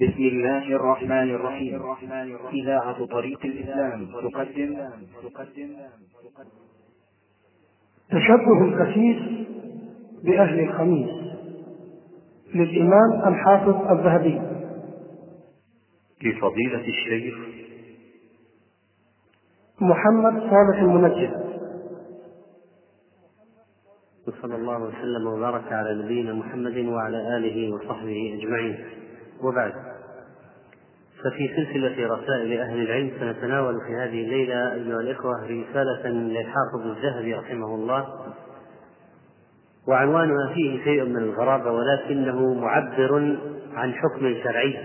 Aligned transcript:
بسم 0.00 0.22
الله 0.22 0.76
الرحمن 0.76 1.34
الرحيم. 1.34 1.82
إذاعة 2.52 3.06
طريق 3.06 3.44
الإسلام 3.44 4.06
تقدم. 4.06 4.76
تشبه 8.08 8.64
الخسيس 8.64 9.46
بأهل 10.24 10.60
الخميس 10.60 11.10
للإمام 12.54 13.34
الحافظ 13.34 13.98
الذهبي. 13.98 14.40
لفضيلة 16.22 16.88
الشيخ. 16.88 17.34
محمد 19.80 20.32
صالح 20.32 20.78
المنجد. 20.78 21.48
وصلى 24.28 24.56
الله 24.56 24.82
وسلم 24.82 25.26
وبارك 25.26 25.72
على 25.72 26.02
نبينا 26.04 26.32
محمد 26.32 26.76
وعلى 26.76 27.36
آله 27.36 27.74
وصحبه 27.74 28.38
أجمعين. 28.38 28.97
وبعد. 29.42 29.72
ففي 31.24 31.48
سلسلة 31.56 32.14
رسائل 32.14 32.60
أهل 32.60 32.80
العلم 32.80 33.10
سنتناول 33.20 33.74
في 33.86 33.94
هذه 33.94 34.24
الليلة 34.24 34.74
أيها 34.74 35.00
الإخوة 35.00 35.32
رسالة 35.44 36.08
للحافظ 36.08 36.86
الذهبي 36.86 37.34
رحمه 37.34 37.74
الله. 37.74 38.06
وعنوانها 39.88 40.54
فيه 40.54 40.84
شيء 40.84 41.04
من 41.04 41.16
الغرابة 41.16 41.70
ولكنه 41.70 42.54
معبر 42.54 43.36
عن 43.74 43.94
حكم 43.94 44.34
شرعي. 44.44 44.76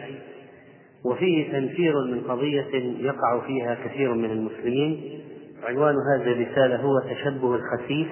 وفيه 1.05 1.51
تنفير 1.51 1.93
من 2.11 2.21
قضية 2.21 2.73
يقع 2.99 3.39
فيها 3.47 3.75
كثير 3.85 4.13
من 4.13 4.31
المسلمين. 4.31 5.19
عنوان 5.63 5.95
هذه 6.15 6.31
الرسالة 6.31 6.75
هو 6.75 6.99
تشبه 6.99 7.55
الخسيس 7.55 8.07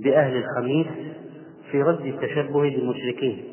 بأهل 0.00 0.36
الخميس 0.36 0.86
في 1.70 1.82
رد 1.82 2.06
التشبه 2.06 2.60
بالمشركين. 2.60 3.44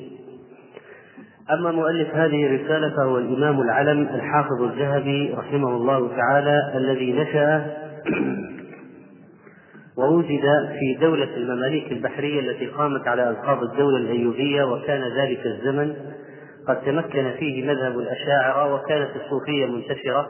أما 1.52 1.72
مؤلف 1.72 2.16
هذه 2.16 2.46
الرسالة 2.46 2.96
فهو 2.96 3.18
الإمام 3.18 3.62
العلم 3.62 4.02
الحافظ 4.02 4.62
الذهبي 4.62 5.34
رحمه 5.34 5.70
الله 5.70 6.16
تعالى 6.16 6.72
الذي 6.76 7.14
نشأ 7.14 7.68
ووجد 9.98 10.42
في 10.80 10.98
دولة 11.02 11.38
المماليك 11.38 11.92
البحرية 11.92 12.40
التي 12.40 12.66
قامت 12.66 13.08
على 13.08 13.30
ألقاب 13.30 13.64
الدولة 13.64 13.98
الأيوبية 13.98 14.64
وكان 14.64 15.02
ذلك 15.02 15.46
الزمن. 15.46 15.94
قد 16.68 16.82
تمكن 16.82 17.32
فيه 17.40 17.68
مذهب 17.68 18.00
الأشاعرة 18.00 18.74
وكانت 18.74 19.10
الصوفية 19.16 19.66
منتشرة 19.66 20.30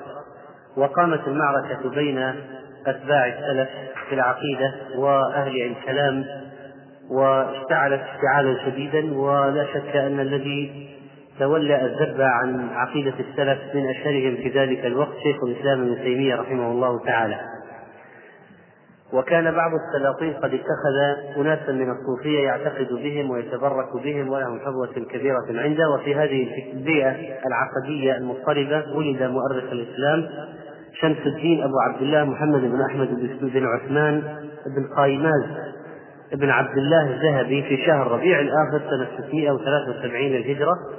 وقامت 0.77 1.27
المعركة 1.27 1.89
بين 1.89 2.17
أتباع 2.87 3.27
السلف 3.27 3.69
في 4.09 4.15
العقيدة 4.15 4.73
وأهل 4.95 5.61
الكلام 5.61 6.25
واشتعلت 7.09 8.01
اشتعالا 8.01 8.65
شديدا 8.65 9.13
ولا 9.13 9.65
شك 9.73 9.95
أن 9.95 10.19
الذي 10.19 10.89
تولى 11.39 11.85
الذب 11.85 12.21
عن 12.21 12.69
عقيدة 12.69 13.13
السلف 13.19 13.75
من 13.75 13.89
أشهرهم 13.89 14.35
في 14.35 14.49
ذلك 14.49 14.85
الوقت 14.85 15.17
شيخ 15.23 15.43
الإسلام 15.43 15.81
ابن 15.81 15.95
تيمية 15.95 16.35
رحمه 16.35 16.71
الله 16.71 17.05
تعالى. 17.05 17.39
وكان 19.13 19.51
بعض 19.51 19.71
السلاطين 19.73 20.33
قد 20.33 20.53
اتخذ 20.53 20.95
أناسا 21.37 21.71
من 21.71 21.91
الصوفية 21.91 22.39
يعتقد 22.39 22.87
بهم 22.93 23.29
ويتبرك 23.29 24.03
بهم 24.03 24.29
ولهم 24.29 24.59
حظوة 24.59 25.05
كبيرة 25.11 25.45
عنده. 25.49 25.89
وفي 25.89 26.15
هذه 26.15 26.71
البيئة 26.73 27.15
العقدية 27.47 28.17
المضطربة 28.17 28.83
ولد 28.95 29.23
مؤرخ 29.23 29.71
الإسلام 29.71 30.29
شمس 30.93 31.17
الدين 31.25 31.63
أبو 31.63 31.79
عبد 31.79 32.01
الله 32.01 32.23
محمد 32.23 32.61
بن 32.61 32.81
أحمد 32.81 33.07
بن 33.41 33.65
عثمان 33.65 34.21
بن 34.75 34.95
قايماز 34.97 35.43
بن 36.33 36.49
عبد 36.49 36.77
الله 36.77 37.09
الذهبي 37.09 37.63
في 37.63 37.85
شهر 37.85 38.11
ربيع 38.11 38.39
الآخر 38.39 38.81
سنة 38.89 39.07
673 39.27 40.25
الهجرة. 40.25 40.98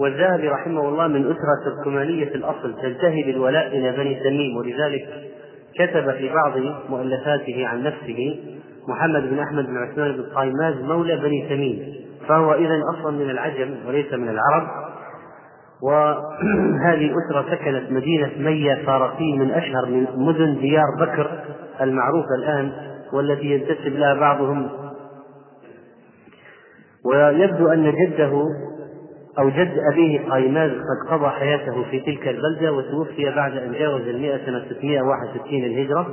والذهبي 0.00 0.48
رحمه 0.48 0.88
الله 0.88 1.06
من 1.06 1.24
أسرة 1.24 1.74
تركمانية 1.74 2.34
الأصل 2.34 2.74
تنتهي 2.82 3.22
بالولاء 3.22 3.66
إلى 3.66 3.92
بني 3.92 4.14
تميم 4.14 4.56
ولذلك 4.56 5.08
كتب 5.74 6.12
في 6.12 6.28
بعض 6.34 6.52
مؤلفاته 6.88 7.66
عن 7.66 7.82
نفسه 7.82 8.38
محمد 8.88 9.30
بن 9.30 9.38
أحمد 9.38 9.66
بن 9.66 9.76
عثمان 9.76 10.12
بن 10.12 10.22
قايماز 10.22 10.74
مولى 10.82 11.16
بني 11.16 11.48
تميم 11.48 11.94
فهو 12.28 12.54
إذا 12.54 12.80
أصلا 12.94 13.10
من 13.10 13.30
العجم 13.30 13.74
وليس 13.86 14.12
من 14.12 14.28
العرب. 14.28 14.68
وهذه 15.82 17.10
أسرة 17.10 17.44
سكنت 17.50 17.92
مدينة 17.92 18.30
مية 18.38 18.74
فارقي 18.86 19.38
من 19.38 19.50
أشهر 19.50 19.86
من 19.86 20.06
مدن 20.16 20.58
ديار 20.60 20.84
بكر 21.00 21.40
المعروفة 21.80 22.34
الآن 22.38 22.72
والتي 23.12 23.46
ينتسب 23.46 23.92
لها 23.96 24.14
بعضهم. 24.14 24.68
ويبدو 27.04 27.68
أن 27.68 27.92
جده 27.92 28.44
أو 29.38 29.48
جد 29.48 29.74
أبيه 29.92 30.20
قايماز 30.30 30.70
قد 30.70 31.10
قضى 31.10 31.30
حياته 31.30 31.84
في 31.90 32.00
تلك 32.00 32.28
البلدة 32.28 32.72
وتوفي 32.72 33.30
بعد 33.30 33.56
أن 33.56 33.72
جاوز 33.72 34.08
المئة 34.08 34.46
سنة 34.46 34.64
661 34.68 35.64
الهجرة. 35.64 36.06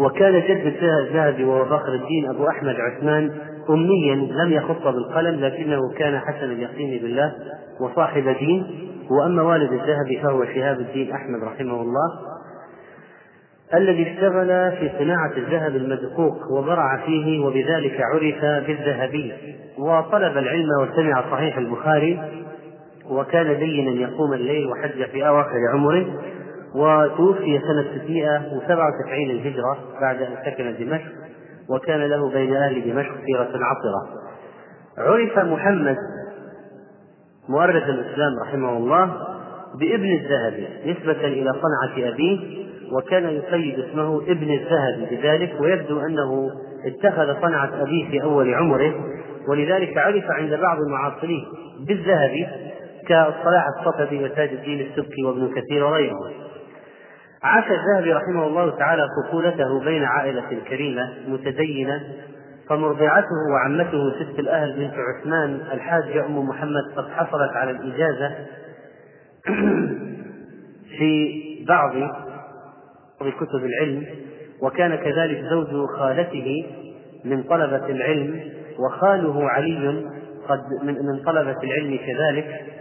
وكان 0.00 0.40
جد 0.40 0.74
الذهبي 0.82 1.44
وهو 1.44 1.64
فخر 1.64 1.94
الدين 1.94 2.30
أبو 2.30 2.48
أحمد 2.48 2.74
عثمان 2.74 3.30
أميا 3.70 4.14
لم 4.14 4.52
يخط 4.52 4.86
بالقلم 4.86 5.40
لكنه 5.40 5.80
كان 5.98 6.18
حسن 6.18 6.44
اليقين 6.44 7.02
بالله 7.02 7.32
وصاحب 7.80 8.28
دين. 8.38 8.66
وأما 9.10 9.42
والد 9.42 9.72
الذهبي 9.72 10.20
فهو 10.22 10.44
شهاب 10.44 10.80
الدين 10.80 11.12
أحمد 11.12 11.42
رحمه 11.44 11.82
الله 11.82 12.12
الذي 13.74 14.12
اشتغل 14.12 14.72
في 14.72 14.90
صناعة 14.98 15.32
الذهب 15.36 15.76
المدقوق 15.76 16.52
وبرع 16.52 17.06
فيه 17.06 17.44
وبذلك 17.44 18.00
عرف 18.00 18.66
بالذهبي. 18.66 19.32
وطلب 19.78 20.38
العلم 20.38 20.68
وسمع 20.80 21.30
صحيح 21.30 21.58
البخاري 21.58 22.43
وكان 23.10 23.58
دينا 23.58 23.90
يقوم 23.90 24.32
الليل 24.32 24.66
وحج 24.66 25.04
في 25.12 25.28
أواخر 25.28 25.58
عمره 25.72 26.06
وتوفي 26.74 27.60
سنة 27.60 28.04
697 28.04 29.30
الهجرة 29.30 29.78
بعد 30.00 30.22
أن 30.22 30.36
سكن 30.44 30.74
دمشق 30.78 31.12
وكان 31.68 32.00
له 32.00 32.30
بين 32.30 32.56
أهل 32.56 32.92
دمشق 32.92 33.12
سيرة 33.26 33.50
عطرة. 33.54 34.08
عرف 34.98 35.38
محمد 35.38 35.96
مؤرخ 37.48 37.84
الإسلام 37.88 38.32
رحمه 38.42 38.76
الله 38.76 39.12
بابن 39.80 40.12
الذهبي 40.12 40.68
نسبة 40.86 41.26
إلى 41.26 41.52
صنعة 41.52 42.08
أبيه 42.08 42.64
وكان 42.92 43.24
يقيد 43.24 43.78
اسمه 43.78 44.22
ابن 44.22 44.50
الذهبي 44.50 45.16
بذلك 45.16 45.60
ويبدو 45.60 46.00
أنه 46.00 46.50
اتخذ 46.84 47.40
صنعة 47.42 47.82
أبيه 47.82 48.10
في 48.10 48.22
أول 48.22 48.54
عمره 48.54 48.94
ولذلك 49.48 49.98
عرف 49.98 50.24
عند 50.30 50.54
بعض 50.54 50.78
المعاصرين 50.86 51.44
بالذهبي 51.86 52.46
كالصلاح 53.08 53.64
الصفدي 53.78 54.24
وتاج 54.24 54.48
الدين 54.48 54.80
السبكي 54.80 55.22
وابن 55.24 55.54
كثير 55.54 55.84
وغيرهم 55.84 56.32
عاش 57.42 57.64
الذهبي 57.64 58.12
رحمه 58.12 58.46
الله 58.46 58.78
تعالى 58.78 59.06
طفولته 59.22 59.80
بين 59.84 60.04
عائلة 60.04 60.60
كريمة 60.68 61.14
متدينة 61.28 62.02
فمرضعته 62.68 63.36
وعمته 63.52 64.12
ست 64.12 64.38
الأهل 64.38 64.72
بنت 64.72 64.94
عثمان 64.94 65.60
الحاجة 65.72 66.26
أم 66.26 66.48
محمد 66.48 66.82
قد 66.96 67.08
حصلت 67.08 67.56
على 67.56 67.70
الإجازة 67.70 68.34
في 70.98 71.34
بعض 71.68 71.92
كتب 73.20 73.64
العلم 73.64 74.06
وكان 74.62 74.96
كذلك 74.96 75.44
زوج 75.50 75.88
خالته 75.98 76.66
من 77.24 77.42
طلبة 77.42 77.86
العلم 77.86 78.40
وخاله 78.78 79.50
علي 79.50 80.04
قد 80.48 80.60
من 80.82 81.22
طلبة 81.24 81.62
العلم 81.62 81.98
كذلك. 82.06 82.73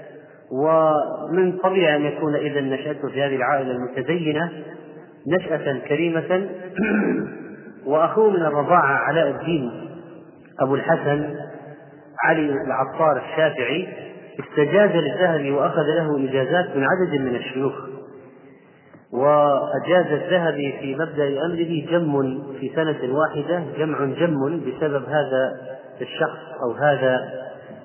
ومن 0.53 1.57
طبيعي 1.57 1.95
أن 1.95 2.01
يكون 2.01 2.35
إذا 2.35 2.61
نشأته 2.61 3.07
في 3.07 3.23
هذه 3.23 3.35
العائلة 3.35 3.71
المتدينة 3.71 4.51
نشأة 5.27 5.79
كريمة. 5.87 6.47
وأخوه 7.85 8.29
من 8.29 8.41
الرضاعة 8.41 8.97
علاء 8.97 9.29
الدين 9.29 9.71
أبو 10.59 10.75
الحسن 10.75 11.35
علي 12.23 12.49
العطار 12.51 13.17
الشافعي 13.17 13.87
استجاز 14.39 14.89
للذهبي 14.91 15.51
وأخذ 15.51 15.81
له 15.81 16.29
إجازات 16.29 16.75
من 16.75 16.83
عدد 16.83 17.21
من 17.21 17.35
الشيوخ. 17.35 17.73
وأجاز 19.13 20.06
الذهبي 20.11 20.73
في 20.79 20.95
مبدأ 20.95 21.45
أمره 21.45 21.85
جم 21.91 22.44
في 22.59 22.71
سنة 22.75 23.13
واحدة 23.13 23.63
جمع 23.77 24.06
جم 24.06 24.59
بسبب 24.59 25.03
هذا 25.09 25.53
الشخص 26.01 26.39
أو 26.63 26.71
هذا 26.71 27.19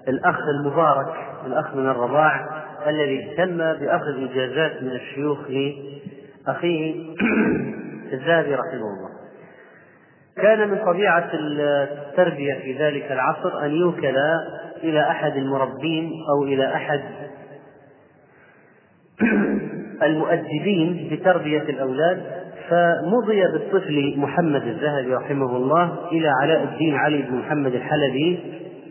الأخ 0.09 0.39
المبارك 0.49 1.15
الأخ 1.47 1.75
من 1.75 1.87
الرضاع. 1.87 2.58
الذي 2.89 3.25
اهتم 3.25 3.57
بأخذ 3.57 4.31
إجازات 4.31 4.83
من 4.83 4.91
الشيوخ 4.93 5.39
لأخيه 5.51 6.95
الذهبي 8.13 8.55
رحمه 8.55 8.75
الله. 8.75 9.09
كان 10.37 10.69
من 10.69 10.79
طبيعة 10.85 11.31
التربية 11.35 12.55
في 12.55 12.79
ذلك 12.79 13.13
العصر 13.13 13.65
أن 13.65 13.71
يوكل 13.71 14.17
إلى 14.83 15.01
أحد 15.01 15.37
المربين 15.37 16.13
أو 16.35 16.45
إلى 16.45 16.75
أحد 16.75 17.01
المؤدبين 20.09 21.09
بتربية 21.13 21.63
الأولاد 21.63 22.23
فمضي 22.69 23.43
بالطفل 23.43 24.15
محمد 24.17 24.63
الذهبي 24.63 25.15
رحمه 25.15 25.57
الله 25.57 26.09
إلى 26.13 26.33
علاء 26.43 26.65
الدين 26.65 26.95
علي 26.95 27.23
بن 27.23 27.35
محمد 27.35 27.75
الحلبي 27.75 28.39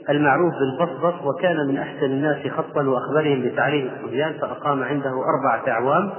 المعروف 0.09 0.53
بالبصبص 0.53 1.25
وكان 1.25 1.67
من 1.67 1.77
أحسن 1.77 2.05
الناس 2.05 2.47
خطا 2.47 2.83
وأخبرهم 2.83 3.41
بتعليم 3.41 3.89
الصبيان 3.95 4.33
فأقام 4.33 4.83
عنده 4.83 5.09
أربعة 5.09 5.67
أعوام. 5.67 6.11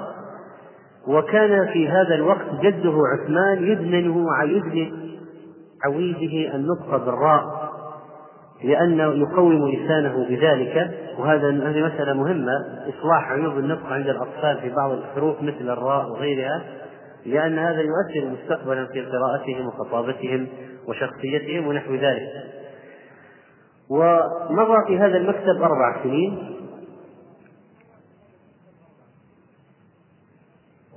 وكان 1.06 1.66
في 1.72 1.88
هذا 1.88 2.14
الوقت 2.14 2.46
جده 2.62 2.94
عثمان 3.12 3.64
يدمنه 3.64 4.26
يدمن 4.42 4.92
عويده 5.84 6.54
النطق 6.54 6.96
بالراء 7.04 7.68
لأنه 8.64 9.04
يقوم 9.04 9.68
لسانه 9.68 10.26
بذلك. 10.28 10.90
وهذا 11.18 11.48
هذه 11.48 11.86
مسألة 11.86 12.12
مهمة 12.12 12.52
إصلاح 12.88 13.32
عيوب 13.32 13.58
النطق 13.58 13.86
عند 13.86 14.08
الأطفال 14.08 14.58
في 14.60 14.70
بعض 14.74 14.90
الحروف 14.90 15.42
مثل 15.42 15.70
الراء 15.70 16.10
وغيرها 16.10 16.62
لأن 17.26 17.58
هذا 17.58 17.80
يؤثر 17.80 18.30
مستقبلا 18.30 18.86
في 18.86 19.00
قراءتهم 19.00 19.66
وخطابتهم 19.66 20.46
وشخصيتهم 20.88 21.66
ونحو 21.66 21.94
ذلك. 21.94 22.57
ومضى 23.90 24.86
في 24.86 24.98
هذا 24.98 25.16
المكتب 25.16 25.62
أربع 25.62 26.02
سنين. 26.02 26.58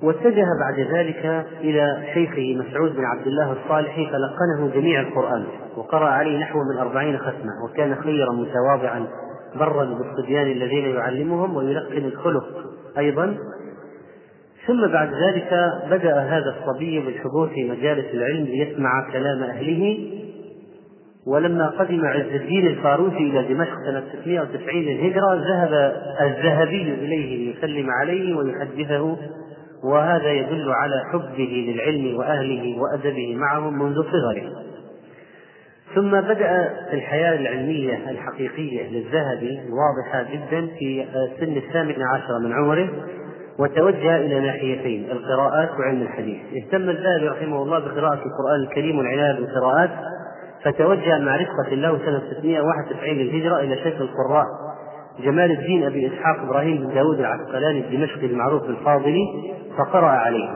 واتجه 0.03 0.45
بعد 0.59 0.79
ذلك 0.79 1.45
إلى 1.59 2.07
شيخه 2.13 2.55
مسعود 2.55 2.95
بن 2.95 3.05
عبد 3.05 3.27
الله 3.27 3.51
الصالحي 3.51 4.05
فلقنه 4.05 4.73
جميع 4.73 5.01
القرآن 5.01 5.45
وقرأ 5.77 6.09
عليه 6.09 6.39
نحو 6.39 6.59
من 6.59 6.77
أربعين 6.77 7.17
ختمة 7.17 7.63
وكان 7.65 7.95
خيرا 7.95 8.33
متواضعا 8.33 9.07
برا 9.55 9.85
بالصبيان 9.85 10.51
الذين 10.51 10.85
يعلمهم 10.85 11.55
ويلقن 11.55 12.05
الخلق 12.05 12.45
أيضا. 12.97 13.37
ثم 14.67 14.87
بعد 14.87 15.13
ذلك 15.13 15.53
بدأ 15.89 16.19
هذا 16.19 16.55
الصبي 16.57 16.99
بالحضور 16.99 17.49
في 17.49 17.69
مجالس 17.69 18.13
العلم 18.13 18.43
ليسمع 18.45 19.11
كلام 19.11 19.43
أهله. 19.43 20.11
ولما 21.27 21.67
قدم 21.67 22.05
عز 22.05 22.33
الدين 22.33 22.67
الفاروسي 22.67 23.17
إلى 23.17 23.53
دمشق 23.53 23.75
سنة 23.85 24.03
690 24.21 24.81
للهجرة 24.81 25.35
ذهب 25.35 25.93
الذهبي 26.21 26.81
إليه 26.81 27.53
ليسلم 27.53 27.89
عليه 27.89 28.35
ويحدثه 28.35 29.17
وهذا 29.83 30.31
يدل 30.31 30.71
على 30.71 31.03
حبه 31.13 31.65
للعلم 31.67 32.17
وأهله 32.17 32.81
وأدبه 32.81 33.35
معهم 33.35 33.83
منذ 33.83 33.95
صغره. 33.95 34.51
ثم 35.95 36.21
بدأ 36.21 36.69
الحياة 36.93 37.35
العلمية 37.35 38.09
الحقيقية 38.09 38.89
للذهبي 38.89 39.59
واضحة 39.69 40.25
جدا 40.33 40.67
في 40.79 41.05
سن 41.39 41.57
الثامن 41.57 41.95
عشر 42.13 42.39
من 42.43 42.53
عمره 42.53 42.89
وتوجه 43.59 44.15
إلى 44.15 44.39
ناحيتين 44.39 45.11
القراءات 45.11 45.69
وعلم 45.79 46.01
الحديث. 46.01 46.37
اهتم 46.55 46.89
الذهبي 46.89 47.27
رحمه 47.27 47.63
الله 47.63 47.79
بقراءة 47.79 48.13
القرآن 48.25 48.61
الكريم 48.69 48.97
والعناية 48.97 49.39
بالقراءات 49.39 49.89
فتوجه 50.63 51.19
مع 51.19 51.35
رفقة 51.35 51.73
الله 51.73 51.97
سنة 52.05 52.21
691 52.39 53.09
للهجرة 53.09 53.59
إلى 53.59 53.75
شيخ 53.75 54.01
القراء 54.01 54.45
جمال 55.19 55.51
الدين 55.51 55.83
أبي 55.83 56.07
إسحاق 56.07 56.39
إبراهيم 56.39 56.77
بن 56.77 56.93
داود 56.93 57.19
العسقلاني 57.19 57.79
الدمشقي 57.79 58.25
المعروف 58.25 58.63
بالفاضلي 58.63 59.53
فقرأ 59.77 60.09
عليه. 60.09 60.49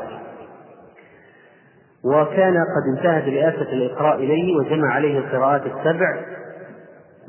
وكان 2.06 2.54
قد 2.54 2.98
انتهت 2.98 3.24
رئاسة 3.24 3.74
الإقراء 3.74 4.16
إليه 4.16 4.56
وجمع 4.56 4.94
عليه 4.94 5.18
القراءات 5.18 5.62
السبع 5.66 6.25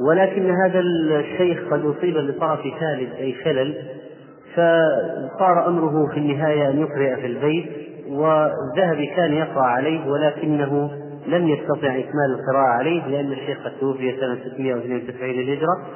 ولكن 0.08 0.50
هذا 0.50 0.80
الشيخ 0.80 1.58
قد 1.70 1.84
أصيب 1.84 2.14
بطرف 2.14 2.60
ثالث 2.80 3.14
أي 3.14 3.34
خلل 3.44 3.74
فصار 4.54 5.68
أمره 5.68 6.06
في 6.12 6.16
النهاية 6.16 6.70
أن 6.70 6.78
يقرأ 6.78 7.16
في 7.16 7.26
البيت 7.26 7.66
والذهبي 8.08 9.06
كان 9.16 9.32
يقرأ 9.32 9.66
عليه 9.66 10.10
ولكنه 10.10 10.90
لم 11.26 11.48
يستطع 11.48 11.88
إكمال 11.88 12.30
القراءة 12.38 12.68
عليه 12.78 13.06
لأن 13.06 13.32
الشيخ 13.32 13.58
قد 13.64 13.72
توفي 13.80 14.16
سنة 14.20 14.34
692 14.34 15.30
للهجرة 15.30 15.86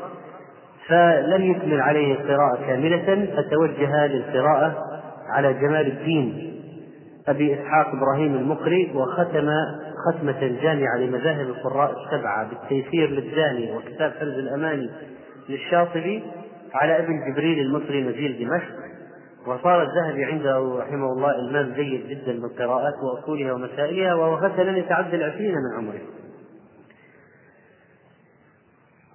فلم 0.87 1.51
يكمل 1.51 1.81
عليه 1.81 2.13
القراءة 2.15 2.67
كاملة 2.67 3.27
فتوجه 3.37 4.07
للقراءة 4.07 4.79
على 5.29 5.53
جمال 5.53 5.87
الدين 5.87 6.57
أبي 7.29 7.55
إسحاق 7.55 7.89
إبراهيم 7.89 8.35
المقري 8.35 8.91
وختم 8.95 9.51
ختمة 10.07 10.59
جامعة 10.63 10.97
لمذاهب 10.97 11.47
القراء 11.49 11.95
السبعة 12.01 12.49
بالتيسير 12.49 13.11
للجاني 13.11 13.73
وكتاب 13.73 14.13
حرز 14.21 14.39
الأماني 14.39 14.91
للشاطبي 15.49 16.23
على 16.75 16.99
ابن 16.99 17.33
جبريل 17.33 17.59
المصري 17.59 18.03
نزيل 18.03 18.39
دمشق. 18.39 18.90
وصار 19.47 19.83
الذهبي 19.83 20.25
عنده 20.25 20.79
رحمه 20.79 21.13
الله 21.13 21.31
إلمام 21.39 21.73
جيد 21.73 22.09
جدا 22.09 22.41
بالقراءات 22.41 22.95
وأصولها 23.03 23.53
ومسائلها 23.53 24.15
وهو 24.15 24.35
غدا 24.35 24.65
لم 24.65 24.77
يتعدى 24.77 25.17
العشرين 25.17 25.55
من 25.55 25.79
عمره. 25.79 26.01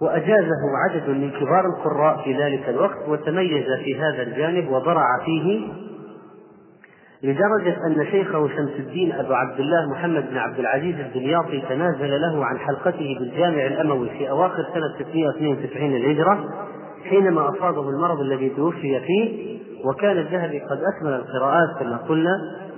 وأجازه 0.01 0.61
عدد 0.89 1.09
من 1.09 1.31
كبار 1.31 1.65
القراء 1.65 2.23
في 2.23 2.43
ذلك 2.43 2.69
الوقت 2.69 3.07
وتميز 3.07 3.65
في 3.83 3.95
هذا 3.95 4.21
الجانب 4.21 4.69
وبرع 4.71 5.05
فيه 5.25 5.67
لدرجة 7.23 7.77
أن 7.87 8.05
شيخه 8.11 8.47
شمس 8.47 8.79
الدين 8.79 9.11
أبو 9.11 9.33
عبد 9.33 9.59
الله 9.59 9.91
محمد 9.91 10.29
بن 10.29 10.37
عبد 10.37 10.59
العزيز 10.59 10.95
الدمياطي 10.99 11.61
تنازل 11.69 12.21
له 12.21 12.45
عن 12.45 12.59
حلقته 12.59 13.17
بالجامع 13.19 13.65
الأموي 13.65 14.09
في 14.09 14.29
أواخر 14.29 14.65
سنة 14.73 15.09
692 15.09 15.91
للهجرة 15.91 16.49
حينما 17.09 17.49
أصابه 17.49 17.89
المرض 17.89 18.19
الذي 18.19 18.49
توفي 18.49 18.99
فيه 18.99 19.54
وكان 19.85 20.17
الذهبي 20.17 20.59
قد 20.59 20.79
أكمل 20.95 21.13
القراءات 21.13 21.77
كما 21.79 21.97
قلنا 21.97 22.31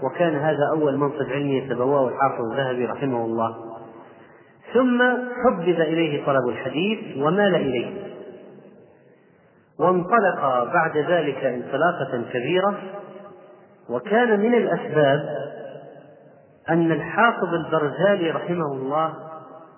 وكان 0.04 0.36
هذا 0.36 0.70
أول 0.72 0.98
منصب 0.98 1.32
علمي 1.32 1.58
يتبوأه 1.58 2.08
الحافظ 2.08 2.52
الذهبي 2.52 2.86
رحمه 2.86 3.26
الله. 3.26 3.56
ثم 4.74 5.02
حبب 5.46 5.82
إليه 5.82 6.26
طلب 6.26 6.50
الحديث 6.50 7.18
ومال 7.18 7.56
إليه. 7.56 8.08
وانطلق 9.80 10.64
بعد 10.74 10.98
ذلك 10.98 11.46
انطلاقة 11.46 12.24
كبيرة 12.34 12.78
وكان 13.90 14.40
من 14.40 14.54
الأسباب 14.54 15.20
أن 16.70 16.92
الحافظ 16.92 17.54
البرزالي 17.54 18.32
رحمه 18.32 18.74
الله 18.74 19.14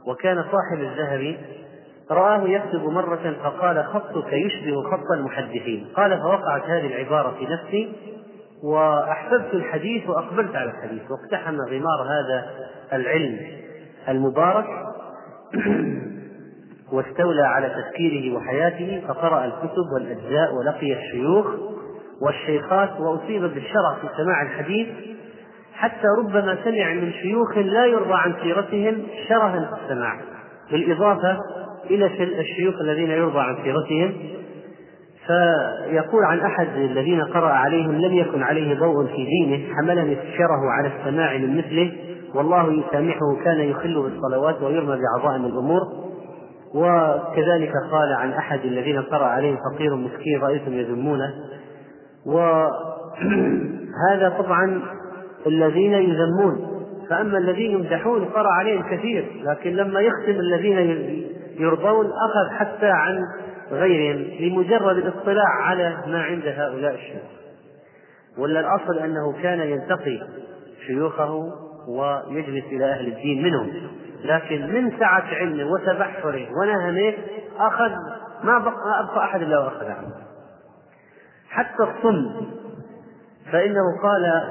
وكان 0.07 0.35
صاحب 0.35 0.83
الذهبي 0.83 1.37
رآه 2.11 2.43
يكتب 2.43 2.83
مرة 2.85 3.35
فقال 3.43 3.85
خطك 3.85 4.33
يشبه 4.33 4.83
خط 4.91 5.11
المحدثين. 5.17 5.87
قال 5.95 6.21
فوقعت 6.21 6.63
هذه 6.63 6.87
العبارة 6.87 7.35
في 7.39 7.45
نفسي 7.45 7.89
وأحببت 8.63 9.53
الحديث 9.53 10.09
وأقبلت 10.09 10.55
على 10.55 10.69
الحديث 10.69 11.01
واقتحم 11.11 11.55
غمار 11.55 12.01
هذا 12.03 12.49
العلم 12.93 13.39
المبارك 14.09 14.65
واستولى 16.93 17.41
على 17.41 17.69
تفكيره 17.69 18.35
وحياته 18.37 19.03
فقرأ 19.07 19.45
الكتب 19.45 19.93
والأجزاء 19.93 20.55
ولقي 20.55 20.93
الشيوخ 20.93 21.47
والشيخات 22.21 22.99
وأصيب 22.99 23.41
بالشرع 23.41 23.95
في 24.01 24.07
سماع 24.17 24.41
الحديث 24.41 24.87
حتى 25.73 26.07
ربما 26.19 26.57
سمع 26.63 26.93
من 26.93 27.11
شيوخ 27.11 27.57
لا 27.57 27.85
يرضى 27.85 28.13
عن 28.13 28.33
سيرتهم 28.43 29.07
شرها 29.29 29.75
في 29.75 29.83
السماع. 29.83 30.19
بالإضافة 30.71 31.37
إلى 31.89 32.05
الشيوخ 32.39 32.75
الذين 32.81 33.09
يرضى 33.09 33.39
عن 33.39 33.55
سيرتهم 33.63 34.13
فيقول 35.27 36.23
عن 36.23 36.39
أحد 36.39 36.67
الذين 36.67 37.21
قرأ 37.21 37.49
عليهم 37.49 37.91
لم 37.91 38.13
يكن 38.13 38.43
عليه 38.43 38.79
ضوء 38.79 39.05
في 39.05 39.25
دينه 39.25 39.75
حملني 39.75 40.13
الشره 40.13 40.71
على 40.71 40.91
السماع 40.97 41.37
من 41.37 41.57
مثله 41.57 41.91
والله 42.35 42.73
يسامحه 42.73 43.35
كان 43.43 43.59
يخل 43.59 44.01
بالصلوات 44.01 44.61
ويرمى 44.61 44.97
بعظائم 45.01 45.45
الأمور. 45.45 45.81
وكذلك 46.75 47.71
قال 47.91 48.13
عن 48.13 48.31
أحد 48.31 48.59
الذين 48.65 49.01
قرأ 49.01 49.25
عليهم 49.25 49.57
فقير 49.57 49.95
مسكين 49.95 50.41
رأيتم 50.41 50.73
يذمونه. 50.73 51.33
وهذا 52.25 52.69
طبعا 54.43 54.81
الذين 55.47 55.93
يذمون 55.93 56.69
فأما 57.09 57.37
الذين 57.37 57.71
يمدحون 57.71 58.25
قرأ 58.25 58.49
عليهم 58.51 58.81
كثير 58.81 59.25
لكن 59.43 59.69
لما 59.69 59.99
يختم 59.99 60.39
الذين 60.39 60.77
يرضون 61.59 62.05
أخذ 62.05 62.55
حتى 62.59 62.89
عن 62.89 63.19
غيرهم 63.71 64.17
لمجرد 64.39 64.97
الاطلاع 64.97 65.47
على 65.61 65.97
ما 66.07 66.21
عند 66.21 66.43
هؤلاء 66.47 66.93
الشيوخ. 66.95 67.29
ولا 68.37 68.59
الأصل 68.59 68.97
أنه 68.99 69.41
كان 69.43 69.59
ينتقي 69.59 70.19
شيوخه 70.87 71.43
ويجلس 71.87 72.65
إلى 72.65 72.85
أهل 72.85 73.07
الدين 73.07 73.43
منهم. 73.43 73.71
لكن 74.23 74.73
من 74.73 74.99
سعة 74.99 75.23
علمه 75.31 75.71
وتبحره 75.71 76.47
ونهمه 76.61 77.13
أخذ 77.57 77.91
ما 78.43 78.59
بقى 78.59 78.99
أبقى 79.03 79.23
أحد 79.23 79.41
إلا 79.41 79.59
وأخذ 79.59 79.85
عنه 79.85 80.13
حتى 81.49 81.83
الصم 81.83 82.45
فإنه 83.51 83.81
قال 84.03 84.43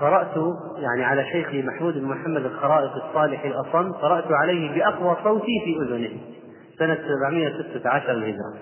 قرأت 0.00 0.54
يعني 0.78 1.04
على 1.04 1.24
شيخي 1.32 1.62
محمود 1.62 1.94
بن 1.94 2.04
محمد 2.04 2.44
الخرائط 2.44 2.90
الصالح 2.92 3.44
الأصم 3.44 3.92
قرأت 3.92 4.32
عليه 4.32 4.74
بأقوى 4.74 5.16
صوتي 5.24 5.60
في 5.64 5.82
أذنه. 5.82 6.20
سنة 6.78 6.98
716 7.08 8.10
الهجرة. 8.10 8.54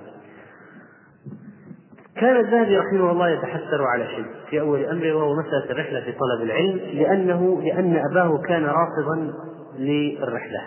كان 2.16 2.37
الذهبي 2.37 2.78
رحمه 2.78 3.11
الله 3.11 3.28
يتحسر 3.28 3.85
على 3.85 4.06
شيء 4.06 4.25
في 4.50 4.61
أول 4.61 4.85
أمره 4.85 5.12
وهو 5.14 5.35
مسألة 5.35 5.70
الرحلة 5.70 6.00
في 6.00 6.12
طلب 6.12 6.42
العلم 6.42 6.80
لأنه 6.92 7.62
لأن 7.62 8.02
أباه 8.11 8.38
كان 8.38 8.64
رافضا 8.64 9.32
للرحلة 9.78 10.61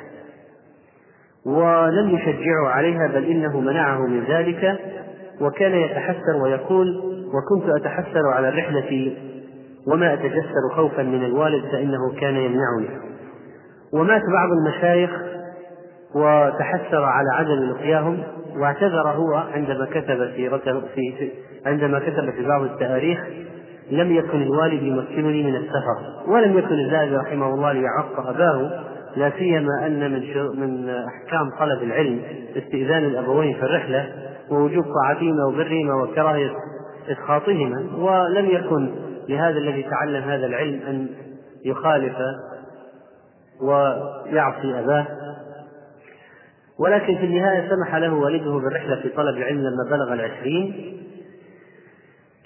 ولم 1.46 2.10
يشجعه 2.10 2.68
عليها 2.68 3.08
بل 3.08 3.25
إنه 3.25 3.60
منعه 3.60 4.08
من 4.08 4.24
ذلك 4.24 4.79
وكان 5.41 5.72
يتحسر 5.72 6.36
ويقول 6.44 7.01
وكنت 7.34 7.70
أتحسر 7.70 8.27
على 8.34 8.50
الرحلة 8.50 9.15
وما 9.88 10.13
أتجسر 10.13 10.75
خوفا 10.75 11.03
من 11.03 11.25
الوالد 11.25 11.65
فإنه 11.72 12.20
كان 12.20 12.36
يمنعني 12.36 13.00
ومات 13.94 14.22
بعض 14.34 14.50
المشايخ 14.51 15.29
وتحسر 16.16 17.04
على 17.04 17.30
عدم 17.34 17.70
لقياهم 17.70 18.24
واعتذر 18.58 19.08
هو 19.08 19.36
عندما 19.54 19.86
كتب 19.86 20.32
سيرته 20.36 20.82
في 20.96 21.32
عندما 21.66 22.00
كتب 22.00 22.30
في 22.30 22.48
بعض 22.48 22.62
التاريخ 22.62 23.20
لم 23.92 24.16
يكن 24.16 24.42
الوالد 24.42 24.84
يمكنني 24.84 25.44
من 25.44 25.56
السفر. 25.56 26.32
ولم 26.32 26.58
يكن 26.58 26.74
الذهبي 26.74 27.16
رحمه 27.16 27.54
الله 27.54 27.72
ليعق 27.72 28.28
أباه 28.28 28.84
لا 29.16 29.32
سيما 29.38 29.86
أن 29.86 30.12
من 30.12 30.22
من 30.60 30.89
أحكام 30.89 31.50
طلب 31.60 31.84
العلم 31.84 32.22
استئذان 32.58 33.06
الأبوين 33.06 33.54
في 33.54 33.63
الرحلة 33.63 34.10
ووجوب 34.51 34.86
طاعتهما 35.04 35.46
وبرهما 35.46 36.04
وكراهية 36.04 36.51
اسخاطهما 37.10 37.86
ولم 37.98 38.46
يكن 38.46 38.89
لهذا 39.30 39.58
الذي 39.58 39.84
تعلم 39.84 40.24
هذا 40.24 40.46
العلم 40.46 40.80
أن 40.88 41.08
يخالف 41.66 42.16
ويعصي 43.62 44.80
أباه. 44.80 45.06
ولكن 46.80 47.18
في 47.18 47.26
النهاية 47.26 47.70
سمح 47.70 47.96
له 47.96 48.14
والده 48.14 48.52
بالرحلة 48.52 48.96
في 48.96 49.10
طلب 49.10 49.38
العلم 49.38 49.60
لما 49.60 49.90
بلغ 49.90 50.14
العشرين. 50.14 50.96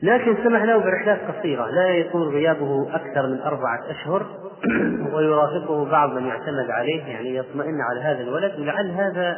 لكن 0.03 0.35
سمح 0.43 0.63
له 0.63 0.77
برحلات 0.77 1.19
قصيرة 1.31 1.69
لا 1.69 1.87
يكون 1.87 2.21
غيابه 2.21 2.95
أكثر 2.95 3.27
من 3.27 3.39
أربعة 3.39 3.79
أشهر. 3.89 4.25
ويرافقه 5.13 5.85
بعض 5.85 6.13
من 6.13 6.25
يعتمد 6.25 6.69
عليه 6.69 7.03
يعني 7.03 7.35
يطمئن 7.35 7.81
على 7.81 8.01
هذا 8.01 8.21
الولد. 8.21 8.59
ولعل 8.59 8.91
هذا 8.91 9.37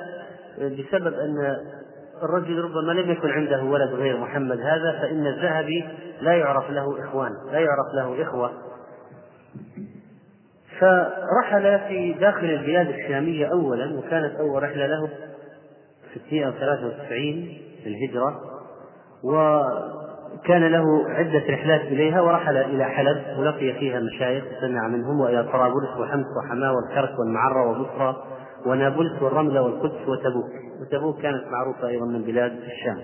بسبب 0.58 1.14
أن 1.14 1.58
الرجل 2.24 2.64
ربما 2.64 2.92
لم 2.92 3.12
يكن 3.12 3.30
عنده 3.30 3.64
ولد 3.64 3.94
غير 3.94 4.18
محمد 4.18 4.60
هذا 4.60 5.00
فإن 5.02 5.28
الذهبي 5.28 5.86
لا 6.22 6.34
يعرف 6.34 6.70
له 6.70 7.04
إخوان 7.04 7.32
لا 7.52 7.60
يعرف 7.60 7.94
له 7.94 8.24
إخوة. 8.24 8.52
فرحل 10.80 11.80
في 11.88 12.14
داخل 12.20 12.46
البلاد 12.46 12.88
الشامية 12.88 13.46
أولا 13.52 13.98
وكانت 14.00 14.36
أول 14.40 14.64
رحلة 14.64 14.86
له 14.86 15.10
693 16.16 17.48
في 17.84 17.90
الهجرة 17.90 18.42
و 19.24 19.62
كان 20.46 20.64
له 20.72 21.10
عدة 21.10 21.44
رحلات 21.50 21.82
إليها 21.82 22.22
ورحل 22.22 22.58
إلى 22.58 22.86
حلب 22.86 23.40
ولقي 23.40 23.74
فيها 23.74 24.00
مشايخ 24.00 24.44
سمع 24.62 24.88
منهم 24.88 25.20
وإلى 25.20 25.44
طرابلس 25.44 25.98
وحمص 26.00 26.26
وحماة 26.38 26.74
والكرك 26.74 27.20
والمعرة 27.20 27.70
وبصرى 27.70 28.24
ونابلس 28.66 29.22
والرملة 29.22 29.62
والقدس 29.62 30.08
وتبوك. 30.08 30.52
وتبوك 30.82 31.22
كانت 31.22 31.44
معروفة 31.52 31.88
أيضا 31.88 32.06
من 32.06 32.22
بلاد 32.22 32.52
الشام. 32.52 32.98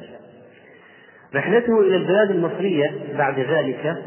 رحلته 1.35 1.79
إلى 1.79 1.95
البلاد 1.95 2.31
المصرية 2.31 3.17
بعد 3.17 3.39
ذلك 3.39 3.97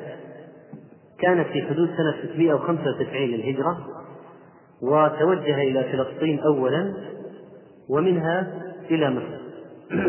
كانت 1.25 1.47
في 1.47 1.63
حدود 1.63 1.89
سنة 1.97 2.15
695 2.35 3.21
للهجرة 3.21 3.79
وتوجه 4.83 5.55
إلى 5.55 5.85
فلسطين 5.85 6.41
أولا 6.41 6.95
ومنها 7.91 8.47
إلى 8.91 9.11
مصر. 9.11 9.45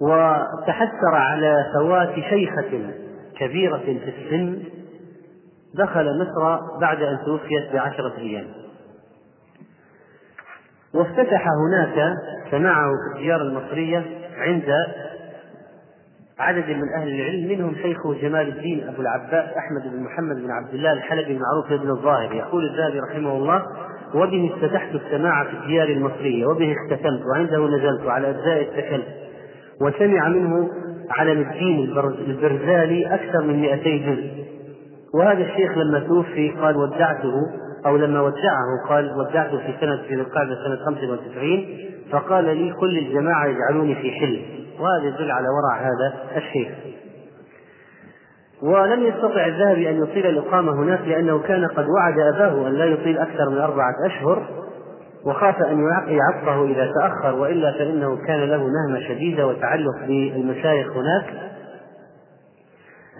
وتحسر 0.00 1.14
على 1.14 1.56
فوات 1.74 2.14
شيخة 2.14 2.90
كبيرة 3.38 3.78
في 3.78 4.12
السن 4.18 4.62
دخل 5.74 6.06
مصر 6.20 6.60
بعد 6.80 7.02
أن 7.02 7.18
توفيت 7.24 7.72
بعشرة 7.72 8.18
أيام. 8.18 8.46
وافتتح 10.94 11.46
هناك 11.66 12.16
سماعه 12.50 12.90
في 12.90 13.18
الديار 13.18 13.40
المصرية 13.40 14.04
عند 14.36 14.72
عدد 16.38 16.70
من 16.70 16.88
أهل 16.96 17.08
العلم 17.08 17.48
منهم 17.48 17.74
شيخه 17.74 18.14
جمال 18.14 18.48
الدين 18.48 18.88
أبو 18.88 19.02
العباس 19.02 19.56
أحمد 19.56 19.92
بن 19.92 20.02
محمد 20.02 20.36
بن 20.36 20.50
عبد 20.50 20.74
الله 20.74 20.92
الحلبي 20.92 21.32
المعروف 21.32 21.72
ابن 21.72 21.90
الظاهر. 21.90 22.34
يقول 22.34 22.64
الذهبي 22.64 23.00
رحمه 23.00 23.36
الله 23.36 23.62
وبه 24.14 24.50
افتتحت 24.54 24.94
السماع 24.94 25.44
في 25.44 25.56
الديار 25.62 25.88
المصرية 25.88 26.46
وبه 26.46 26.72
اختتمت 26.72 27.22
وعنده 27.26 27.66
نزلت 27.66 28.06
على 28.06 28.30
أجزاء 28.30 28.60
التكلم 28.60 29.02
وسمع 29.80 30.28
منه 30.28 30.70
علم 31.10 31.40
الدين 31.40 31.80
البرزالي 32.28 33.14
أكثر 33.14 33.42
من 33.42 33.60
200 33.60 33.96
جزء. 33.96 34.44
وهذا 35.14 35.42
الشيخ 35.44 35.78
لما 35.78 35.98
توفي 35.98 36.50
قال 36.50 36.76
ودعته 36.76 37.34
أو 37.86 37.96
لما 37.96 38.20
ودعه 38.20 38.88
قال 38.88 39.18
ودعته 39.18 39.58
في 39.58 39.74
سنة 39.80 40.02
في 40.08 40.14
القعدة 40.14 40.54
سنة 40.64 40.76
95 40.86 41.66
فقال 42.10 42.44
لي 42.44 42.72
كل 42.72 42.98
الجماعة 42.98 43.46
يجعلوني 43.46 43.94
في 43.94 44.10
حلم. 44.10 44.63
وهذا 44.80 45.04
يدل 45.04 45.30
على 45.30 45.46
ورع 45.48 45.80
هذا 45.80 46.36
الشيخ 46.36 46.72
ولم 48.62 49.02
يستطع 49.02 49.46
الذهبي 49.46 49.90
أن 49.90 50.02
يطيل 50.02 50.26
الإقامة 50.26 50.72
هناك 50.72 51.00
لأنه 51.00 51.38
كان 51.38 51.66
قد 51.66 51.86
وعد 51.88 52.18
أباه 52.18 52.68
أن 52.68 52.72
لا 52.72 52.84
يطيل 52.84 53.18
أكثر 53.18 53.50
من 53.50 53.58
أربعة 53.58 53.94
أشهر 54.06 54.46
وخاف 55.24 55.62
أن 55.62 55.88
يعقه 56.08 56.64
إذا 56.64 56.92
تأخر 57.00 57.34
وإلا 57.34 57.72
فإنه 57.72 58.16
كان 58.26 58.40
له 58.40 58.56
نهمة 58.56 59.08
شديدة 59.08 59.46
وتعلق 59.46 59.98
بالمشايخ 60.06 60.96
هناك. 60.96 61.34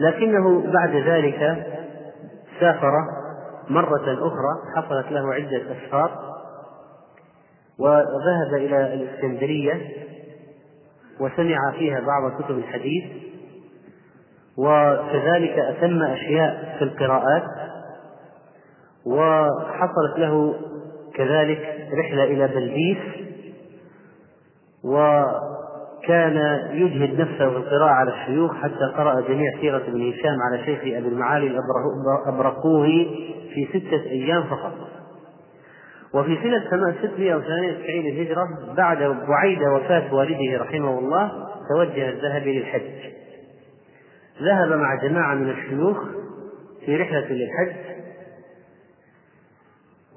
لكنه 0.00 0.72
بعد 0.72 0.96
ذلك 0.96 1.66
سافر 2.60 2.92
مرة 3.70 4.26
أخرى 4.26 4.76
حصلت 4.76 5.12
له 5.12 5.34
عدة 5.34 5.62
أسفار 5.72 6.10
وذهب 7.78 8.54
إلى 8.54 8.94
الإسكندرية 8.94 10.03
وسمع 11.20 11.72
فيها 11.78 12.00
بعض 12.00 12.42
كتب 12.42 12.58
الحديث 12.58 13.04
وكذلك 14.56 15.58
أتم 15.58 16.02
أشياء 16.02 16.76
في 16.78 16.84
القراءات 16.84 17.44
وحصلت 19.06 20.18
له 20.18 20.54
كذلك 21.14 21.88
رحلة 21.98 22.24
إلى 22.24 22.48
بلبيس 22.48 22.98
وكان 24.84 26.36
يجهد 26.72 27.20
نفسه 27.20 27.50
في 27.50 27.56
القراءة 27.56 27.90
على 27.90 28.10
الشيوخ 28.10 28.54
حتى 28.54 28.92
قرأ 28.96 29.20
جميع 29.20 29.60
سيرة 29.60 29.76
ابن 29.88 30.12
هشام 30.12 30.36
على 30.50 30.64
شيخ 30.64 30.80
أبي 30.80 31.08
المعالي 31.08 31.46
الأبرقوهي 31.46 33.06
في 33.54 33.66
ستة 33.70 34.10
أيام 34.10 34.42
فقط. 34.42 34.72
وفي 36.14 36.38
سنة 36.42 36.92
698 37.02 38.06
الهجرة 38.06 38.48
بعد 38.76 38.98
بعيد 39.28 39.62
وفاة 39.62 40.14
والده 40.14 40.62
رحمه 40.64 40.98
الله 40.98 41.32
توجه 41.68 42.08
الذهبي 42.08 42.58
للحج. 42.58 43.12
ذهب 44.42 44.72
مع 44.72 44.94
جماعة 44.94 45.34
من 45.34 45.50
الشيوخ 45.50 45.96
في 46.86 46.96
رحلة 46.96 47.26
للحج. 47.30 47.76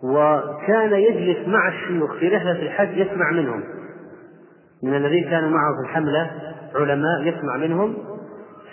وكان 0.03 0.93
يجلس 0.93 1.47
مع 1.47 1.67
الشيوخ 1.67 2.15
في 2.19 2.27
رحلة 2.27 2.51
الحج 2.51 2.97
يسمع 2.97 3.31
منهم. 3.31 3.63
من 4.83 4.95
الذين 4.95 5.23
كانوا 5.23 5.49
معه 5.49 5.73
في 5.75 5.89
الحملة 5.89 6.31
علماء 6.75 7.21
يسمع 7.21 7.57
منهم. 7.57 7.97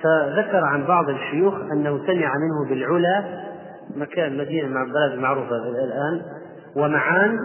فذكر 0.03 0.65
عن 0.65 0.85
بعض 0.87 1.09
الشيوخ 1.09 1.55
أنه 1.55 2.07
سمع 2.07 2.33
منه 2.37 2.69
بالعلا 2.69 3.45
مكان 3.97 4.39
مدينة 4.39 4.69
مع 4.69 4.85
بلد 4.85 5.19
معروفة 5.19 5.57
الآن. 5.57 6.44
ومعان 6.77 7.39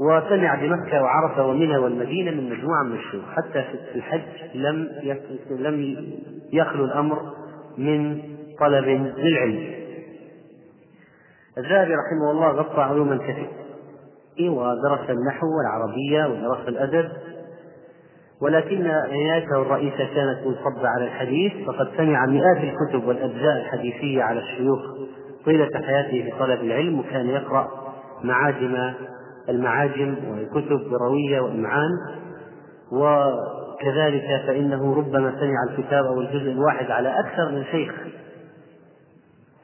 وسمع 0.00 0.54
بمكة 0.54 1.02
وعرفة 1.02 1.46
ومنى 1.46 1.76
والمدينة 1.76 2.30
من 2.30 2.50
مجموعة 2.50 2.82
من 2.82 2.96
الشيوخ. 2.96 3.24
حتى 3.36 3.64
في 3.92 3.94
الحج 3.98 4.20
لم 4.54 4.88
لم 5.50 5.96
يخلو 6.52 6.84
الأمر 6.84 7.18
من 7.78 8.22
طلب 8.60 8.84
للعلم. 9.18 9.74
الذهبي 11.58 11.94
رحمه 11.94 12.30
الله 12.30 12.48
غطى 12.48 12.80
علوما 12.80 13.16
كثيرة 13.16 13.50
ودرس 14.50 15.10
النحو 15.10 15.46
والعربية 15.58 16.26
ودرس 16.26 16.68
الأدب. 16.68 17.08
ولكن 18.42 18.86
عنايته 18.86 19.62
الرئيسة 19.62 19.96
كانت 20.14 20.46
منصبة 20.46 20.88
على 20.88 21.04
الحديث 21.04 21.52
فقد 21.66 21.88
سمع 21.96 22.26
مئات 22.26 22.56
الكتب 22.56 23.08
والأجزاء 23.08 23.56
الحديثية 23.60 24.22
على 24.22 24.40
الشيوخ 24.40 24.80
طيلة 25.44 25.70
حياته 25.74 26.22
في 26.22 26.32
طلب 26.38 26.60
العلم 26.60 26.98
وكان 27.00 27.28
يقرأ 27.28 27.85
معاجم 28.24 28.92
المعاجم 29.48 30.16
وكتب 30.28 30.94
روية 30.94 31.40
وإمعان 31.40 31.90
وكذلك 32.92 34.42
فإنه 34.46 34.94
ربما 34.94 35.32
سمع 35.40 35.64
الكتاب 35.70 36.04
أو 36.04 36.20
الجزء 36.20 36.50
الواحد 36.50 36.90
على 36.90 37.20
أكثر 37.20 37.50
من 37.52 37.64
شيخ. 37.64 37.94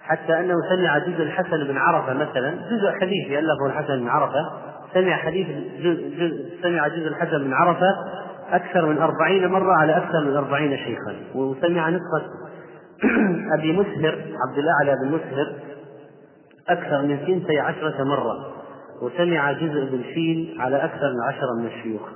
حتى 0.00 0.40
أنه 0.40 0.54
سمع 0.68 0.98
جزء 0.98 1.22
الحسن 1.22 1.64
بن 1.64 1.76
عرفة 1.76 2.14
مثلا 2.14 2.50
جزء 2.50 2.90
حديث 3.00 3.38
ألفه 3.38 3.66
الحسن 3.66 4.00
بن 4.00 4.08
عرفة 4.08 4.50
سمع 4.94 5.16
حديث 5.16 5.46
جزء 5.78 6.16
جزء 6.18 6.62
سمع 6.62 6.88
جزء 6.88 7.08
الحسن 7.08 7.38
بن 7.38 7.52
عرفة 7.52 7.96
أكثر 8.50 8.86
من 8.86 8.98
أربعين 8.98 9.46
مرة 9.46 9.72
على 9.72 9.96
أكثر 9.96 10.20
من 10.24 10.36
أربعين 10.36 10.76
شيخا. 10.76 11.16
وسمع 11.34 11.88
نسخة 11.88 12.22
أبي 13.58 13.72
مسهر 13.72 14.18
عبد 14.48 14.58
الأعلى 14.58 14.96
بن 15.02 15.14
مسهر 15.14 15.71
أكثر 16.68 17.02
من 17.02 17.16
ثنتي 17.16 17.58
عشرة 17.58 18.04
مرة 18.04 18.52
وسمع 19.02 19.52
جزء 19.52 19.90
بالفيل 19.90 20.56
على 20.58 20.76
أكثر 20.76 21.12
من 21.12 21.20
عشرة 21.28 21.54
من 21.58 21.66
الشيوخ. 21.66 22.08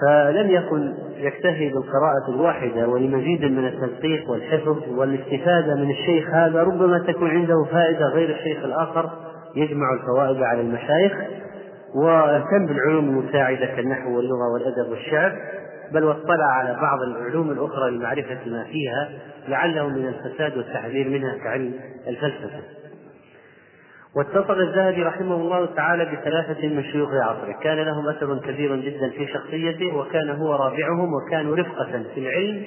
فلم 0.00 0.50
يكن 0.50 0.94
يكتفي 1.16 1.68
بالقراءة 1.68 2.28
الواحدة 2.28 2.88
ولمزيد 2.88 3.44
من 3.44 3.66
التدقيق 3.66 4.30
والحفظ 4.30 4.78
والاستفادة 4.88 5.74
من 5.74 5.90
الشيخ 5.90 6.30
هذا 6.30 6.62
ربما 6.62 6.98
تكون 6.98 7.30
عنده 7.30 7.64
فائدة 7.64 8.06
غير 8.06 8.30
الشيخ 8.30 8.64
الآخر 8.64 9.10
يجمع 9.56 9.94
الفوائد 9.94 10.42
على 10.42 10.60
المشايخ 10.60 11.12
واهتم 11.94 12.66
بالعلوم 12.66 13.08
المساعدة 13.08 13.66
كالنحو 13.66 14.16
واللغة 14.16 14.52
والأدب 14.52 14.90
والشعر 14.90 15.36
بل 15.92 16.04
واطلع 16.04 16.46
على 16.46 16.76
بعض 16.80 17.02
العلوم 17.02 17.50
الأخرى 17.50 17.90
لمعرفة 17.90 18.38
ما 18.46 18.64
فيها 18.64 19.08
لعله 19.48 19.88
من 19.88 20.08
الفساد 20.08 20.56
والتحذير 20.56 21.08
منها 21.08 21.38
كعلم 21.38 21.72
الفلسفة. 22.08 22.60
واتصل 24.16 24.60
الذهبي 24.60 25.02
رحمه 25.02 25.34
الله 25.34 25.66
تعالى 25.66 26.04
بثلاثة 26.04 26.68
من 26.68 26.84
شيوخ 26.84 27.10
عصره 27.12 27.52
كان 27.62 27.78
لهم 27.78 28.08
أثر 28.08 28.38
كبير 28.38 28.76
جدا 28.76 29.10
في 29.10 29.26
شخصيته 29.26 29.96
وكان 29.96 30.30
هو 30.30 30.54
رابعهم 30.54 31.14
وكانوا 31.14 31.56
رفقة 31.56 32.04
في 32.14 32.20
العلم. 32.20 32.64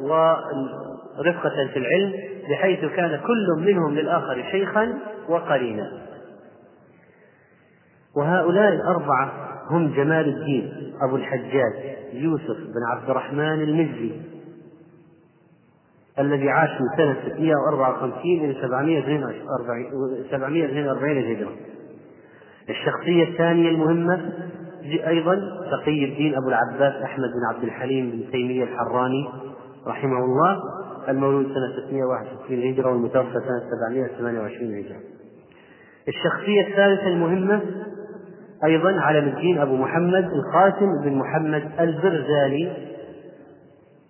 ورفقة 0.00 1.66
في 1.72 1.78
العلم 1.78 2.12
بحيث 2.50 2.84
كان 2.84 3.20
كل 3.26 3.64
منهم 3.66 3.94
للآخر 3.94 4.44
شيخا 4.50 4.98
وقرينا 5.28 5.92
وهؤلاء 8.16 8.72
الأربعة 8.72 9.32
هم 9.70 9.94
جمال 9.94 10.28
الدين 10.28 10.94
أبو 11.02 11.16
الحجاج 11.16 11.96
يوسف 12.12 12.56
بن 12.56 12.82
عبد 12.92 13.10
الرحمن 13.10 13.62
المزي 13.62 14.12
الذي 16.18 16.50
عاش 16.50 16.70
من 16.70 16.88
سنة 16.96 17.16
654 17.34 18.20
إلى 18.24 18.54
742 20.30 21.18
الهجرة 21.18 21.52
الشخصية 22.70 23.24
الثانية 23.24 23.70
المهمة 23.70 24.32
أيضا 25.06 25.34
تقي 25.70 26.04
الدين 26.04 26.34
أبو 26.34 26.48
العباس 26.48 27.02
أحمد 27.02 27.28
بن 27.28 27.54
عبد 27.54 27.64
الحليم 27.64 28.10
بن 28.10 28.30
تيمية 28.30 28.64
الحراني 28.64 29.28
رحمه 29.86 30.18
الله 30.24 30.58
المولود 31.08 31.44
سنة 31.44 31.86
661 31.86 32.58
الهجرة 32.58 32.90
والمتوفى 32.90 33.32
سنة 33.32 33.60
728 33.90 34.70
الهجرة 34.70 35.00
الشخصية 36.08 36.66
الثالثة 36.68 37.08
المهمة 37.08 37.60
أيضا 38.64 39.00
علم 39.00 39.28
الدين 39.28 39.58
أبو 39.58 39.76
محمد 39.76 40.24
القاسم 40.32 41.02
بن 41.04 41.12
محمد 41.12 41.64
البرزالي 41.80 42.85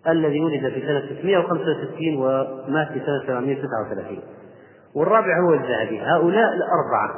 الذي 0.09 0.41
ولد 0.41 0.69
في 0.69 0.81
سنة 0.81 1.03
665 1.21 2.17
ومات 2.17 2.89
في 2.89 3.01
سنة 3.01 3.27
739 3.27 4.19
والرابع 4.97 5.41
هو 5.41 5.55
الذهبي. 5.55 6.01
هؤلاء 6.01 6.55
الأربعة 6.55 7.15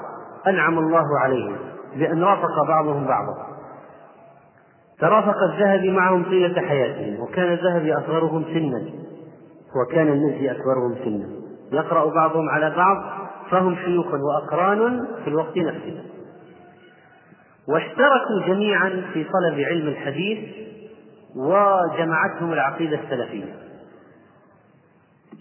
أنعم 0.47 0.79
الله 0.79 1.19
عليهم 1.19 1.57
بأن 1.97 2.23
رافق 2.23 2.67
بعضهم 2.69 3.07
بعضا. 3.07 3.49
ترافق 5.01 5.43
الذهبي 5.43 5.91
معهم 5.91 6.25
طيلة 6.25 6.61
حياتهم 6.61 7.21
وكان 7.21 7.53
الذهبي 7.53 7.95
أصغرهم 7.95 8.45
سنا. 8.45 8.83
وكان 9.77 10.09
المزي 10.09 10.51
أكبرهم 10.51 10.95
سنا. 11.05 11.29
يقرأ 11.73 12.15
بعضهم 12.15 12.49
على 12.49 12.71
بعض 12.77 12.97
فهم 13.51 13.77
شيوخ 13.85 14.07
وأقران 14.07 15.07
في 15.25 15.31
الوقت 15.31 15.57
نفسه. 15.57 16.03
واشتركوا 17.69 18.47
جميعا 18.47 19.03
في 19.13 19.25
طلب 19.25 19.61
علم 19.61 19.89
الحديث 19.89 20.39
وجمعتهم 21.37 22.53
العقيدة 22.53 23.01
السلفية. 23.01 23.55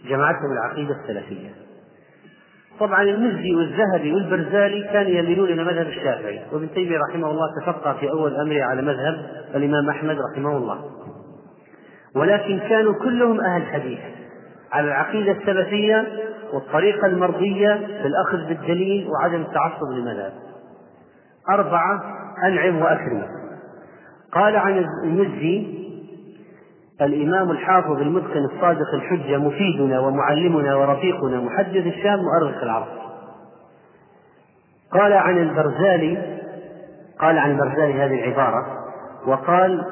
جمعتهم 0.09 0.51
العقيدة 0.51 0.95
السلفية. 1.01 1.49
طبعا 2.79 3.01
المزي 3.01 3.55
والذهبي 3.55 4.13
والبرزالي 4.13 4.83
كانوا 4.83 5.11
يميلون 5.11 5.47
إلى 5.49 5.63
مذهب 5.63 5.87
الشافعي 5.87 6.41
وابن 6.51 6.69
تيمية 6.73 6.97
رحمه 7.09 7.31
الله 7.31 7.47
تفقه 7.61 7.93
في 7.93 8.09
أول 8.09 8.35
أمره 8.35 8.63
على 8.63 8.81
مذهب 8.81 9.15
الإمام 9.55 9.89
أحمد 9.89 10.17
رحمه 10.31 10.57
الله. 10.57 10.91
ولكن 12.15 12.59
كانوا 12.59 12.93
كلهم 12.93 13.41
أهل 13.41 13.65
حديث 13.65 13.99
على 14.71 14.87
العقيدة 14.87 15.31
السلفية 15.31 16.07
والطريقة 16.53 17.07
المرضية 17.07 17.75
في 17.75 18.07
الأخذ 18.07 18.47
بالدليل 18.47 19.07
وعدم 19.07 19.41
التعصب 19.41 19.91
للمذهب. 19.91 20.33
أربعة 21.49 22.03
أنعم 22.43 22.81
وأكرم. 22.81 23.36
قال 24.37 24.55
عن 24.55 24.85
المزي 25.03 25.67
الإمام 27.01 27.51
الحافظ 27.51 28.01
المتقن 28.01 28.45
الصادق 28.45 28.93
الحجة 28.93 29.37
مفيدنا 29.37 29.99
ومعلمنا 29.99 30.75
ورفيقنا 30.75 31.39
محدث 31.39 31.85
الشام 31.85 32.19
مؤرخ 32.19 32.63
العرب. 32.63 32.87
قال 34.91 35.13
عن 35.13 35.37
البرزالي 35.37 36.39
قال 37.19 37.37
عن 37.37 37.51
البرزالي 37.51 37.93
هذه 37.93 38.23
العبارة 38.23 38.65
وقال 39.27 39.85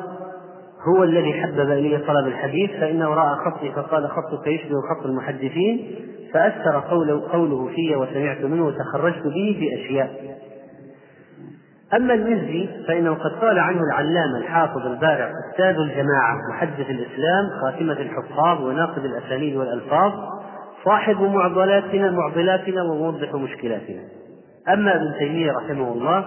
هو 0.88 1.04
الذي 1.04 1.34
حبب 1.34 1.72
إلي 1.72 1.98
طلب 1.98 2.28
الحديث 2.28 2.72
فإنه 2.72 3.14
رأى 3.14 3.36
خطي 3.46 3.72
فقال 3.72 4.10
خطك 4.10 4.48
يشبه 4.48 4.82
خط 4.90 5.06
المحدثين. 5.06 5.96
فأثر 6.34 6.80
قوله, 6.80 7.32
قوله 7.32 7.70
في 7.76 7.96
وسمعت 7.96 8.42
منه 8.42 8.66
وتخرجت 8.66 9.24
به 9.24 9.58
في 9.60 9.76
أشياء 9.76 10.35
أما 11.94 12.14
المزي 12.14 12.70
فإنه 12.88 13.14
قد 13.14 13.32
قال 13.32 13.60
عنه 13.60 13.80
العلامة 13.92 14.38
الحافظ 14.38 14.86
البارع 14.86 15.32
أستاذ 15.52 15.76
الجماعة 15.76 16.38
محدث 16.54 16.90
الإسلام 16.90 17.50
خاتمة 17.62 17.94
الحفاظ 17.94 18.62
وناقد 18.62 19.06
الأسانيد 19.06 19.56
والألفاظ 19.56 20.14
صاحب 20.86 21.22
معضلاتنا 21.22 22.12
معضلاتنا 22.12 22.84
وموضح 22.84 23.34
مشكلاتنا. 23.34 24.02
أما 24.74 24.96
ابن 24.96 25.14
تيمية 25.20 25.52
رحمه 25.52 25.94
الله 25.94 26.26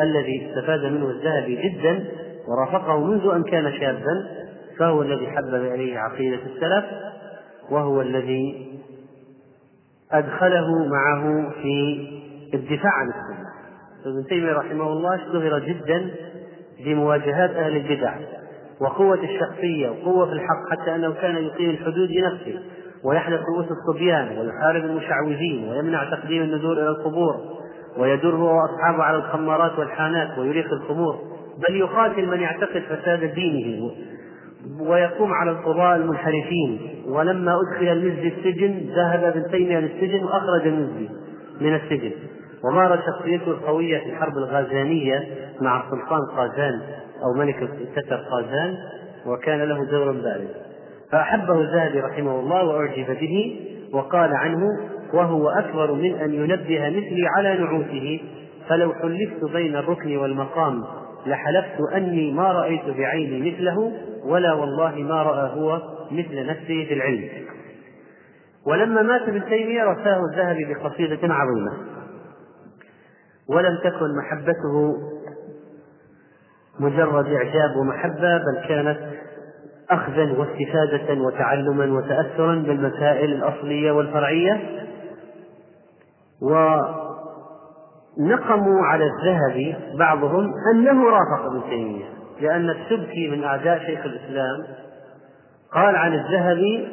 الذي 0.00 0.48
استفاد 0.48 0.84
منه 0.84 1.10
الذهبي 1.10 1.56
جدا 1.62 2.04
ورافقه 2.48 3.04
منذ 3.04 3.30
أن 3.34 3.42
كان 3.42 3.72
شابا 3.72 4.26
فهو 4.78 5.02
الذي 5.02 5.26
حبب 5.26 5.54
إليه 5.74 5.98
عقيدة 5.98 6.38
السلف 6.46 6.84
وهو 7.70 8.00
الذي 8.00 8.72
أدخله 10.12 10.86
معه 10.86 11.50
في 11.62 12.06
الدفاع 12.54 12.92
عن 12.92 13.08
السنة. 13.08 13.53
ابن 14.06 14.26
تيمية 14.28 14.52
رحمه 14.52 14.86
الله 14.86 15.14
اشتهر 15.14 15.58
جدا 15.58 16.10
بمواجهات 16.84 17.50
أهل 17.50 17.76
البدع 17.76 18.14
وقوة 18.80 19.18
الشخصية 19.24 19.88
وقوة 19.88 20.26
في 20.26 20.32
الحق 20.32 20.70
حتى 20.70 20.94
أنه 20.94 21.12
كان 21.12 21.36
يقيم 21.36 21.70
الحدود 21.70 22.08
بنفسه 22.08 22.60
ويحلق 23.04 23.40
رؤوس 23.40 23.66
الصبيان 23.70 24.38
ويحارب 24.38 24.84
المشعوذين 24.84 25.68
ويمنع 25.68 26.10
تقديم 26.10 26.42
النذور 26.42 26.72
إلى 26.72 26.88
القبور 26.88 27.34
ويدر 27.98 28.34
هو 28.36 28.56
وأصحابه 28.56 29.02
على 29.02 29.16
الخمارات 29.16 29.78
والحانات 29.78 30.38
ويريق 30.38 30.72
الخمور 30.72 31.18
بل 31.68 31.76
يقاتل 31.76 32.26
من 32.26 32.40
يعتقد 32.40 32.82
فساد 32.88 33.34
دينه 33.34 33.90
ويقوم 34.80 35.32
على 35.32 35.50
القضاء 35.50 35.96
المنحرفين. 35.96 36.78
ولما 37.06 37.56
أدخل 37.60 37.92
المزي 37.92 38.28
السجن 38.28 38.80
ذهب 38.96 39.24
ابن 39.24 39.50
تيمية 39.50 39.78
للسجن 39.78 40.24
وأخرج 40.24 40.66
المزي 40.66 41.08
من 41.60 41.74
السجن. 41.74 42.12
ومارس 42.64 43.00
شخصيته 43.06 43.50
القوية 43.50 43.98
في 43.98 44.06
الحرب 44.06 44.36
الغازانية 44.36 45.28
مع 45.60 45.84
السلطان 45.84 46.20
قازان 46.36 46.80
أو 47.22 47.32
ملك 47.38 47.68
كتر 47.96 48.16
قازان 48.16 48.74
وكان 49.26 49.62
له 49.62 49.84
دور 49.84 50.12
بارز. 50.12 50.48
فأحبه 51.12 51.60
الذهبي 51.60 52.00
رحمه 52.00 52.40
الله 52.40 52.64
وأعجب 52.64 53.06
به 53.20 53.60
وقال 53.92 54.34
عنه 54.34 54.66
وهو 55.12 55.48
أكبر 55.48 55.92
من 55.92 56.14
أن 56.14 56.34
ينبه 56.34 56.88
مثلي 56.88 57.26
على 57.36 57.58
نعوته. 57.58 58.20
فلو 58.68 58.92
حلفت 58.92 59.52
بين 59.52 59.76
الركن 59.76 60.16
والمقام 60.16 60.84
لحلفت 61.26 61.80
أني 61.94 62.32
ما 62.32 62.52
رأيت 62.52 62.84
بعيني 62.96 63.50
مثله 63.50 63.92
ولا 64.24 64.52
والله 64.52 64.94
ما 64.94 65.22
رأى 65.22 65.60
هو 65.60 65.82
مثل 66.10 66.46
نفسه 66.46 66.84
في 66.88 66.94
العلم. 66.94 67.28
ولما 68.66 69.02
مات 69.02 69.22
ابن 69.22 69.44
تيمية 69.44 69.84
رثاه 69.84 70.20
الذهبي 70.32 70.74
بقصيدة 70.74 71.34
عظيمة. 71.34 71.93
ولم 73.48 73.78
تكن 73.84 74.16
محبته 74.16 74.96
مجرد 76.80 77.26
إعجاب 77.26 77.76
ومحبة 77.76 78.38
بل 78.38 78.68
كانت 78.68 78.98
أخذا 79.90 80.32
واستفادة 80.38 81.20
وتعلما 81.20 81.98
وتأثرا 81.98 82.54
بالمسائل 82.54 83.32
الأصلية 83.32 83.92
والفرعية. 83.92 84.84
ونقموا 88.18 88.86
على 88.86 89.04
الذهبي 89.04 89.76
بعضهم 89.98 90.52
أنه 90.74 91.04
رافق 91.04 91.44
ابن 91.46 91.62
تيمية 91.70 92.04
لأن 92.40 92.70
السبكي 92.70 93.28
من 93.30 93.44
أعداء 93.44 93.78
شيخ 93.78 94.04
الإسلام 94.04 94.64
قال 95.72 95.96
عن 95.96 96.12
الذهبي 96.14 96.88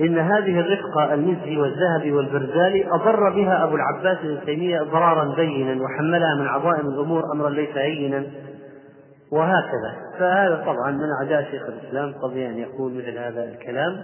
إن 0.00 0.18
هذه 0.18 0.60
الرفقة 0.60 1.14
المزي 1.14 1.56
والذهبي 1.56 2.12
والبرزالي 2.12 2.86
أضر 2.90 3.30
بها 3.30 3.64
أبو 3.64 3.76
العباس 3.76 4.18
ابن 4.18 4.44
تيمية 4.46 4.82
إضرارا 4.82 5.34
بينا 5.34 5.82
وحملها 5.82 6.34
من 6.34 6.46
عظائم 6.46 6.86
الأمور 6.88 7.22
أمرا 7.32 7.50
ليس 7.50 7.76
هينا 7.76 8.26
وهكذا. 9.30 9.94
فهذا 10.18 10.62
طبعا 10.66 10.90
من 10.90 11.06
أعداء 11.22 11.50
شيخ 11.50 11.62
الإسلام 11.68 12.12
قضي 12.22 12.46
أن 12.46 12.58
يقول 12.58 12.92
مثل 12.92 13.18
هذا 13.18 13.44
الكلام. 13.44 13.96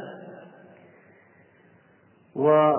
و 2.37 2.75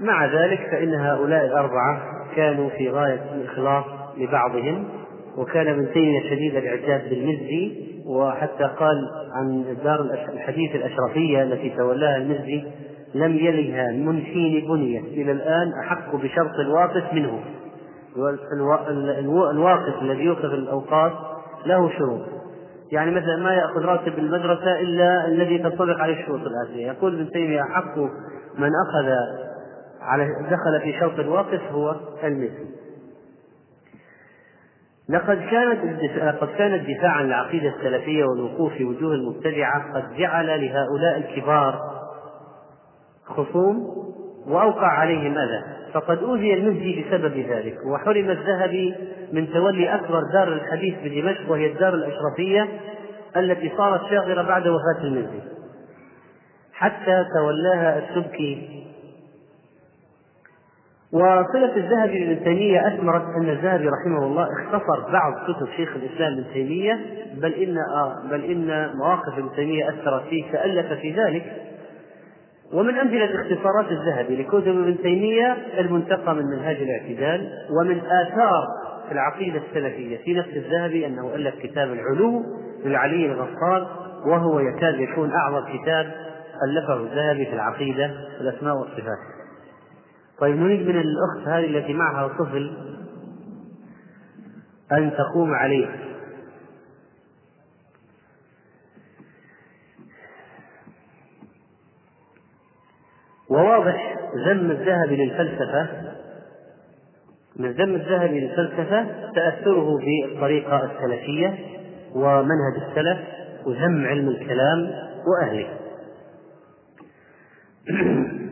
مع 0.00 0.26
ذلك 0.26 0.60
فإن 0.70 0.94
هؤلاء 0.94 1.44
الأربعة 1.44 2.02
كانوا 2.36 2.70
في 2.70 2.90
غاية 2.90 3.34
الإخلاص 3.34 3.84
لبعضهم 4.16 4.88
وكان 5.36 5.68
ابن 5.68 5.92
تيمية 5.92 6.30
شديد 6.30 6.56
الإعجاب 6.56 7.08
بالمزي 7.10 7.91
وحتى 8.06 8.64
قال 8.64 9.10
عن 9.32 9.64
دار 9.84 10.00
الحديث 10.32 10.74
الأشرفية 10.74 11.42
التي 11.42 11.70
تولاها 11.70 12.16
المزي 12.16 12.64
لم 13.14 13.36
يلها 13.36 13.92
من 13.92 14.22
حين 14.22 14.68
بنيت 14.68 15.04
إلى 15.04 15.32
الآن 15.32 15.72
أحق 15.84 16.16
بشرط 16.16 16.54
الواقف 16.54 17.12
منه. 17.12 17.40
الواقف 19.52 20.02
الذي 20.02 20.24
يوقف 20.24 20.44
الأوقاف 20.44 21.12
له 21.66 21.90
شروط. 21.98 22.20
يعني 22.92 23.10
مثلا 23.10 23.36
ما 23.36 23.54
يأخذ 23.54 23.84
راتب 23.84 24.18
المدرسة 24.18 24.80
إلا 24.80 25.26
الذي 25.26 25.58
تنطبق 25.58 26.00
عليه 26.00 26.20
الشروط 26.20 26.40
الآتية 26.40 26.86
يقول 26.86 27.14
ابن 27.14 27.30
تيمية 27.30 27.62
أحق 27.62 27.98
من 28.58 28.70
أخذ 28.88 29.08
على 30.00 30.26
دخل 30.50 30.80
في 30.82 30.92
شرط 31.00 31.18
الواقف 31.18 31.60
هو 31.72 31.96
المثل 32.24 32.81
لقد 35.08 35.38
كانت 35.50 36.02
لقد 36.16 36.48
كان 36.58 36.74
الدفاع 36.74 37.10
عن 37.10 37.24
العقيدة 37.24 37.68
السلفية 37.68 38.24
والوقوف 38.24 38.72
في 38.72 38.84
وجوه 38.84 39.14
المبتدعة 39.14 39.94
قد 39.94 40.16
جعل 40.16 40.46
لهؤلاء 40.46 41.16
الكبار 41.16 41.80
خصوم 43.26 43.86
وأوقع 44.46 44.86
عليهم 44.86 45.38
أذى. 45.38 45.62
فقد 45.92 46.18
أوذي 46.18 46.54
المزي 46.54 47.02
بسبب 47.02 47.38
ذلك 47.38 47.76
وحرم 47.86 48.30
الذهبي 48.30 48.94
من 49.32 49.52
تولي 49.52 49.94
أكبر 49.94 50.22
دار 50.32 50.48
الحديث 50.48 50.94
بدمشق 51.04 51.50
وهي 51.50 51.66
الدار 51.66 51.94
الأشرفية 51.94 52.68
التي 53.36 53.72
صارت 53.76 54.00
شاغرة 54.10 54.42
بعد 54.42 54.68
وفاة 54.68 55.04
المزي 55.04 55.40
حتى 56.72 57.24
تولاها 57.34 57.98
السبكي 57.98 58.82
وصلة 61.12 61.76
الذهبي 61.76 62.24
بابن 62.24 62.44
تيمية 62.44 62.88
أثمرت 62.88 63.22
أن 63.36 63.48
الذهبي 63.48 63.88
رحمه 63.88 64.26
الله 64.26 64.46
اختصر 64.52 65.12
بعض 65.12 65.32
كتب 65.44 65.68
شيخ 65.76 65.96
الإسلام 65.96 66.32
ابن 66.32 66.44
تيمية 66.52 67.00
بل 67.34 67.52
إن 67.52 67.76
بل 68.30 68.44
إن 68.44 68.96
مواقف 68.96 69.38
ابن 69.38 69.48
تيمية 69.56 69.88
أثرت 69.88 70.22
فيه 70.22 70.52
فألف 70.52 70.92
في 70.92 71.12
ذلك. 71.12 71.52
ومن 72.72 72.94
أمثلة 72.98 73.40
اختصارات 73.40 73.86
الذهبي 73.90 74.36
لكتب 74.36 74.68
ابن 74.68 74.96
تيمية 75.02 75.56
المنتقى 75.78 76.34
من 76.34 76.46
منهاج 76.46 76.76
الاعتدال 76.76 77.50
ومن 77.70 77.98
آثار 77.98 78.66
العقيدة 79.12 79.60
السلفية 79.68 80.16
في 80.16 80.34
نفس 80.34 80.50
الذهبي 80.56 81.06
أنه 81.06 81.34
ألف 81.34 81.54
كتاب 81.62 81.92
العلو 81.92 82.42
للعلي 82.84 83.26
الغفار 83.26 83.88
وهو 84.26 84.60
يكاد 84.60 85.00
يكون 85.00 85.32
أعظم 85.32 85.78
كتاب 85.78 86.12
ألفه 86.68 86.94
الذهبي 86.94 87.46
في 87.46 87.52
العقيدة 87.52 88.10
الأسماء 88.40 88.76
والصفات. 88.76 89.31
طيب 90.42 90.56
نريد 90.56 90.80
من 90.88 91.00
الأخت 91.00 91.48
هذه 91.48 91.66
التي 91.66 91.92
معها 91.92 92.28
طفل 92.28 92.72
أن 94.92 95.10
تقوم 95.10 95.54
عليه. 95.54 95.88
وواضح 103.48 104.18
ذم 104.46 104.70
الذهبي 104.70 105.16
للفلسفة 105.16 105.88
من 107.56 107.72
ذم 107.72 107.94
الذهبي 107.94 108.40
للفلسفة 108.40 109.06
تأثره 109.34 109.98
بالطريقة 109.98 110.84
السلفية 110.84 111.58
ومنهج 112.14 112.82
السلف 112.88 113.18
وذم 113.66 114.06
علم 114.06 114.28
الكلام 114.28 114.92
وأهله. 115.26 115.78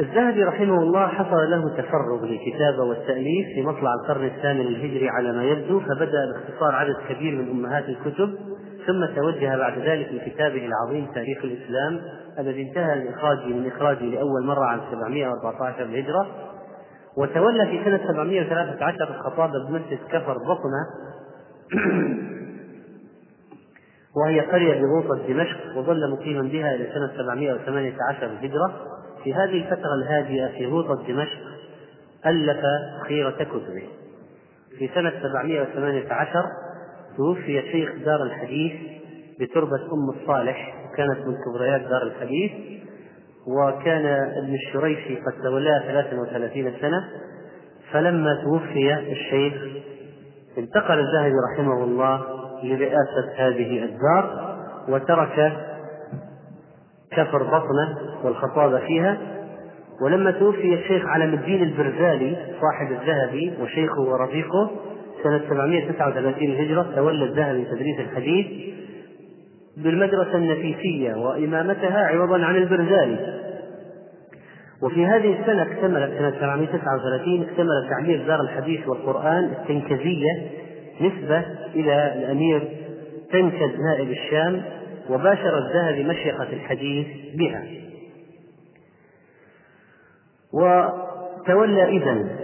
الذهبي 0.00 0.44
رحمه 0.44 0.82
الله 0.82 1.06
حصل 1.06 1.50
له 1.50 1.76
تفرغ 1.76 2.24
للكتابة 2.24 2.84
والتأليف 2.84 3.46
في 3.54 3.62
مطلع 3.62 3.94
القرن 3.94 4.26
الثامن 4.26 4.60
الهجري 4.60 5.08
على 5.08 5.32
ما 5.32 5.44
يبدو 5.44 5.80
فبدأ 5.80 6.32
باختصار 6.32 6.74
عدد 6.74 6.96
كبير 7.08 7.34
من 7.34 7.50
أمهات 7.50 7.84
الكتب 7.88 8.34
ثم 8.86 9.06
توجه 9.16 9.56
بعد 9.56 9.78
ذلك 9.78 10.08
لكتابه 10.12 10.66
العظيم 10.66 11.06
تاريخ 11.14 11.38
الإسلام 11.44 12.00
الذي 12.38 12.62
انتهى 12.62 12.94
من 13.00 13.08
إخراجه 13.08 13.46
من 13.46 13.66
إخراجه 13.66 14.04
لأول 14.04 14.44
مرة 14.46 14.64
عام 14.64 14.80
714 14.90 15.84
للهجرة. 15.84 16.26
وتولى 17.16 17.66
في 17.66 17.84
سنة 17.84 18.00
713 18.12 19.10
الخطابة 19.10 19.68
بمسجد 19.68 19.98
كفر 20.10 20.38
بطنة 20.38 20.86
وهي 24.16 24.40
قرية 24.40 24.82
بغوطة 24.82 25.26
دمشق 25.28 25.76
وظل 25.76 26.10
مقيما 26.10 26.42
بها 26.42 26.74
إلى 26.74 26.86
سنة 26.94 27.12
718 27.16 28.26
للهجرة 28.26 28.97
في 29.24 29.34
هذه 29.34 29.64
الفترة 29.64 29.94
الهادئة 29.94 30.46
في 30.58 30.66
غوطة 30.66 31.06
دمشق 31.08 31.40
ألف 32.26 32.60
خيرة 33.08 33.30
كتبه 33.30 33.82
في 34.78 34.90
سنة 34.94 35.12
718 35.22 36.44
توفي 37.16 37.62
شيخ 37.72 37.90
دار 38.04 38.22
الحديث 38.22 38.72
بتربة 39.40 39.76
أم 39.92 40.20
الصالح 40.20 40.74
كانت 40.96 41.26
من 41.26 41.34
كبريات 41.46 41.80
دار 41.80 42.02
الحديث 42.02 42.52
وكان 43.46 44.06
ابن 44.36 44.54
الشريشي 44.54 45.16
قد 45.16 45.42
تولاه 45.42 45.78
33 45.78 46.72
سنة. 46.80 47.04
فلما 47.92 48.42
توفي 48.44 48.94
الشيخ 49.12 49.54
انتقل 50.58 50.98
الذهبي 50.98 51.34
رحمه 51.52 51.84
الله 51.84 52.20
لرئاسة 52.62 53.32
هذه 53.36 53.84
الدار 53.84 54.56
وترك 54.88 55.52
كفر 57.10 57.42
بطنه 57.42 57.98
والخطابة 58.24 58.78
فيها. 58.78 59.18
ولما 60.02 60.30
توفي 60.30 60.74
الشيخ 60.74 61.06
علم 61.06 61.34
الدين 61.34 61.62
البرزالي 61.62 62.36
صاحب 62.60 62.92
الذهبي 62.92 63.52
وشيخه 63.62 64.00
ورفيقه 64.00 64.70
سنة 65.22 65.40
739 65.48 66.50
الهجرة 66.50 66.86
تولى 66.96 67.24
الذهبي 67.24 67.64
تدريس 67.64 68.00
الحديث 68.00 68.46
بالمدرسة 69.76 70.34
النفيسية 70.34 71.14
وإمامتها 71.14 72.06
عوضا 72.06 72.44
عن 72.44 72.56
البرزالي. 72.56 73.38
وفي 74.82 75.06
هذه 75.06 75.40
السنة 75.40 75.62
اكتملت 75.62 76.18
سنة 76.18 76.30
739 76.40 77.42
اكتمل 77.42 77.88
تعمير 77.90 78.26
دار 78.26 78.40
الحديث 78.40 78.88
والقرآن 78.88 79.44
التنكزية 79.44 80.32
نسبة 81.00 81.44
إلى 81.74 82.14
الأمير 82.16 82.68
تنكز 83.32 83.70
نائب 83.80 84.10
الشام 84.10 84.62
وباشر 85.10 85.58
الذهبي 85.58 86.04
مشيخة 86.04 86.48
الحديث 86.52 87.06
بها. 87.34 87.87
وتولى 90.52 91.84
إذن. 91.84 92.38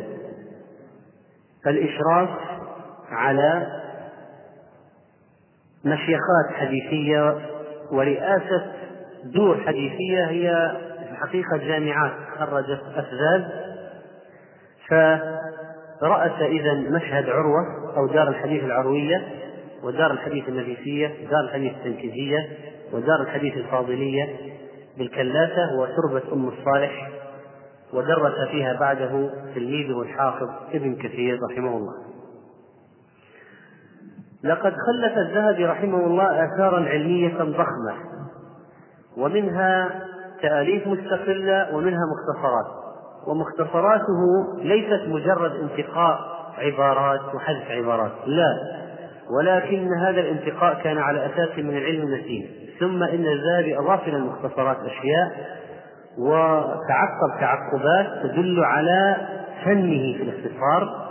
الإشراف 1.67 2.29
على 3.11 3.67
مشيخات 5.85 6.53
حديثية 6.55 7.39
ورئاسة 7.93 8.73
دور 9.25 9.61
حديثية 9.67 10.27
هي 10.27 10.77
في 10.99 11.11
الحقيقة 11.13 11.57
جامعات 11.57 12.13
خرجت 12.39 12.81
أفذاذ. 12.97 13.45
فرأس 16.01 16.43
إذا 16.43 16.75
مشهد 16.75 17.29
عروة 17.29 17.97
أو 17.97 18.07
دار 18.07 18.29
الحديث 18.29 18.65
العروية 18.65 19.23
ودار 19.83 20.11
الحديث 20.11 20.49
النفيسية 20.49 21.07
ودار 21.07 21.41
الحديث 21.41 21.73
التنكيزية 21.73 22.49
ودار 22.93 23.21
الحديث 23.21 23.57
الفاضلية 23.57 24.37
بالكلاسة 24.99 25.63
وتربة 25.81 26.33
أم 26.33 26.49
الصالح 26.49 27.11
ودرس 27.95 28.49
فيها 28.51 28.81
بعده 28.81 29.31
تلميذه 29.55 30.03
الحافظ 30.03 30.49
ابن 30.73 30.95
كثير 30.95 31.39
رحمه 31.51 31.77
الله. 31.77 31.95
لقد 34.45 34.73
خلف 34.73 35.19
الذهبي 35.19 35.67
رحمه 35.67 36.07
الله 36.07 36.45
آثارا 36.45 36.89
علمية 36.89 37.39
ضخمة 37.39 37.95
ومنها 39.17 40.01
تأليف 40.43 40.87
مستقلة 40.87 41.77
ومنها 41.77 42.01
مختصرات 42.15 42.67
ومختصراته 43.27 44.47
ليست 44.59 45.09
مجرد 45.09 45.53
انتقاء 45.53 46.19
عبارات 46.59 47.35
وحذف 47.35 47.71
عبارات 47.71 48.13
لا 48.27 48.49
ولكن 49.39 49.89
هذا 50.01 50.21
الانتقاء 50.21 50.83
كان 50.83 50.99
على 50.99 51.27
أساس 51.27 51.59
من 51.59 51.77
العلم 51.77 52.03
المتين 52.03 52.51
ثم 52.81 53.03
إن 53.03 53.27
الذهبي 53.27 53.79
أضاف 53.79 54.09
إلى 54.09 54.17
المختصرات 54.17 54.77
أشياء 54.77 55.33
وتعقب 56.19 57.41
تعقبات 57.41 58.23
تدل 58.23 58.65
على 58.65 59.17
فنه 59.65 60.17
في 60.17 60.23
الاختصار 60.23 61.05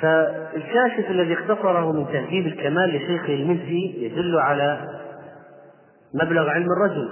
فالكاشف 0.00 1.10
الذي 1.10 1.34
اختصره 1.34 1.92
من 1.92 2.06
تهذيب 2.06 2.46
الكمال 2.46 2.96
لشيخه 2.96 3.34
المزي 3.34 3.94
يدل 3.96 4.38
على 4.38 4.78
مبلغ 6.14 6.48
علم 6.48 6.72
الرجل 6.72 7.08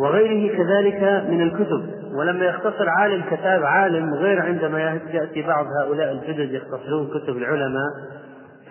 وغيره 0.00 0.56
كذلك 0.56 1.24
من 1.28 1.42
الكتب. 1.42 2.02
ولما 2.14 2.44
يختصر 2.44 2.88
عالم 2.88 3.24
كتاب 3.30 3.64
عالم 3.64 4.14
غير 4.14 4.42
عندما 4.42 4.80
يأتي 5.12 5.42
بعض 5.42 5.66
هؤلاء 5.80 6.12
الجدد 6.12 6.52
يختصرون 6.52 7.08
كتب 7.08 7.36
العلماء 7.36 7.88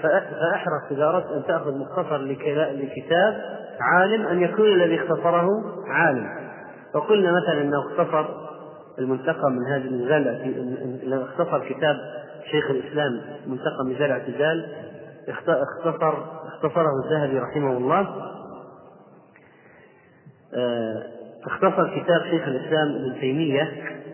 فأحرص 0.02 0.92
إذا 0.92 1.06
أردت 1.06 1.32
أن 1.32 1.44
تأخذ 1.48 1.78
مختصر 1.78 2.18
لكتاب 2.72 3.42
عالم 3.82 4.28
أن 4.28 4.42
يكون 4.42 4.66
الذي 4.66 4.96
اختصره 4.96 5.48
عالم. 5.88 6.30
وقلنا 6.96 7.32
مثلا 7.32 7.62
إنه 7.62 7.80
اختصر 7.80 8.26
المنتقى 9.00 9.50
من 9.52 9.66
هذه 9.68 9.86
المجال 9.86 11.24
اختصر 11.24 11.60
كتاب 11.60 11.96
شيخ 12.52 12.70
الإسلام 12.70 13.22
منتقى 13.48 13.86
ميزان 13.86 14.06
الاعتدال 14.06 14.66
اختصر 15.30 16.14
اختصره 16.48 16.90
الذهبي 17.06 17.40
رحمه 17.40 17.78
الله. 17.78 18.32
آه، 20.56 21.04
اختصر 21.46 22.02
كتاب 22.02 22.22
شيخ 22.22 22.48
الإسلام 22.48 22.88
ابن 22.88 23.20
تيمية. 23.20 23.72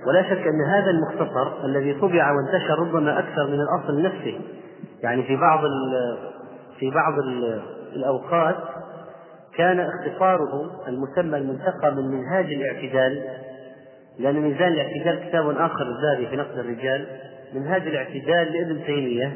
ولا 0.08 0.24
شك 0.24 0.48
أن 0.48 0.62
هذا 0.68 0.90
المختصر 0.90 1.66
الذي 1.66 1.94
طبع 1.94 2.32
وانتشر 2.32 2.80
ربما 2.80 3.20
أكثر 3.20 3.48
من 3.48 3.60
الأصل 3.62 4.02
نفسه. 4.02 4.40
يعني 5.04 5.24
في 5.24 5.36
بعض 5.36 5.60
في 6.80 6.90
بعض 6.90 7.14
الأوقات 7.96 8.56
كان 9.58 9.80
اختصاره 9.80 10.88
المسمى 10.88 11.38
المنتقى 11.38 11.96
من 11.96 12.08
منهاج 12.08 12.46
الاعتدال 12.46 13.24
لأن 14.20 14.42
ميزان 14.42 14.68
الاعتدال 14.68 15.30
كتاب 15.30 15.50
آخر 15.50 15.86
الذهبي 15.86 16.28
في 16.28 16.36
نقد 16.36 16.58
الرجال 16.58 17.08
منهاج 17.54 17.88
الاعتدال 17.88 18.54
لابن 18.54 18.84
تيمية. 18.86 19.36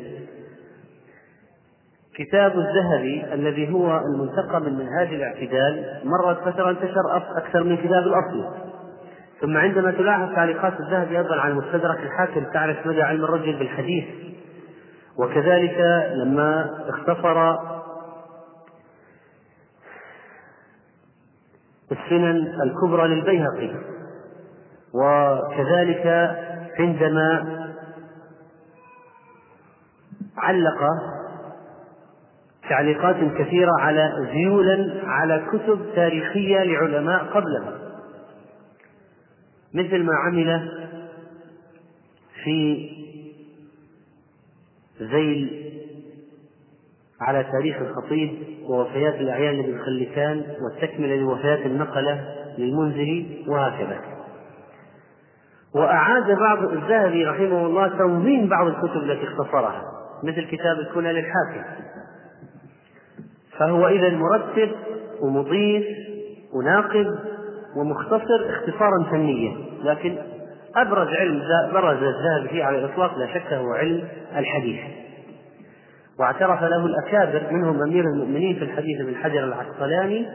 كتاب 2.15 2.51
الذهبي 2.59 3.33
الذي 3.33 3.73
هو 3.73 3.97
المنتقى 3.97 4.61
من 4.61 4.73
منهاج 4.73 5.13
الاعتدال 5.13 6.01
مرت 6.03 6.37
فترة 6.37 6.69
انتشر 6.69 7.17
أكثر 7.37 7.63
من 7.63 7.77
كتاب 7.77 8.03
الأصل. 8.03 8.45
ثم 9.41 9.57
عندما 9.57 9.91
تلاحظ 9.91 10.35
تعليقات 10.35 10.73
الذهبي 10.79 11.17
أيضا 11.17 11.35
على 11.35 11.53
المستدرك 11.53 11.99
الحاكم 11.99 12.43
تعرف 12.53 12.87
مدى 12.87 13.01
علم 13.01 13.23
الرجل 13.23 13.59
بالحديث. 13.59 14.05
وكذلك 15.17 16.07
لما 16.13 16.69
اختصر 16.89 17.57
السنن 21.91 22.47
الكبرى 22.63 23.07
للبيهقي. 23.07 23.71
وكذلك 24.93 26.35
عندما 26.79 27.61
علق 30.37 30.79
تعليقات 32.69 33.15
كثيرة 33.37 33.71
على 33.79 34.27
ذيولا 34.31 35.01
على 35.03 35.45
كتب 35.51 35.79
تاريخية 35.95 36.63
لعلماء 36.63 37.23
قبله 37.23 37.77
مثل 39.73 40.03
ما 40.03 40.15
عمل 40.15 40.71
في 42.43 42.89
ذيل 45.01 45.70
على 47.21 47.43
تاريخ 47.43 47.77
الخطيب 47.81 48.31
ووفيات 48.69 49.15
الأعيان 49.15 49.55
لابن 49.55 49.79
خلكان 49.79 50.43
والتكملة 50.61 51.15
لوفيات 51.15 51.65
النقلة 51.65 52.21
للمنذري 52.57 53.45
وهكذا. 53.47 53.99
وأعاد 55.75 56.31
بعض 56.39 56.63
الذهبي 56.63 57.25
رحمه 57.25 57.65
الله 57.65 57.87
تنظيم 57.87 58.49
بعض 58.49 58.67
الكتب 58.67 59.03
التي 59.03 59.23
اختصرها 59.23 59.81
مثل 60.23 60.45
كتاب 60.45 60.79
الكنى 60.79 61.13
للحاكم. 61.13 61.63
فهو 63.59 63.87
إذا 63.87 64.09
مرتب 64.09 64.71
ومضيف 65.21 65.85
وناقب 66.53 67.07
ومختصر 67.77 68.49
اختصارا 68.49 69.03
فنيا 69.11 69.57
لكن 69.83 70.17
أبرز 70.75 71.07
علم 71.07 71.41
برز 71.73 72.03
الذهبي 72.03 72.49
فيه 72.49 72.63
على 72.63 72.77
الإطلاق 72.77 73.17
لا 73.17 73.27
شك 73.33 73.53
هو 73.53 73.73
علم 73.73 74.07
الحديث. 74.35 74.79
واعترف 76.21 76.63
له 76.63 76.85
الأكابر 76.85 77.53
منهم 77.53 77.81
أمير 77.81 78.03
المؤمنين 78.03 78.55
في 78.55 78.63
الحديث 78.63 79.01
بن 79.01 79.15
حجر 79.15 79.43
العسقلاني 79.43 80.27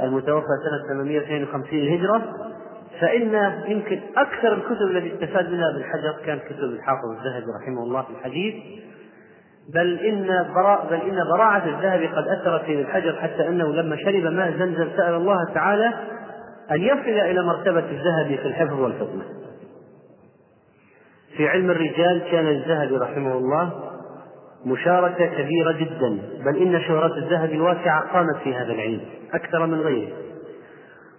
المتوفى 0.00 0.46
سنة 0.64 1.04
852 1.04 1.78
الهجرة 1.78 2.22
فإن 3.00 3.52
يمكن 3.66 4.00
أكثر 4.16 4.52
الكتب 4.52 4.96
التي 4.96 5.14
استفاد 5.14 5.50
منها 5.50 5.70
ابن 5.70 5.84
حجر 5.84 6.16
كانت 6.26 6.42
كتب 6.42 6.64
الحافظ 6.64 7.10
الذهبي 7.10 7.46
رحمه 7.62 7.82
الله 7.82 8.02
في 8.02 8.10
الحديث 8.10 8.54
بل 9.74 9.98
إن 9.98 10.26
براء 10.54 10.86
بل 10.90 11.00
إن 11.00 11.24
براعة 11.32 11.66
الذهبي 11.66 12.06
قد 12.06 12.28
أثرت 12.28 12.62
في 12.62 12.80
ابن 12.80 12.86
حجر 12.86 13.16
حتى 13.16 13.48
أنه 13.48 13.72
لما 13.72 13.96
شرب 13.96 14.32
ماء 14.32 14.50
زمزم 14.58 14.88
سأل 14.96 15.14
الله 15.14 15.54
تعالى 15.54 15.92
أن 16.70 16.82
يصل 16.82 17.08
إلى 17.08 17.42
مرتبة 17.42 17.84
الذهبي 17.90 18.36
في 18.36 18.48
الحفظ 18.48 18.80
والفطنة. 18.80 19.24
في 21.36 21.48
علم 21.48 21.70
الرجال 21.70 22.22
كان 22.30 22.48
الذهبي 22.48 22.96
رحمه 22.96 23.32
الله 23.32 23.72
مشاركة 24.66 25.26
كبيرة 25.26 25.72
جدا 25.72 26.18
بل 26.44 26.56
إن 26.56 26.80
شهرة 26.80 27.16
الذهبي 27.18 27.54
الواسعة 27.54 28.12
قامت 28.12 28.36
في 28.44 28.54
هذا 28.54 28.72
العلم 28.72 29.00
أكثر 29.34 29.66
من 29.66 29.80
غيره. 29.80 30.12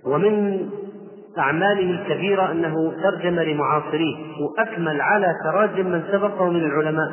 ومن 0.05 0.65
أعماله 1.37 1.91
الكبيرة 1.91 2.51
أنه 2.51 2.93
ترجم 3.03 3.39
لمعاصريه 3.39 4.15
وأكمل 4.41 5.01
على 5.01 5.33
تراجم 5.43 5.87
من 5.87 6.03
سبقه 6.11 6.49
من 6.49 6.63
العلماء. 6.65 7.11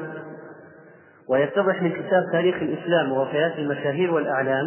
ويتضح 1.29 1.83
من 1.83 1.91
كتاب 1.91 2.23
تاريخ 2.33 2.57
الإسلام 2.57 3.12
ووفيات 3.12 3.59
المشاهير 3.59 4.15
والأعلام 4.15 4.67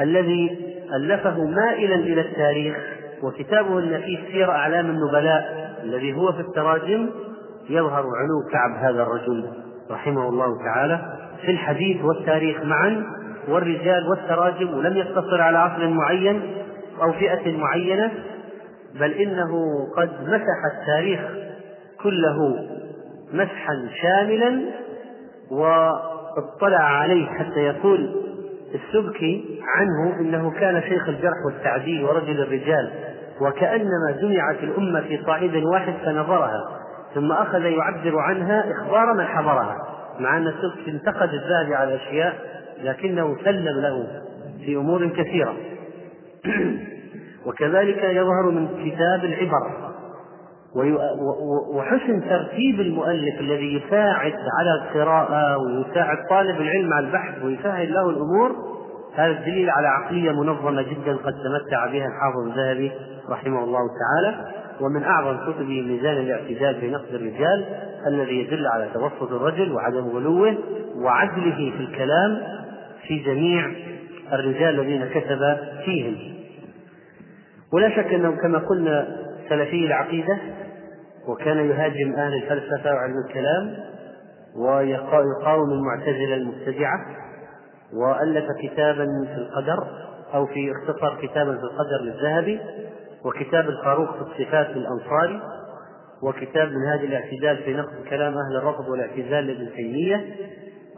الذي 0.00 0.58
ألفه 0.94 1.44
مائلا 1.44 1.94
إلى 1.94 2.20
التاريخ 2.20 2.76
وكتابه 3.22 3.78
النفيس 3.78 4.18
سير 4.32 4.50
أعلام 4.50 4.90
النبلاء 4.90 5.68
الذي 5.82 6.12
هو 6.12 6.32
في 6.32 6.40
التراجم 6.40 7.10
يظهر 7.68 8.02
علو 8.02 8.50
كعب 8.52 8.70
هذا 8.76 9.02
الرجل 9.02 9.50
رحمه 9.90 10.28
الله 10.28 10.58
تعالى 10.64 11.00
في 11.40 11.50
الحديث 11.50 12.04
والتاريخ 12.04 12.64
معا 12.64 13.04
والرجال 13.48 14.08
والتراجم 14.08 14.74
ولم 14.74 14.96
يقتصر 14.96 15.40
على 15.40 15.58
عصر 15.58 15.88
معين 15.88 16.42
أو 17.02 17.12
فئة 17.12 17.56
معينة 17.56 18.10
بل 19.00 19.12
إنه 19.12 19.52
قد 19.96 20.10
مسح 20.22 20.58
التاريخ 20.78 21.20
كله 22.02 22.68
مسحا 23.32 23.74
شاملا 24.02 24.60
واطلع 25.50 26.82
عليه 26.82 27.26
حتى 27.26 27.60
يقول 27.60 28.10
السبكي 28.74 29.60
عنه 29.76 30.20
إنه 30.20 30.50
كان 30.50 30.82
شيخ 30.82 31.08
الجرح 31.08 31.46
والتعديل 31.46 32.04
ورجل 32.04 32.40
الرجال 32.40 32.90
وكأنما 33.40 34.10
جمعت 34.20 34.62
الأمة 34.62 35.00
في 35.00 35.22
صعيد 35.26 35.64
واحد 35.72 35.94
فنظرها. 36.04 36.77
ثم 37.14 37.32
أخذ 37.32 37.62
يعبر 37.64 38.18
عنها 38.18 38.72
إخبار 38.72 39.14
من 39.14 39.24
حضرها 39.24 39.76
مع 40.20 40.36
أن 40.36 40.46
السبكي 40.46 40.90
انتقد 40.90 41.28
الذهبي 41.34 41.74
على 41.74 41.94
اشياء 41.94 42.34
لكنه 42.82 43.36
سلم 43.44 43.80
له 43.80 44.06
في 44.64 44.76
أمور 44.76 45.08
كثيرة. 45.08 45.54
وكذلك 47.46 48.04
يظهر 48.04 48.50
من 48.50 48.68
كتاب 48.84 49.24
العبر 49.24 49.88
وحسن 51.74 52.28
ترتيب 52.28 52.80
المؤلف 52.80 53.40
الذي 53.40 53.74
يساعد 53.74 54.32
على 54.32 54.82
القراءة 54.82 55.58
ويساعد 55.58 56.16
طالب 56.30 56.60
العلم 56.60 56.92
على 56.92 57.06
البحث 57.06 57.42
ويسهل 57.42 57.94
له 57.94 58.10
الأمور 58.10 58.56
هذا 59.14 59.30
الدليل 59.30 59.70
على 59.70 59.88
عقلية 59.88 60.32
منظمة 60.32 60.82
جدا 60.82 61.16
قد 61.16 61.32
تمتع 61.32 61.86
بها 61.86 62.06
الحافظ 62.06 62.38
الذهبي 62.46 62.92
رحمه 63.30 63.64
الله 63.64 63.80
تعالى. 64.00 64.44
ومن 64.80 65.02
أعظم 65.02 65.52
كتبه 65.52 65.82
ميزان 65.82 66.16
الاعتدال 66.16 66.80
في 66.80 66.90
نقد 66.90 67.14
الرجال 67.14 67.64
الذي 68.06 68.40
يدل 68.40 68.66
على 68.66 68.88
توسط 68.94 69.32
الرجل 69.32 69.72
وعدم 69.72 70.08
غلوه 70.08 70.54
وعدله 70.96 71.72
في 71.76 71.80
الكلام 71.80 72.42
في 73.06 73.18
جميع 73.18 73.72
الرجال 74.32 74.80
الذين 74.80 75.06
كتب 75.08 75.56
فيهم. 75.84 76.16
ولا 77.72 77.90
شك 77.90 78.14
أنه 78.14 78.36
كما 78.42 78.58
قلنا 78.58 79.16
سلفي 79.48 79.86
العقيدة 79.86 80.38
وكان 81.28 81.70
يهاجم 81.70 82.12
أهل 82.12 82.34
الفلسفة 82.34 82.92
وعلم 82.92 83.14
الكلام 83.28 83.74
ويقاوم 84.56 85.72
المعتزلة 85.72 86.34
المبتدعة 86.34 87.06
وألف 87.92 88.44
كتابا 88.62 89.06
في 89.34 89.38
القدر 89.40 89.86
أو 90.34 90.46
في 90.46 90.72
اختصر 90.72 91.16
كتابا 91.22 91.56
في 91.56 91.62
القدر 91.62 92.00
للذهبي 92.02 92.60
وكتاب 93.24 93.68
الفاروق 93.68 94.16
في 94.16 94.22
الصفات 94.22 94.66
للانصاري 94.76 95.40
وكتاب 96.22 96.68
منهاج 96.68 97.00
الاعتدال 97.00 97.64
في 97.64 97.74
نقد 97.74 98.04
كلام 98.10 98.34
أهل 98.34 98.56
الرفض 98.56 98.88
والاعتزال 98.88 99.46
لابن 99.46 99.72
تيمية 99.76 100.36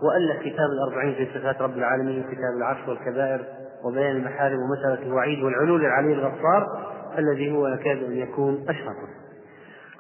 وألف 0.03 0.41
كتاب 0.41 0.69
الأربعين 0.71 1.15
في 1.15 1.39
صفات 1.39 1.63
رب 1.63 1.79
العالمين 1.79 2.21
وكتاب 2.21 2.57
العرش 2.59 2.89
والكبائر 2.89 3.45
وبيان 3.85 4.17
المحارم 4.17 4.59
ومسألة 4.59 5.07
الوعيد 5.07 5.43
والعلول 5.43 5.81
العلي 5.81 6.13
الغفار 6.13 6.67
الذي 7.19 7.53
هو 7.53 7.69
يكاد 7.69 8.03
أن 8.03 8.17
يكون 8.17 8.65
أشهر 8.69 8.95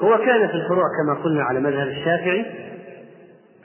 هو 0.03 0.19
كان 0.19 0.49
في 0.49 0.55
الفروع 0.55 0.85
كما 1.03 1.23
قلنا 1.25 1.43
على 1.43 1.61
مذهب 1.61 1.89
الشافعي 1.89 2.47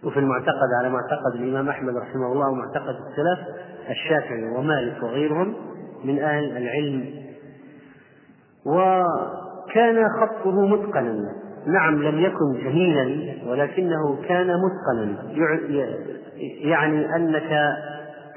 وفي 0.04 0.20
المعتقد 0.20 0.70
على 0.80 0.90
معتقد 0.90 1.36
الإمام 1.36 1.70
أحمد 1.70 1.98
رحمه 1.98 2.32
الله 2.32 2.50
ومعتقد 2.50 2.96
السلف 2.96 3.40
الشافعي 3.90 4.44
ومالك 4.44 5.04
وغيرهم 5.04 5.56
من 6.04 6.20
أهل 6.20 6.58
العلم 6.58 7.25
وكان 8.66 10.10
خطه 10.10 10.68
متقنا. 10.68 11.32
نعم 11.68 12.04
لم 12.04 12.20
يكن 12.20 12.54
جميلا 12.64 13.34
ولكنه 13.48 14.18
كان 14.28 14.48
متقنا. 14.48 15.18
يعني 16.42 17.16
أنك 17.16 17.78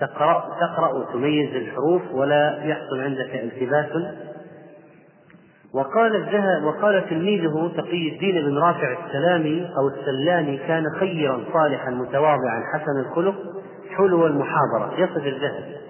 تقرأ 0.00 0.56
تقرأ 0.60 0.92
وتميز 0.92 1.54
الحروف 1.54 2.02
ولا 2.12 2.64
يحصل 2.64 3.00
عندك 3.00 3.34
التباس. 3.34 3.86
وقال 5.74 6.16
الذهب 6.16 6.64
وقال 6.64 7.08
تلميذه 7.10 7.72
تقي 7.76 8.08
الدين 8.08 8.44
بن 8.44 8.58
رافع 8.58 8.96
السلامي 9.06 9.70
أو 9.78 9.88
السلامي 9.88 10.56
كان 10.56 10.84
خيرا 11.00 11.40
صالحا 11.52 11.90
متواضعا 11.90 12.62
حسن 12.74 13.00
الخلق 13.00 13.34
حلو 13.96 14.26
المحاضرة. 14.26 14.92
يصف 14.98 15.26
الذهب. 15.26 15.87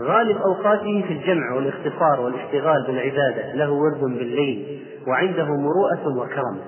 غالب 0.00 0.36
أوقاته 0.36 1.04
في 1.08 1.12
الجمع 1.12 1.54
والإختصار 1.54 2.20
والاشتغال 2.20 2.84
بالعبادة 2.86 3.54
له 3.54 3.70
ورد 3.70 4.00
بالليل 4.00 4.80
وعنده 5.06 5.44
مروءة 5.44 6.18
وكرم. 6.18 6.58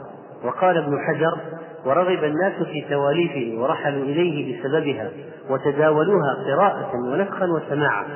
وقال 0.44 0.76
ابن 0.76 0.98
حجر 0.98 1.38
ورغب 1.86 2.24
الناس 2.24 2.62
في 2.62 2.84
تواليفه 2.90 3.62
ورحلوا 3.62 4.02
إليه 4.02 4.60
بسببها 4.60 5.10
وتداولوها 5.50 6.34
قراءة 6.46 6.90
ونسخا 7.12 7.46
وسماعا. 7.46 8.06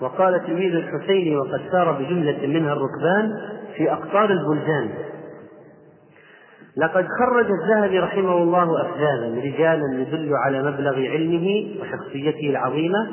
وقال 0.00 0.46
تلميذ 0.46 0.74
الحسين 0.74 1.38
وقد 1.38 1.60
سار 1.72 1.92
بجملة 1.92 2.46
منها 2.46 2.72
الركبان 2.72 3.32
في 3.76 3.92
أقطار 3.92 4.30
البلدان. 4.30 4.88
لقد 6.76 7.06
خرج 7.18 7.46
الذهبي 7.50 7.98
رحمه 7.98 8.36
الله 8.36 8.82
أفذاذا 8.82 9.40
رجالا 9.44 10.00
يدل 10.00 10.30
على 10.34 10.62
مبلغ 10.62 10.94
علمه 10.94 11.66
وشخصيته 11.80 12.50
العظيمة 12.50 13.08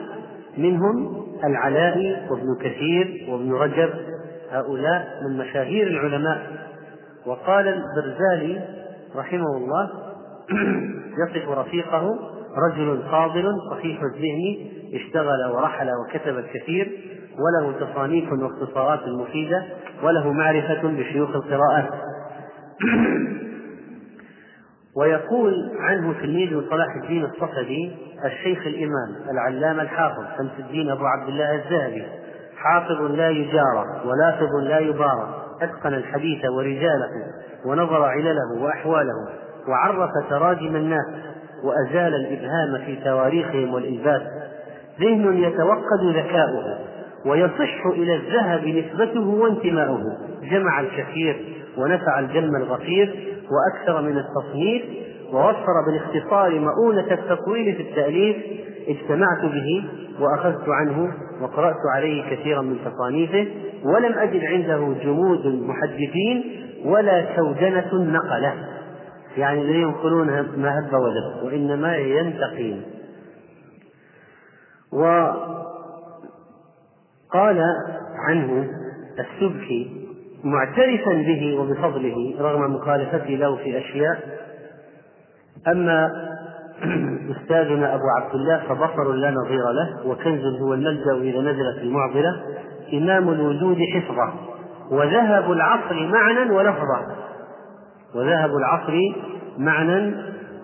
منهم 0.58 1.26
العلاء 1.44 2.28
وابن 2.30 2.56
كثير 2.62 3.26
وابن 3.30 3.54
رجب 3.54 3.90
هؤلاء 4.52 5.22
من 5.24 5.38
مشاهير 5.38 5.88
العلماء. 5.88 6.66
وقال 7.26 7.68
البرزالي 7.68 8.62
رحمه 9.16 9.58
الله 9.58 9.90
يصف 11.22 11.50
رفيقه 11.50 12.20
رجل 12.58 13.04
فاضل 13.12 13.54
صحيح 13.72 14.02
الذهن 14.02 14.70
اشتغل 14.94 15.52
ورحل 15.52 15.88
وكتب 15.90 16.38
الكثير 16.38 16.92
وله 17.40 17.72
تصانيف 17.80 18.32
واختصارات 18.32 19.00
مفيدة 19.08 19.64
وله 20.04 20.32
معرفة 20.32 20.82
بشيوخ 20.88 21.30
القراءات 21.36 21.90
ويقول 24.98 25.72
عنه 25.80 26.14
تلميذ 26.22 26.70
صلاح 26.70 26.96
الدين 27.04 27.26
الصفدي 27.26 27.92
الشيخ 28.26 28.68
الإمام 28.68 29.32
العلامة 29.32 29.82
الحافظ 29.82 30.24
شمس 30.38 30.52
الدين 30.60 30.90
أبو 30.92 31.06
عبد 31.06 31.30
الله 31.30 31.56
الذهبي 31.56 32.06
حافظ 32.58 33.02
لا 33.02 33.30
يجارى 33.30 34.02
ولافظ 34.06 34.56
لا 34.64 34.80
يبارى 34.80 35.46
أتقن 35.62 35.94
الحديث 35.94 36.46
ورجاله 36.58 37.10
ونظر 37.66 38.04
علله 38.04 38.62
وأحواله 38.62 39.30
وعرف 39.68 40.10
تراجم 40.30 40.76
الناس 40.76 41.06
وأزال 41.64 42.16
الإبهام 42.16 42.86
في 42.86 42.96
تواريخهم 42.96 43.74
والإلباس. 43.74 44.22
ذهن 45.00 45.38
يتوقد 45.38 46.04
ذكاؤه 46.04 46.80
ويصح 47.26 47.86
إلى 47.86 48.16
الذهب 48.16 48.68
نسبته 48.68 49.28
وانتماؤه. 49.28 50.18
جمع 50.52 50.80
الكثير 50.80 51.56
ونفع 51.78 52.20
الجم 52.20 52.56
الغفير 52.56 53.35
وأكثر 53.52 54.02
من 54.02 54.18
التصنيف 54.18 54.84
ووفر 55.34 55.74
بالاختصار 55.88 56.60
مؤونة 56.60 57.14
التطويل 57.14 57.76
في 57.76 57.82
التأليف 57.82 58.38
اجتمعت 58.88 59.42
به 59.42 59.86
وأخذت 60.20 60.70
عنه 60.70 61.14
وقرأت 61.42 61.80
عليه 61.96 62.36
كثيرا 62.36 62.62
من 62.62 62.78
تصانيفه 62.86 63.48
ولم 63.84 64.14
أجد 64.14 64.44
عنده 64.44 64.94
جمود 65.04 65.48
محدثين 65.48 66.44
ولا 66.86 67.36
شوجنة 67.36 67.94
نقلة. 67.94 68.54
يعني 69.38 69.64
لا 69.64 69.78
ينقلون 69.78 70.28
ما 70.58 70.80
هب 70.80 70.94
ودب 70.94 71.44
وإنما 71.44 71.98
ينتقين. 71.98 72.82
وقال 74.94 75.64
عنه 78.16 78.70
السبكي 79.20 80.05
معترفا 80.46 81.14
به 81.14 81.58
وبفضله 81.60 82.36
رغم 82.40 82.76
مخالفته 82.76 83.30
له 83.30 83.56
في 83.56 83.78
أشياء. 83.78 84.18
أما 85.68 86.12
أستاذنا 87.32 87.96
أبو 87.96 88.04
عبد 88.18 88.36
الله 88.36 88.64
فبصر 88.70 89.12
لا 89.12 89.32
نظير 89.32 89.64
له 89.72 90.08
وكنز 90.08 90.62
هو 90.62 90.74
الملجأ 90.74 91.14
إذا 91.22 91.42
نزلت 91.42 91.78
المعضلة 91.82 92.42
إمام 92.94 93.30
الوجود 93.30 93.78
حفظة 93.94 94.34
وذهب 94.92 95.52
العصر 95.52 96.08
معنى 96.08 96.52
ولفظا 96.52 97.16
وذهب 98.16 98.50
العصر 98.50 98.94
معنى 99.58 100.16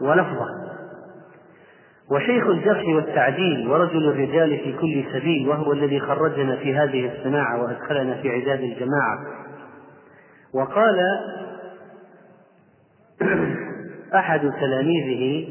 ولفظا 0.01 0.47
وشيخ 2.11 2.47
الجرح 2.47 2.83
والتعديل 2.95 3.67
ورجل 3.67 4.09
الرجال 4.09 4.57
في 4.57 4.73
كل 4.81 5.03
سبيل 5.13 5.49
وهو 5.49 5.73
الذي 5.73 5.99
خرجنا 5.99 6.55
في 6.55 6.75
هذه 6.75 7.11
الصناعة 7.13 7.63
وأدخلنا 7.63 8.15
في 8.21 8.29
عداد 8.29 8.59
الجماعة 8.59 9.19
وقال 10.53 10.99
أحد 14.15 14.39
تلاميذه 14.39 15.47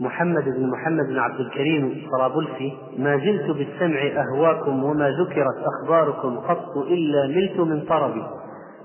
محمد 0.00 0.44
بن 0.44 0.70
محمد 0.70 1.06
بن 1.06 1.18
عبد 1.18 1.40
الكريم 1.40 1.86
الطرابلسي 1.86 2.76
ما 2.98 3.16
زلت 3.16 3.50
بالسمع 3.50 4.00
أهواكم 4.22 4.84
وما 4.84 5.10
ذكرت 5.10 5.64
أخباركم 5.64 6.38
قط 6.38 6.76
إلا 6.76 7.26
ملت 7.26 7.60
من 7.60 7.80
طربي 7.80 8.26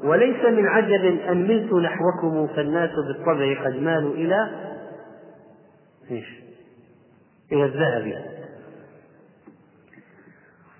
وليس 0.04 0.46
من 0.46 0.68
عجب 0.68 1.20
أن 1.30 1.48
ملت 1.48 1.74
نحوكم 1.74 2.48
فالناس 2.48 2.90
بالطبع 3.08 3.64
قد 3.66 3.76
مالوا 3.76 4.14
إلى؟ 4.14 4.50
إلى 7.52 7.66
الذهب 7.66 8.26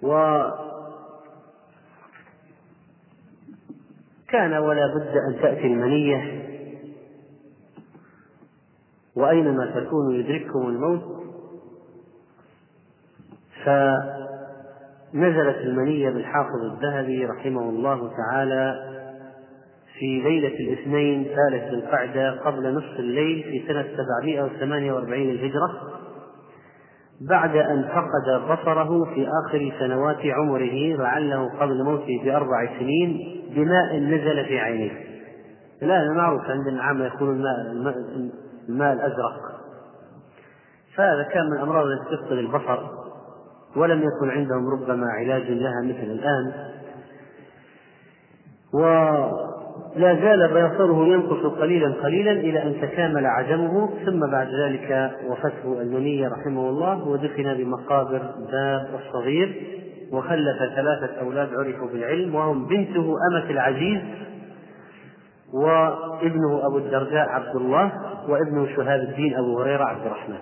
و 0.04 0.42
كان 4.30 4.54
ولا 4.54 4.88
بد 4.88 5.18
أن 5.18 5.42
تأتي 5.42 5.68
المنية. 5.68 6.46
وأينما 9.16 9.66
تكونوا 9.66 10.14
يدرككم 10.14 10.68
الموت 10.68 11.04
فنزلت 15.14 15.58
المنية 15.58 16.10
بالحافظ 16.10 16.64
الذهبي 16.64 17.26
رحمه 17.26 17.70
الله 17.70 18.12
تعالى 18.18 18.96
في 20.00 20.22
ليلة 20.24 20.60
الاثنين 20.60 21.24
ثالث 21.24 21.74
القعدة 21.74 22.32
قبل 22.32 22.74
نصف 22.74 23.00
الليل 23.00 23.44
في 23.44 23.64
سنة 23.68 23.86
748 23.98 25.30
الهجرة. 25.30 25.92
بعد 27.22 27.56
أن 27.56 27.84
فقد 27.84 28.52
بصره 28.52 29.06
في 29.14 29.28
آخر 29.28 29.74
سنوات 29.80 30.20
عمره 30.26 30.96
لعله 30.98 31.60
قبل 31.60 31.84
موته 31.84 32.22
بأربع 32.24 32.80
سنين 32.80 33.42
بماء 33.56 33.96
نزل 33.96 34.46
في 34.46 34.60
عينيه. 34.60 34.92
الآن 35.84 36.16
معروف 36.16 36.42
عندنا 36.42 36.84
عامة 36.84 37.06
يقول 37.06 37.30
الماء, 37.30 37.96
الماء, 38.70 38.94
الأزرق. 38.94 39.56
فهذا 40.96 41.24
كان 41.24 41.46
من 41.46 41.58
الأمراض 41.58 41.86
التي 41.86 42.16
تفقد 42.16 42.38
البصر 42.38 42.80
ولم 43.76 44.00
يكن 44.00 44.30
عندهم 44.30 44.70
ربما 44.70 45.08
علاج 45.08 45.52
لها 45.52 45.82
مثل 45.84 46.12
الآن. 46.12 46.54
ولا 49.96 50.16
زال 50.16 50.48
بصره 50.48 51.06
ينقص 51.08 51.60
قليلا 51.60 51.94
قليلا 52.04 52.32
إلى 52.32 52.64
أن 52.64 52.82
تكامل 52.82 53.26
عدمه 53.26 53.90
ثم 54.06 54.32
بعد 54.32 54.48
ذلك 54.48 55.12
وفته 55.28 55.82
المنية 55.82 56.28
رحمه 56.28 56.70
الله 56.70 57.08
ودفن 57.08 57.54
بمقابر 57.54 58.22
باب 58.52 59.00
الصغير 59.06 59.64
وخلف 60.12 60.58
ثلاثة 60.76 61.22
أولاد 61.22 61.50
عرفوا 61.54 61.88
بالعلم 61.88 62.36
وهم 62.36 62.66
بنته 62.66 63.16
أمة 63.32 63.50
العزيز 63.50 64.02
وابنه 65.54 66.66
أبو 66.68 66.78
الدرداء 66.78 67.30
عبد 67.30 67.56
الله 67.56 67.92
وابنه 68.30 68.76
شهاب 68.76 69.00
الدين 69.00 69.36
أبو 69.36 69.60
هريرة 69.60 69.84
عبد 69.84 70.06
الرحمن. 70.06 70.40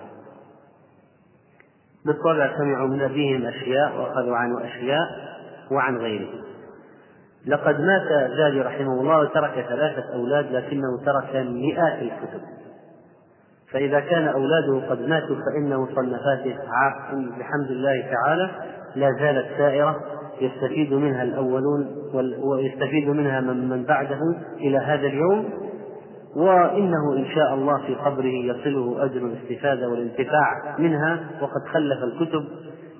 بالطبع 2.06 2.58
سمعوا 2.58 2.88
من 2.88 3.02
أبيهم 3.02 3.46
أشياء 3.46 3.96
وأخذوا 3.98 4.36
عنه 4.36 4.64
أشياء 4.64 5.08
وعن 5.70 5.96
غيره. 5.96 6.28
لقد 7.46 7.80
مات 7.80 8.30
زالي 8.36 8.60
رحمه 8.60 9.00
الله 9.00 9.18
وترك 9.18 9.66
ثلاثة 9.68 10.14
أولاد 10.14 10.52
لكنه 10.52 11.04
ترك 11.06 11.36
مئات 11.36 12.02
الكتب. 12.02 12.40
فإذا 13.72 14.00
كان 14.00 14.28
أولاده 14.28 14.90
قد 14.90 15.00
ماتوا 15.00 15.36
فإن 15.36 15.76
مصنفاته 15.76 16.56
بحمد 17.38 17.70
الله 17.70 18.04
تعالى 18.12 18.50
لا 18.96 19.08
زالت 19.20 19.46
سائرة 19.58 20.00
يستفيد 20.40 20.92
منها 20.92 21.22
الأولون 21.22 21.86
ويستفيد 22.42 23.08
منها 23.08 23.40
من, 23.40 23.68
من 23.68 23.84
بعده 23.84 24.20
إلى 24.56 24.78
هذا 24.78 25.06
اليوم. 25.06 25.44
وإنه 26.36 27.16
إن 27.16 27.26
شاء 27.34 27.54
الله 27.54 27.86
في 27.86 27.94
قبره 27.94 28.24
يصله 28.44 29.04
أجر 29.04 29.26
الاستفادة 29.26 29.88
والانتفاع 29.88 30.76
منها. 30.78 31.20
وقد 31.42 31.62
خلف 31.72 32.04
الكتب 32.04 32.44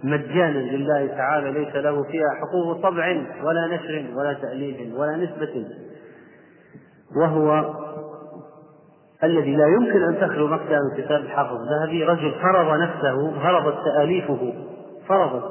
مجانا 0.05 0.59
لله 0.59 1.07
تعالى 1.07 1.51
ليس 1.51 1.77
له 1.77 2.03
فيها 2.03 2.29
حقوق 2.41 2.83
طبع 2.83 3.07
ولا 3.43 3.67
نشر 3.67 4.07
ولا 4.17 4.33
تأليف 4.33 4.95
ولا 4.95 5.17
نسبة. 5.17 5.67
وهو 7.17 7.75
الذي 9.25 9.57
لا 9.57 9.67
يمكن 9.67 10.03
أن 10.03 10.21
تخلو 10.21 10.47
مكتبة 10.47 10.79
من 10.79 11.05
كتاب 11.05 11.21
الحافظ 11.21 11.57
الذهبي. 11.61 12.05
رجل 12.05 12.35
فرض 12.43 12.81
نفسه 12.81 13.37
هربت 13.37 13.77
تأليفه 13.85 14.55
فرضت 15.09 15.45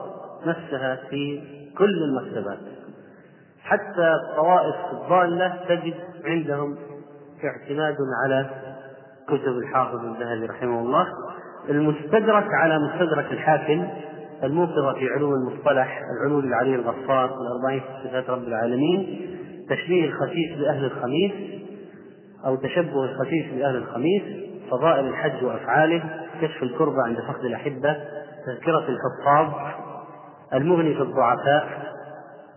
نفسها 0.45 0.95
في 1.09 1.41
كل 1.77 2.03
المكتبات. 2.03 2.59
حتى 3.63 4.13
الطوائف 4.23 4.75
الضالة 4.91 5.55
تجد 5.69 5.93
عندهم 6.25 6.77
اعتماد 7.43 7.95
على 8.25 8.49
كتب 9.27 9.57
الحافظ 9.57 10.05
الذهبي 10.05 10.45
رحمه 10.45 10.79
الله. 10.79 11.07
المستدرك 11.69 12.47
على 12.53 12.79
مستدرك 12.79 13.31
الحاكم 13.31 13.87
الموقظة 14.43 14.93
في 14.93 15.09
علوم 15.09 15.33
المصطلح 15.33 16.01
العلول 16.17 16.45
العلي 16.45 16.75
الغفار 16.75 17.35
الأربعين 17.41 17.79
في 17.79 18.07
صفات 18.07 18.29
رب 18.29 18.43
العالمين 18.43 19.27
تشبيه 19.69 20.05
الخسيس 20.05 20.57
بأهل 20.59 20.85
الخميس 20.85 21.31
أو 22.45 22.55
تشبه 22.55 23.03
الخسيس 23.03 23.45
بأهل 23.53 23.75
الخميس 23.75 24.23
فضائل 24.71 25.07
الحج 25.07 25.43
وأفعاله 25.43 26.03
كشف 26.41 26.63
الكربة 26.63 27.03
عند 27.05 27.17
فقد 27.17 27.45
الأحبة 27.45 27.97
تذكرة 28.45 28.85
الحفاظ 28.89 29.53
المغني 30.53 30.93
في 30.93 31.01
الضعفاء 31.01 31.93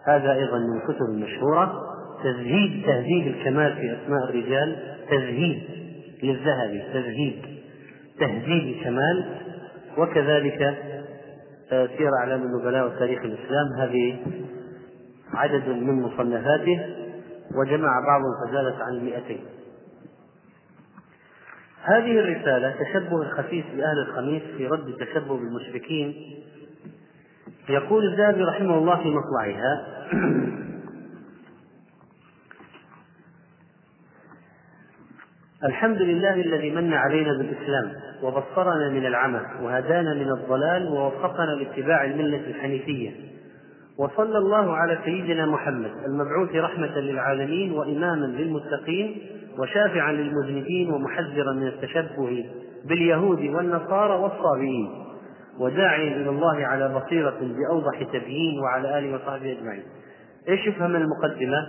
هذا 0.07 0.32
أيضا 0.32 0.59
من 0.59 0.76
الكتب 0.76 1.05
المشهورة 1.09 1.82
تزهيد 2.24 2.87
تهذيب 2.87 3.26
الكمال 3.26 3.76
في 3.76 3.97
أسماء 3.97 4.24
الرجال 4.24 4.76
تزهيد 5.11 5.62
للذهبي 6.22 6.82
تزهيد 6.95 7.43
تهذيب 8.20 8.76
الكمال 8.76 9.24
وكذلك 9.99 10.76
سير 11.69 12.11
أعلام 12.21 12.43
النبلاء 12.43 12.87
وتاريخ 12.87 13.21
الإسلام. 13.25 13.67
هذه 13.79 14.19
عدد 15.35 15.69
من 15.69 16.03
مصنفاته 16.03 16.81
وجمع 17.55 18.01
بعض 18.01 18.23
فزادت 18.45 18.81
عن 18.81 18.93
المئتين. 18.93 19.45
هذه 21.87 22.19
الرسالة 22.21 22.75
تشبه 22.83 23.23
الخسيس 23.23 23.64
بأهل 23.77 23.99
الخميس 23.99 24.43
في 24.57 24.67
رد 24.67 24.89
التشبه 24.89 25.37
بالمشركين 25.37 26.14
يقول 27.69 28.12
الذهبي 28.12 28.43
رحمه 28.43 28.79
الله 28.79 28.97
في 29.03 29.11
مطلعها 29.11 29.87
الحمد 35.65 36.03
لله 36.03 36.35
الذي 36.35 36.71
من 36.71 36.93
علينا 36.93 37.33
بالإسلام 37.33 37.93
وبصرنا 38.23 38.89
من 38.89 39.07
العمى 39.07 39.41
وهدانا 39.63 40.15
من 40.15 40.29
الضلال 40.31 40.89
ووفقنا 40.89 41.51
لاتباع 41.51 42.05
الملة 42.05 42.47
الحنيفية 42.47 43.11
وصلى 43.99 44.39
الله 44.39 44.77
على 44.77 44.99
سيدنا 45.05 45.47
محمد 45.47 45.91
المبعوث 46.07 46.55
رحمة 46.55 46.99
للعالمين 46.99 47.73
وإماما 47.73 48.27
للمتقين 48.27 49.17
وشافعا 49.59 50.13
للمذنبين 50.13 50.91
ومحذرا 50.91 51.53
من 51.53 51.67
التشبه 51.67 52.45
باليهود 52.85 53.41
والنصارى 53.41 54.15
والصابئين 54.15 54.89
وداعيا 55.59 56.17
إلى 56.17 56.31
الله 56.31 56.67
على 56.67 56.89
بصيرة 56.89 57.39
بأوضح 57.41 58.03
تبيين 58.03 58.61
وعلى 58.61 58.99
آله 58.99 59.15
وصحبه 59.15 59.53
أجمعين. 59.53 59.83
إيش 60.49 60.67
يفهم 60.67 60.97
المقدمة؟ 60.97 61.67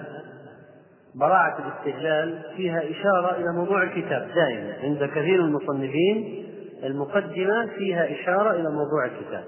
براعة 1.20 1.57
الاستهلال 1.59 2.41
فيها 2.55 2.82
إشارة 2.91 3.36
إلى 3.38 3.53
موضوع 3.55 3.84
الكتاب 3.84 4.28
دائما. 4.36 4.74
عند 4.84 5.03
كثير 5.15 5.39
المصنفين 5.39 6.43
المقدمة 6.84 7.68
فيها 7.78 8.11
إشارة 8.11 8.51
إلى 8.51 8.70
موضوع 8.70 9.05
الكتاب. 9.05 9.43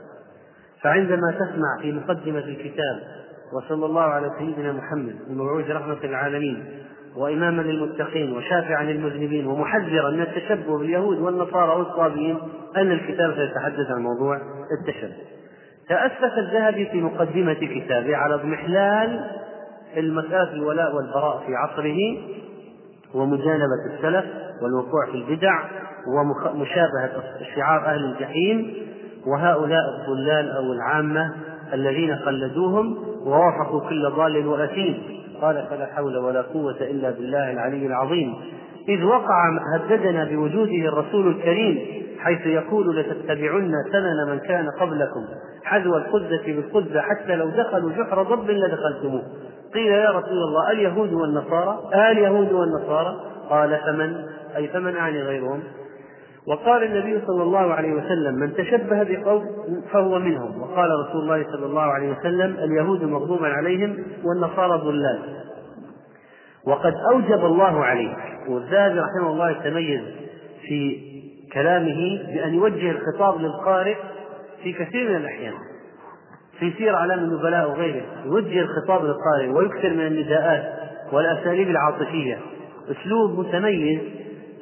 فعندما 0.81 1.31
تسمع 1.31 1.81
في 1.81 1.91
مقدمة 1.91 2.39
الكتاب 2.39 2.99
وصلى 3.53 3.85
الله 3.85 4.01
على 4.01 4.31
سيدنا 4.39 4.71
محمد 4.71 5.15
المبعوث 5.29 5.69
رحمة 5.69 5.97
العالمين 6.03 6.65
وإماما 7.15 7.61
للمتقين 7.61 8.37
وشافعا 8.37 8.83
للمذنبين 8.83 9.47
ومحذرا 9.47 10.11
من 10.11 10.21
التشبه 10.21 10.77
باليهود 10.77 11.17
والنصارى 11.17 11.79
والصابين 11.79 12.37
أن 12.77 12.91
الكتاب 12.91 13.33
سيتحدث 13.35 13.91
عن 13.91 14.01
موضوع 14.01 14.41
التشبه. 14.79 15.13
تأسس 15.89 16.37
الذهبي 16.37 16.85
في 16.85 17.01
مقدمة 17.01 17.53
كتابه 17.53 18.15
على 18.15 18.33
اضمحلال 18.33 19.29
المسألة 19.97 20.53
الولاء 20.53 20.95
والبراء 20.95 21.43
في 21.47 21.55
عصره 21.55 22.17
ومجانبة 23.13 23.85
السلف 23.93 24.25
والوقوع 24.61 25.05
في 25.05 25.17
البدع 25.17 25.63
ومشابهة 26.07 27.11
شعار 27.55 27.85
أهل 27.85 28.05
الجحيم 28.05 28.73
وهؤلاء 29.27 29.83
الضلال 29.99 30.51
أو 30.51 30.73
العامة 30.73 31.33
الذين 31.73 32.15
قلدوهم 32.15 32.97
ووافقوا 33.25 33.89
كل 33.89 34.09
ضال 34.09 34.47
وأثيم. 34.47 35.03
قال 35.41 35.65
فلا 35.69 35.85
حول 35.85 36.17
ولا 36.17 36.41
قوة 36.41 36.77
إلا 36.81 37.11
بالله 37.11 37.51
العلي 37.51 37.85
العظيم. 37.85 38.35
إذ 38.89 39.03
وقع 39.03 39.59
هددنا 39.75 40.23
بوجوده 40.23 40.87
الرسول 40.87 41.27
الكريم 41.27 41.79
حيث 42.19 42.45
يقول 42.45 42.97
لتتبعن 42.97 43.71
سنن 43.91 44.31
من 44.31 44.39
كان 44.39 44.69
قبلكم. 44.79 45.25
حذو 45.63 45.97
القدة 45.97 46.41
بالقدة 46.45 47.01
حتى 47.01 47.35
لو 47.35 47.49
دخلوا 47.49 47.91
جحر 47.91 48.23
ضب 48.23 48.49
لدخلتموه. 48.49 49.23
قيل 49.73 49.91
يا 49.91 50.09
رسول 50.09 50.37
الله 50.47 50.71
اليهود 50.71 51.13
والنصارى؟ 51.13 51.79
اليهود 52.11 52.51
والنصارى؟ 52.51 53.15
قال 53.49 53.79
فمن؟ 53.85 54.25
أي 54.55 54.67
فمن 54.67 54.95
أعني 54.95 55.21
غيرهم؟ 55.21 55.63
وقال 56.47 56.83
النبي 56.83 57.25
صلى 57.27 57.43
الله 57.43 57.73
عليه 57.73 57.93
وسلم 57.93 58.35
من 58.35 58.53
تشبه 58.53 59.03
بقوم 59.03 59.45
فهو 59.91 60.19
منهم. 60.19 60.61
وقال 60.61 60.89
رسول 61.07 61.21
الله 61.21 61.45
صلى 61.51 61.65
الله 61.65 61.81
عليه 61.81 62.09
وسلم 62.09 62.55
اليهود 62.55 63.03
مغضوبا 63.03 63.47
عليهم 63.47 63.97
والنصارى 64.25 64.81
ضلال. 64.81 65.19
وقد 66.67 66.93
أوجب 67.11 67.45
الله 67.45 67.85
عليه 67.85 68.15
والذهبي 68.49 68.99
رحمه 68.99 69.31
الله 69.31 69.49
يتميز 69.49 70.01
في 70.67 71.09
كلامه 71.53 72.23
بأن 72.33 72.53
يوجه 72.53 72.91
الخطاب 72.91 73.41
للقارئ 73.41 73.95
في 74.63 74.73
كثير 74.73 75.09
من 75.09 75.15
الأحيان. 75.15 75.53
في 76.59 76.73
سير 76.77 76.95
أعلام 76.95 77.19
النبلاء 77.19 77.69
وغيره 77.69 78.01
يوجه 78.25 78.61
الخطاب 78.61 79.05
للقارئ 79.05 79.47
ويكثر 79.47 79.89
من 79.93 80.07
النداءات 80.07 80.73
والأساليب 81.11 81.69
العاطفية. 81.69 82.37
أسلوب 82.91 83.39
متميز 83.39 83.99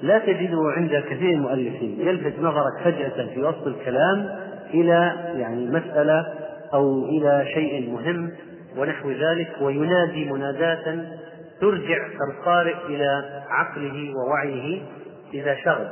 لا 0.01 0.19
تجده 0.19 0.73
عند 0.77 1.03
كثير 1.09 1.19
من 1.19 1.33
المؤلفين 1.33 1.97
يلفت 1.99 2.39
نظرك 2.39 2.73
فجأة 2.83 3.33
في 3.33 3.43
وسط 3.43 3.67
الكلام 3.67 4.29
إلى 4.73 5.13
يعني 5.35 5.65
مسألة 5.65 6.25
أو 6.73 7.05
إلى 7.05 7.45
شيء 7.53 7.91
مهم 7.91 8.31
ونحو 8.77 9.11
ذلك 9.11 9.49
وينادي 9.61 10.31
مناداة 10.31 11.05
ترجع 11.61 11.97
القارئ 12.29 12.75
إلى 12.85 13.23
عقله 13.49 14.13
ووعيه 14.15 14.81
إذا 15.33 15.55
شغل 15.55 15.87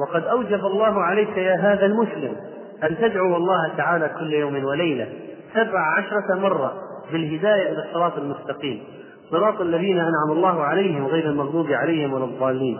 وقد 0.00 0.24
أوجب 0.24 0.66
الله 0.66 1.02
عليك 1.02 1.36
يا 1.36 1.54
هذا 1.54 1.86
المسلم 1.86 2.36
أن 2.84 2.96
تدعو 2.96 3.36
الله 3.36 3.76
تعالى 3.76 4.10
كل 4.18 4.32
يوم 4.32 4.64
وليلة 4.64 5.08
سبع 5.54 5.98
عشرة 5.98 6.34
مرة 6.34 6.82
بالهداية 7.12 7.72
إلى 7.72 7.84
الصراط 7.88 8.18
المستقيم. 8.18 8.84
صراط 9.30 9.60
الذين 9.60 9.98
أنعم 9.98 10.30
الله 10.30 10.62
عليهم 10.62 11.06
غير 11.06 11.30
المغضوب 11.30 11.72
عليهم 11.72 12.12
ولا 12.12 12.24
الضالين. 12.24 12.78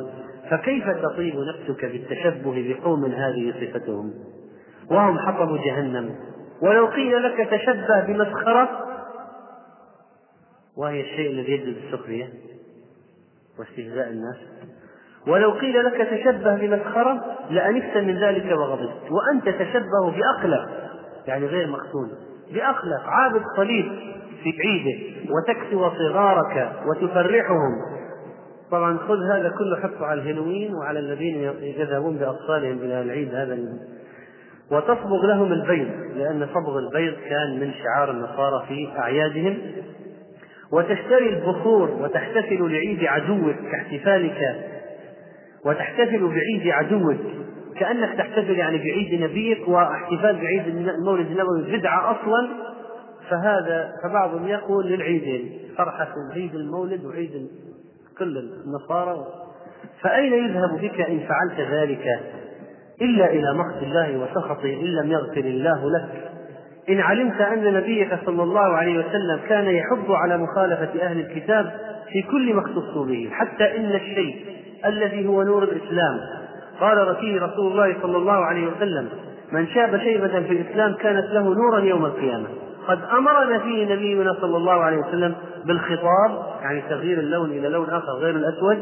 فكيف 0.51 0.85
تطيب 0.91 1.35
نفسك 1.37 1.85
بالتشبه 1.85 2.75
بقوم 2.75 3.05
هذه 3.05 3.55
صفتهم؟ 3.61 4.13
وهم 4.91 5.19
حطب 5.19 5.57
جهنم. 5.65 6.15
ولو 6.63 6.87
قيل 6.87 7.23
لك 7.23 7.49
تشبه 7.51 8.01
بمسخرة 8.07 8.69
وهي 10.77 11.01
الشيء 11.01 11.31
الذي 11.31 11.53
يجلب 11.53 11.77
السخرية 11.77 12.29
واستهزاء 13.59 14.09
الناس. 14.09 14.37
ولو 15.27 15.51
قيل 15.51 15.85
لك 15.85 16.09
تشبه 16.11 16.55
بمسخرة 16.55 17.25
لأنفت 17.51 17.97
من 17.97 18.19
ذلك 18.19 18.53
وغضبت. 18.53 19.11
وأنت 19.11 19.49
تشبه 19.49 20.11
بأقلق 20.17 20.69
يعني 21.27 21.47
غير 21.47 21.67
مختون 21.67 22.30
بأخلق 22.55 23.03
عابد 23.07 23.43
صليب 23.57 23.93
في 24.43 24.53
عيده 24.61 25.21
وتكسو 25.31 25.91
صغارك 25.91 26.73
وتفرحهم. 26.87 27.73
طبعا 28.71 28.99
خذ 28.99 29.17
هذا 29.33 29.53
كله 29.59 29.81
حطه 29.83 30.07
على 30.07 30.21
الهنوين 30.21 30.75
وعلى 30.75 30.99
الذين 30.99 31.53
يذهبون 31.61 32.17
بأطفالهم 32.17 32.79
إلى 32.79 33.03
العيد 33.03 33.35
هذا. 33.35 33.59
وتصبغ 34.71 35.27
لهم 35.27 35.53
البيض 35.53 35.89
لأن 36.17 36.49
صبغ 36.55 36.79
البيض 36.79 37.15
كان 37.29 37.61
من 37.61 37.73
شعار 37.73 38.11
النصارى 38.11 38.67
في 38.69 38.89
أعيادهم. 38.99 39.59
وتشتري 40.73 41.29
البخور 41.29 41.91
وتحتفل 41.91 42.73
لعيد 42.73 43.05
عدوك 43.05 43.55
كاحتفالك. 43.73 44.57
وتحتفل 45.67 46.29
بعيد 46.29 46.69
عدوك. 46.69 47.17
كأنك 47.79 48.19
تحتفل 48.19 48.51
يعني 48.51 48.79
بعيد 48.79 49.23
نبيك 49.23 49.69
واحتفال 49.69 50.37
بعيد 50.37 50.67
المولد 50.67 51.27
النبوي 51.27 51.79
بدعة 51.79 52.11
أصلا. 52.11 52.49
فهذا 53.31 53.93
فبعضهم 54.05 54.49
يقول 54.49 54.87
للعيدين 54.87 55.59
فرحة 55.79 56.15
عيد 56.35 56.55
المولد 56.55 57.05
وعيد 57.05 57.49
كل 58.19 58.39
النصارى. 58.39 59.27
فأين 60.01 60.33
يذهب 60.33 60.81
بك 60.81 61.01
إن 61.01 61.21
فعلت 61.21 61.71
ذلك؟ 61.71 62.21
إلا 63.03 63.31
إلى 63.31 63.55
مقت 63.55 63.83
الله 63.83 64.19
وسخطه 64.19 64.65
إن 64.65 64.87
لم 64.87 65.13
يغفر 65.13 65.41
الله 65.41 65.91
لك. 65.91 66.31
إن 66.89 67.01
علمت 67.01 67.41
أن 67.41 67.75
نبيك 67.75 68.19
صلى 68.27 68.43
الله 68.43 68.77
عليه 68.77 68.99
وسلم 68.99 69.41
كان 69.49 69.67
يحب 69.67 70.13
على 70.13 70.39
مخالفة 70.39 71.03
أهل 71.03 71.21
الكتاب 71.21 71.73
في 72.13 72.23
كل 72.23 72.55
ما 72.55 72.61
اختصوا 72.61 73.07
به 73.07 73.29
حتى 73.33 73.77
إن 73.77 73.91
الشيء 73.95 74.45
الذي 74.85 75.27
هو 75.27 75.43
نور 75.43 75.63
الإسلام 75.63 76.21
قال 76.81 77.17
فيه 77.17 77.41
رسول 77.41 77.73
الله 77.73 77.97
صلى 78.03 78.17
الله 78.17 78.45
عليه 78.45 78.67
وسلم 78.67 79.09
من 79.53 79.67
شاب 79.67 79.99
شيبة 79.99 80.29
في 80.29 80.53
الإسلام 80.53 80.95
كانت 80.95 81.27
له 81.27 81.55
نورا 81.55 81.81
يوم 81.81 82.05
القيامة. 82.05 82.47
قد 82.89 82.99
أمرنا 83.19 83.59
فيه 83.59 83.95
نبينا 83.95 84.37
صلى 84.41 84.57
الله 84.57 84.73
عليه 84.73 84.99
وسلم 84.99 85.35
بالخطاب 85.65 86.47
يعني 86.63 86.83
تغيير 86.91 87.19
اللون 87.19 87.51
إلى 87.51 87.69
لون 87.69 87.91
آخر 87.91 88.13
غير 88.13 88.37
الأسود 88.37 88.79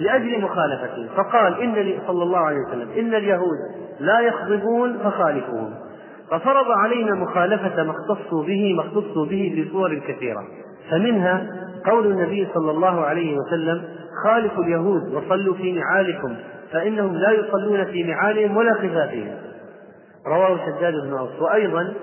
لأجل 0.00 0.40
مخالفته. 0.40 1.08
فقال 1.16 1.60
إن 1.60 1.98
صلى 2.06 2.22
الله 2.22 2.38
عليه 2.38 2.58
وسلم 2.68 2.88
إن 2.98 3.14
اليهود 3.14 3.58
لا 4.00 4.20
يخضبون 4.20 4.98
فخالفوهم. 4.98 5.74
ففرض 6.30 6.66
علينا 6.84 7.14
مخالفة 7.14 7.82
ما 7.82 7.90
اختصوا 7.92 8.44
به 8.44 8.74
ما 8.74 8.82
اختصوا 8.82 9.26
به 9.26 9.52
في 9.54 9.68
صور 9.72 9.98
كثيرة. 10.08 10.44
فمنها 10.90 11.46
قول 11.86 12.06
النبي 12.06 12.48
صلى 12.54 12.70
الله 12.70 13.00
عليه 13.00 13.36
وسلم 13.36 13.82
خالفوا 14.24 14.64
اليهود 14.64 15.14
وصلوا 15.14 15.54
في 15.54 15.72
نعالكم 15.72 16.34
فإنهم 16.72 17.16
لا 17.16 17.30
يصلون 17.30 17.84
في 17.84 18.02
نعالهم 18.02 18.56
ولا 18.56 18.74
خفافهم 18.74 19.34
رواه 20.26 20.58
شداد 20.66 20.94
بن 20.94 21.14
أوس. 21.18 21.40
وأيضا 21.40 21.94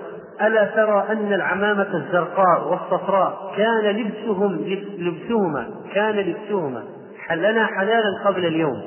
ألا 0.42 0.64
ترى 0.64 1.06
أن 1.10 1.32
العمامة 1.32 1.94
الزرقاء 1.94 2.68
والصفراء 2.68 3.54
كان 3.56 3.84
لبسهم 3.84 4.56
لبسهما 4.98 5.70
كان 5.94 6.16
لبسهما 6.16 6.82
حلنا 7.18 7.66
حلالا 7.66 8.24
قبل 8.24 8.46
اليوم. 8.46 8.82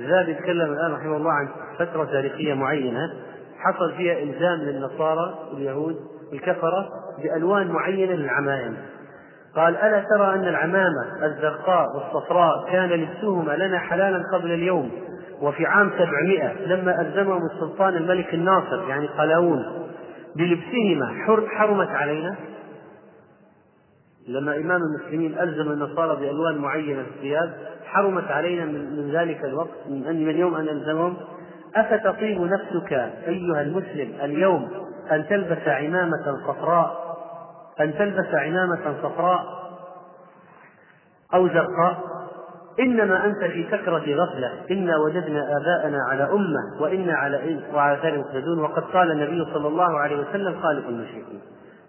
ذا 0.00 0.20
يتكلم 0.20 0.72
الآن 0.72 0.92
رحمه 0.92 1.16
الله 1.16 1.32
عن 1.32 1.48
فترة 1.78 2.04
تاريخية 2.04 2.54
معينة. 2.54 3.12
حصل 3.58 3.92
فيها 3.92 4.22
إلزام 4.22 4.58
للنصارى 4.58 5.34
واليهود 5.52 5.96
الكفرة 6.32 6.88
بألوان 7.22 7.68
معينة 7.68 8.14
للعمائم. 8.14 8.76
قال 9.56 9.76
ألا 9.76 10.04
ترى 10.16 10.34
أن 10.34 10.48
العمامة 10.48 11.24
الزرقاء 11.24 11.86
والصفراء 11.96 12.70
كان 12.72 12.88
لبسهما 12.88 13.52
لنا 13.52 13.78
حلالا 13.78 14.22
قبل 14.34 14.52
اليوم؟ 14.52 14.90
وفي 15.42 15.66
عام 15.66 15.90
سبعمائة 15.90 16.66
لما 16.66 17.00
ألزمهم 17.00 17.46
السلطان 17.46 17.96
الملك 17.96 18.34
الناصر 18.34 18.88
يعني 18.88 19.06
قلاوون 19.06 19.88
بلبسهما 20.36 21.24
حرمت 21.48 21.88
علينا. 21.88 22.36
لما 24.28 24.56
إمام 24.56 24.80
المسلمين 24.82 25.38
ألزم 25.38 25.72
النصارى 25.72 26.16
بألوان 26.20 26.58
معينة 26.58 27.02
في 27.02 27.08
الثياب 27.08 27.54
حرمت 27.84 28.30
علينا 28.30 28.64
من 28.64 29.10
ذلك 29.12 29.44
الوقت 29.44 29.86
من 29.88 30.06
أن 30.06 30.24
من 30.24 30.30
اليوم 30.30 30.54
أن 30.54 30.64
نلزمهم 30.64 31.16
أفتطيب 31.74 32.40
نفسك 32.40 32.92
أيها 33.28 33.62
المسلم 33.62 34.12
اليوم 34.22 34.68
أن 35.12 35.26
تلبس 35.28 35.68
عمامة 35.68 36.38
صفراء؟ 36.46 37.16
أن 37.80 37.94
تلبس 37.94 38.34
عمامة 38.34 38.94
صفراء 39.02 39.44
أو 41.34 41.48
زرقاء؟ 41.48 42.11
إنما 42.80 43.26
أنت 43.26 43.44
في 43.52 43.66
سكرة 43.70 43.98
غفلة. 43.98 44.52
إنا 44.70 44.96
وجدنا 44.96 45.56
آباءنا 45.56 45.98
على 46.10 46.22
أمة 46.22 46.80
وإنا 46.80 47.14
على 47.14 47.52
إن 47.52 47.60
وعلى 47.74 47.98
ذلك 48.04 48.18
مقتدون 48.18 48.58
وقد 48.58 48.82
قال 48.82 49.10
النبي 49.10 49.52
صلى 49.54 49.68
الله 49.68 49.98
عليه 49.98 50.16
وسلم 50.16 50.60
خالق 50.62 50.88
المشركين. 50.88 51.40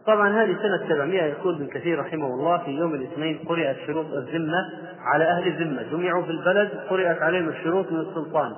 طبعا 0.08 0.44
هذه 0.44 0.56
سنة 0.62 0.90
700 0.90 1.24
يقول 1.24 1.56
ابن 1.56 1.68
كثير 1.68 2.00
رحمه 2.00 2.28
الله 2.28 2.58
في 2.58 2.72
يوم 2.72 2.94
الاثنين 2.94 3.40
قرأت 3.50 3.76
شروط 3.88 4.06
الذمة 4.06 4.70
على 5.14 5.24
أهل 5.24 5.48
الذمة. 5.48 5.84
جمعوا 5.92 6.24
في 6.24 6.32
البلد 6.32 6.70
قرأت 6.90 7.22
عليهم 7.22 7.50
الشروط 7.50 7.92
من 7.92 8.00
السلطان. 8.00 8.52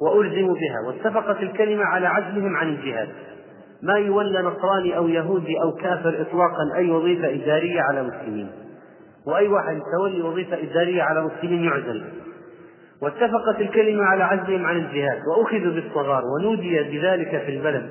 وألزموا 0.00 0.54
بها. 0.54 0.86
واتفقت 0.86 1.42
الكلمة 1.42 1.84
على 1.84 2.06
عزلهم 2.06 2.56
عن 2.56 2.68
الجهاد. 2.68 3.08
ما 3.82 3.94
يولى 3.94 4.42
نصراني 4.42 4.96
أو 4.96 5.08
يهودي 5.08 5.60
أو 5.62 5.72
كافر 5.72 6.20
إطلاقا 6.20 6.76
أي 6.76 6.90
وظيفة 6.90 7.34
إدارية 7.34 7.80
على 7.80 8.02
مسلمين 8.02 8.50
وأي 9.26 9.48
واحد 9.48 9.76
يتولي 9.76 10.22
وظيفة 10.22 10.56
إدارية 10.62 11.02
على 11.02 11.22
مسلمين 11.22 11.64
يعزل. 11.64 12.04
واتفقت 13.02 13.60
الكلمة 13.60 14.04
على 14.04 14.24
عزلهم 14.24 14.66
عن 14.66 14.76
الجهاد 14.76 15.20
وأخذوا 15.26 15.72
بالصغار 15.72 16.22
ونودي 16.24 16.82
بذلك 16.82 17.42
في 17.46 17.56
البلد 17.56 17.90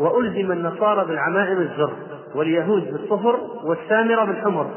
وألزم 0.00 0.52
النصارى 0.52 1.04
بالعمائم 1.06 1.58
الزر 1.58 1.92
واليهود 2.34 2.92
بالصفر 2.92 3.40
والسامرة 3.64 4.24
بالحمر. 4.24 4.70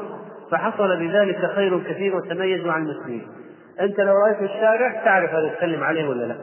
فحصل 0.50 0.96
بذلك 0.96 1.50
خير 1.54 1.78
كثير 1.78 2.16
وتميزوا 2.16 2.72
عن 2.72 2.82
المسلمين. 2.82 3.26
أنت 3.80 4.00
لو 4.00 4.14
رأيت 4.24 4.36
في 4.36 4.44
الشارع 4.44 5.04
تعرف 5.04 5.30
هذا 5.30 5.48
تسلم 5.48 5.84
عليه 5.84 6.08
ولا 6.08 6.24
لا. 6.24 6.36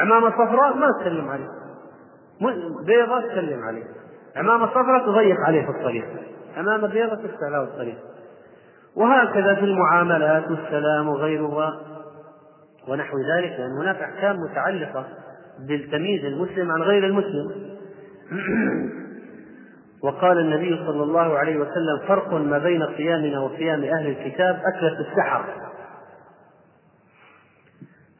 عمامة 0.00 0.30
صفراء 0.30 0.76
ما 0.76 0.86
تسلم 1.00 1.28
عليه. 1.28 1.48
بيضة 2.86 3.20
تسلم 3.20 3.62
عليه. 3.62 3.84
عمامة 4.36 4.66
صفراء 4.66 5.06
تضيق 5.06 5.36
عليه 5.46 5.62
في 5.62 5.70
الطريق. 5.70 6.04
عمامة 6.56 6.86
بيضة 6.88 7.14
تفتح 7.14 7.48
له 7.52 7.62
الطريق. 7.62 7.96
وهكذا 8.96 9.54
في 9.54 9.64
المعاملات 9.64 10.50
والسلام 10.50 11.08
وغيرها 11.08 11.80
ونحو 12.88 13.18
ذلك 13.18 13.50
لأن 13.58 13.78
هناك 13.80 13.96
أحكام 13.96 14.36
متعلقة 14.36 15.06
بالتمييز 15.68 16.24
المسلم 16.24 16.70
عن 16.70 16.82
غير 16.82 17.06
المسلم. 17.06 17.50
وقال 20.04 20.38
النبي 20.38 20.76
صلى 20.86 21.02
الله 21.02 21.38
عليه 21.38 21.56
وسلم 21.56 21.98
فرق 22.08 22.34
ما 22.34 22.58
بين 22.58 22.86
صيامنا 22.96 23.40
وصيام 23.40 23.84
أهل 23.84 24.06
الكتاب 24.06 24.60
أكلة 24.74 25.00
السحر. 25.00 25.44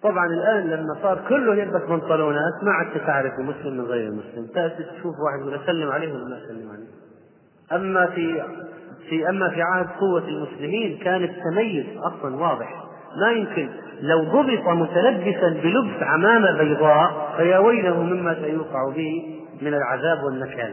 طبعا 0.03 0.27
الآن 0.27 0.71
لما 0.71 0.95
صار 1.03 1.25
كله 1.29 1.55
يلبس 1.55 1.83
بنطلونات 1.83 2.55
ما 2.63 2.73
عدت 2.73 3.07
تعرف 3.07 3.33
المسلم 3.39 3.77
من 3.77 3.85
غير 3.85 4.09
المسلم. 4.09 4.47
تأتي 4.55 4.83
تشوف 4.83 5.15
واحد 5.27 5.41
يقول 5.41 5.55
أسلم 5.55 5.91
عليه 5.91 6.13
ولا 6.13 6.25
ما 6.25 6.39
أسلم 6.39 6.71
عليه. 6.71 7.03
أما 7.73 8.07
في 8.07 8.43
في 9.09 9.29
أما 9.29 9.49
في 9.49 9.63
عهد 9.63 9.87
قوة 10.01 10.29
المسلمين 10.29 10.99
كان 11.05 11.25
التميز 11.25 11.87
أصلا 11.99 12.37
واضح. 12.37 12.83
ما 13.21 13.33
يمكن. 13.33 13.69
لو 14.03 14.25
ضبط 14.25 14.69
متلبسا 14.69 15.49
بلبس 15.49 16.03
عمامة 16.03 16.59
بيضاء 16.59 17.35
فيا 17.37 17.59
ويله 17.59 18.03
مما 18.03 18.35
سيوقع 18.35 18.93
به 18.97 19.23
من 19.63 19.75
العذاب 19.75 20.25
والنكال 20.25 20.73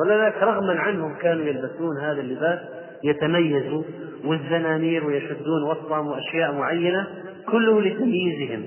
ولذلك 0.00 0.34
رغما 0.42 0.80
عنهم 0.80 1.14
كانوا 1.14 1.44
يلبسون 1.44 1.98
هذا 2.00 2.20
اللباس 2.20 2.58
يتميزوا 3.04 3.82
والزنانير 4.24 5.06
ويشدون 5.06 5.62
وسطهم 5.70 6.06
وأشياء 6.06 6.52
معينة 6.52 7.06
كله 7.46 7.80
لتمييزهم. 7.80 8.62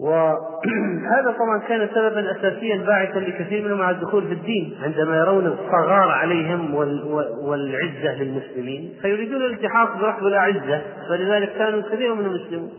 وهذا 0.00 1.34
طبعا 1.38 1.58
كان 1.68 1.88
سببا 1.94 2.30
اساسيا 2.30 2.76
باعثا 2.76 3.18
لكثير 3.18 3.64
منهم 3.64 3.82
على 3.82 3.96
الدخول 3.96 4.26
في 4.26 4.32
الدين. 4.32 4.78
عندما 4.82 5.16
يرون 5.16 5.46
الصغار 5.46 6.08
عليهم 6.08 6.74
والعزة 7.44 8.22
للمسلمين 8.22 8.94
فيريدون 9.02 9.36
الالتحاق 9.42 9.98
برحب 10.00 10.26
الأعزة. 10.26 10.82
فلذلك 11.08 11.52
كانوا 11.58 11.82
كثير 11.82 12.14
منهم 12.14 12.36
يسلمون 12.36 12.72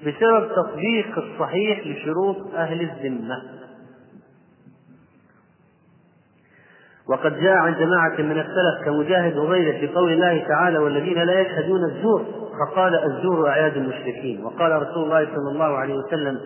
بسبب 0.00 0.48
تطبيق 0.56 1.18
الصحيح 1.18 1.86
لشروط 1.86 2.54
أهل 2.54 2.80
الذمة. 2.80 3.42
وقد 7.08 7.40
جاء 7.40 7.54
عن 7.54 7.74
جماعة 7.74 8.20
من 8.20 8.40
السلف 8.40 8.84
كمجاهد 8.84 9.36
وغيره 9.36 9.80
في 9.80 9.86
قول 9.86 10.12
الله 10.12 10.44
تعالى 10.48 10.78
والذين 10.78 11.18
لا 11.18 11.40
يشهدون 11.40 11.84
الزور. 11.84 12.39
فقال 12.58 12.94
الزور 12.94 13.48
أعياد 13.48 13.76
المشركين. 13.76 14.44
وقال 14.44 14.82
رسول 14.82 15.02
الله 15.04 15.24
صلى 15.24 15.50
الله 15.52 15.76
عليه 15.78 15.94
وسلم 15.94 16.38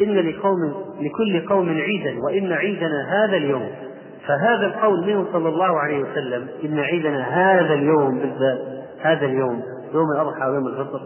إن 0.00 0.14
لقوم 0.14 0.74
لكل 1.00 1.48
قوم 1.48 1.68
عيدا 1.68 2.20
وإن 2.24 2.52
عيدنا 2.52 3.24
هذا 3.24 3.36
اليوم. 3.36 3.70
فهذا 4.26 4.66
القول 4.66 5.06
منه 5.06 5.26
صلى 5.32 5.48
الله 5.48 5.78
عليه 5.78 6.02
وسلم 6.02 6.48
إن 6.64 6.78
عيدنا 6.78 7.20
هذا 7.20 7.74
اليوم 7.74 8.18
بالذات 8.18 8.58
هذا 9.00 9.26
اليوم 9.26 9.62
يوم 9.94 10.10
الأضحى 10.14 10.48
ويوم 10.50 10.66
الفطر. 10.66 11.00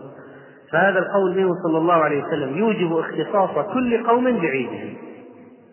فهذا 0.73 0.99
القول 0.99 1.37
منه 1.37 1.55
صلى 1.63 1.79
الله 1.79 1.95
عليه 1.95 2.25
وسلم 2.25 2.59
يوجب 2.59 2.93
اختصاص 2.97 3.51
كل 3.75 4.07
قوم 4.07 4.25
بعيدهم 4.25 4.95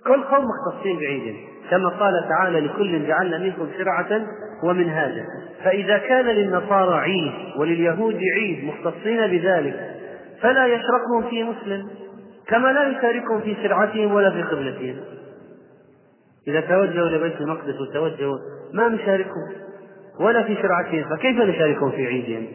كل 0.08 0.24
قوم 0.24 0.46
مختصين 0.46 1.00
بعيدهم 1.00 1.36
كما 1.70 1.90
قال 1.90 2.14
تعالى 2.30 2.60
لكل 2.60 3.08
جعلنا 3.08 3.38
منكم 3.38 3.68
شرعة 3.78 4.22
ومنهاجا. 4.64 5.24
فإذا 5.64 5.98
كان 5.98 6.26
للنصارى 6.26 7.00
عيد 7.00 7.32
ولليهود 7.58 8.20
عيد 8.36 8.66
مختصين 8.66 9.28
بذلك 9.28 9.96
فلا 10.42 10.66
يشركهم 10.66 11.30
في 11.30 11.44
مسلم 11.44 11.88
كما 12.48 12.68
لا 12.72 12.88
يشاركهم 12.88 13.42
في 13.42 13.56
شرعتهم 13.64 14.14
ولا 14.14 14.32
في 14.32 14.44
قبلتهم. 14.44 14.96
إذا 16.48 16.62
توجهوا 16.62 17.10
لبيت 17.10 17.42
المقدس 17.42 17.82
وتوجهوا 17.82 18.38
ما 18.74 18.90
نشاركهم 18.90 19.52
ولا 20.20 20.44
في 20.44 20.56
شرعتهم 20.56 21.10
فكيف 21.10 21.38
نشاركهم 21.42 21.92
في 21.92 22.08
عيدهم؟ 22.08 22.48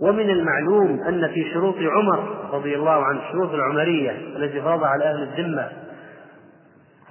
ومن 0.00 0.30
المعلوم 0.30 1.02
أن 1.08 1.28
في 1.28 1.50
شروط 1.52 1.76
عمر 1.78 2.48
رضي 2.52 2.76
الله 2.76 3.04
عنه 3.04 3.20
الشروط 3.28 3.50
العمرية 3.50 4.10
التي 4.36 4.60
فرضها 4.60 4.88
على 4.88 5.04
أهل 5.04 5.22
الذمة 5.22 5.68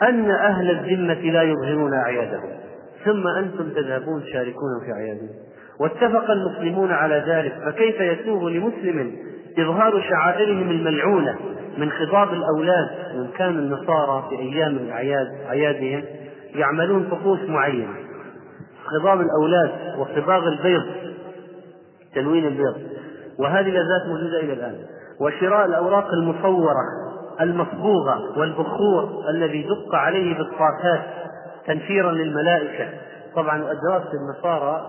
أن 0.09 0.31
أهل 0.31 0.71
الذمة 0.71 1.31
لا 1.31 1.43
يظهرون 1.43 1.93
أعيادهم. 1.93 2.49
ثم 3.05 3.27
أنتم 3.27 3.69
تذهبون 3.69 4.23
تشاركون 4.23 4.79
في 4.85 4.91
أعيادهم. 4.91 5.29
واتفق 5.79 6.31
المسلمون 6.31 6.91
على 6.91 7.23
ذلك. 7.27 7.53
فكيف 7.65 8.01
يسوغ 8.01 8.49
لمسلم 8.49 9.15
إظهار 9.59 10.01
شعائرهم 10.09 10.71
الملعونة 10.71 11.35
من 11.77 11.91
خضاب 11.91 12.33
الأولاد 12.33 12.89
من 13.15 13.27
كان 13.37 13.49
النصارى 13.49 14.27
في 14.29 14.35
أيام 14.35 14.75
الأعياد 14.75 15.27
أعيادهم 15.49 16.03
يعملون 16.55 17.09
طقوس 17.11 17.39
معينة؟ 17.49 17.93
خضاب 18.85 19.21
الأولاد 19.21 19.71
وصباغ 19.97 20.47
البيض 20.47 20.83
تلوين 22.15 22.47
البيض. 22.47 22.75
وهذه 23.39 23.69
لذات 23.69 24.07
موجودة 24.07 24.39
إلى 24.39 24.53
الآن. 24.53 24.75
وشراء 25.21 25.65
الأوراق 25.65 26.07
المصورة 26.13 26.75
المصبوغة 27.41 28.39
والبخور 28.39 29.29
الذي 29.29 29.63
دق 29.63 29.95
عليه 29.95 30.37
بالطاقات 30.37 31.01
تنفيرا 31.67 32.11
للملائكة. 32.11 32.89
طبعا 33.35 33.55
الأجراس 33.55 34.01
في 34.01 34.13
النصارى 34.13 34.87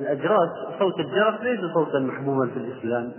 الأجراس 0.00 0.48
صوت 0.78 1.00
الجرس 1.00 1.40
ليس 1.42 1.60
صوتا 1.74 1.98
محموما 1.98 2.50
في 2.50 2.56
الإسلام. 2.56 3.12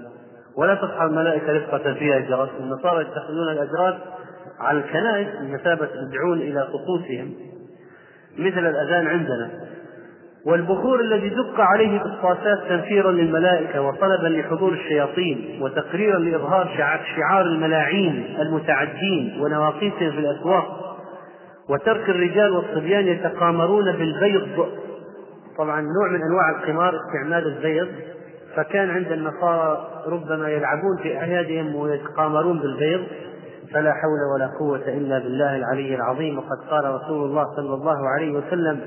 ولا 0.57 0.75
تصحى 0.75 1.05
الملائكة 1.05 1.53
رفقة 1.53 1.93
فيها 1.93 2.19
جرس. 2.19 2.49
النصارى 2.59 3.01
يتخذون 3.01 3.49
الأجراس 3.49 3.95
على 4.59 4.79
الكنائس 4.79 5.27
بمثابة 5.41 5.89
يدعون 6.07 6.37
إلى 6.37 6.67
طقوسهم 6.73 7.33
مثل 8.37 8.65
الأذان 8.67 9.07
عندنا. 9.07 9.49
والبخور 10.45 10.99
الذي 10.99 11.29
دق 11.29 11.59
عليه 11.59 11.99
بالصاسات 11.99 12.59
تنفيرا 12.69 13.11
للملائكة 13.11 13.81
وطلبا 13.81 14.27
لحضور 14.27 14.73
الشياطين 14.73 15.59
وتقريرا 15.61 16.19
لإظهار 16.19 16.69
شعار 17.15 17.45
الملاعين 17.45 18.35
المتعدين 18.39 19.41
ونواقيسهم 19.41 20.11
في 20.11 20.19
الأسواق 20.19 20.95
وترك 21.69 22.09
الرجال 22.09 22.51
والصبيان 22.51 23.07
يتقامرون 23.07 23.91
بالبيض. 23.91 24.67
طبعا 25.57 25.81
نوع 25.81 26.11
من 26.11 26.21
أنواع 26.21 26.49
القمار 26.49 26.95
استعمال 26.95 27.47
البيض 27.47 27.87
فكان 28.55 28.89
عند 28.89 29.11
النصارى 29.11 29.87
ربما 30.07 30.49
يلعبون 30.49 30.97
في 31.03 31.17
أعيادهم 31.17 31.75
ويتقامرون 31.75 32.59
بالبيض 32.59 33.01
فلا 33.73 33.93
حول 33.93 34.19
ولا 34.35 34.49
قوة 34.59 34.97
إلا 34.97 35.19
بالله 35.19 35.55
العلي 35.55 35.95
العظيم. 35.95 36.37
وقد 36.37 36.69
قال 36.69 36.85
رسول 36.85 37.29
الله 37.29 37.45
صلى 37.55 37.73
الله 37.73 38.09
عليه 38.09 38.31
وسلم 38.31 38.81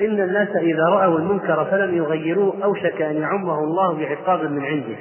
إن 0.00 0.20
الناس 0.20 0.48
إذا 0.48 0.84
رأوا 0.84 1.18
المنكر 1.18 1.64
فلم 1.64 1.94
يغيروه 1.94 2.64
أوشك 2.64 3.02
أن 3.02 3.16
يعمه 3.16 3.58
الله 3.64 3.98
بعقاب 3.98 4.50
من 4.50 4.64
عنده. 4.64 4.96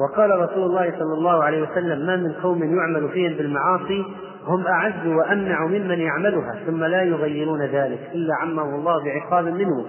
وقال 0.00 0.30
رسول 0.30 0.62
الله 0.62 0.90
صلى 0.90 1.14
الله 1.18 1.44
عليه 1.44 1.62
وسلم 1.62 2.06
ما 2.06 2.16
من 2.16 2.32
قوم 2.32 2.78
يعمل 2.78 3.08
فيهم 3.08 3.34
بالمعاصي 3.36 4.04
هم 4.46 4.66
أعز 4.66 5.06
وأمنع 5.06 5.66
ممن 5.66 6.00
يعملها 6.00 6.64
ثم 6.66 6.84
لا 6.84 7.02
يغيرون 7.02 7.62
ذلك 7.62 8.10
إلا 8.14 8.34
عمه 8.34 8.74
الله 8.74 9.04
بعقاب 9.04 9.44
منه. 9.44 9.86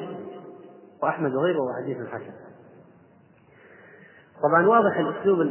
وأحمد 1.03 1.31
غيره 1.35 1.63
حديث 1.83 1.97
حسن. 2.07 2.33
طبعا 4.43 4.67
واضح 4.67 4.97
الأسلوب 4.97 5.41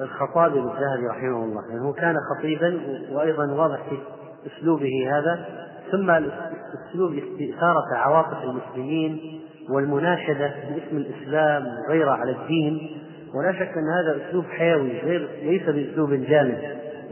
الخطابي 0.00 0.58
للذهبي 0.58 1.06
رحمه 1.10 1.44
الله 1.44 1.62
يعني 1.70 1.92
كان 1.92 2.16
خطيبا 2.36 2.80
وأيضا 3.12 3.52
واضح 3.52 3.88
في 3.88 3.98
أسلوبه 4.46 4.90
هذا. 5.10 5.46
ثم 5.92 6.10
اسلوب 6.10 7.12
استثاره 7.12 7.96
عواطف 7.96 8.44
المسلمين 8.44 9.40
والمناشدة 9.70 10.46
باسم 10.46 10.96
الإسلام 10.96 11.66
وغيره 11.88 12.10
على 12.10 12.30
الدين. 12.30 13.00
ولا 13.34 13.52
شك 13.52 13.72
أن 13.76 13.88
هذا 13.88 14.28
أسلوب 14.28 14.44
حيوي 14.44 15.00
غير 15.00 15.28
ليس 15.42 15.62
بأسلوب 15.62 16.10
جامد 16.10 16.58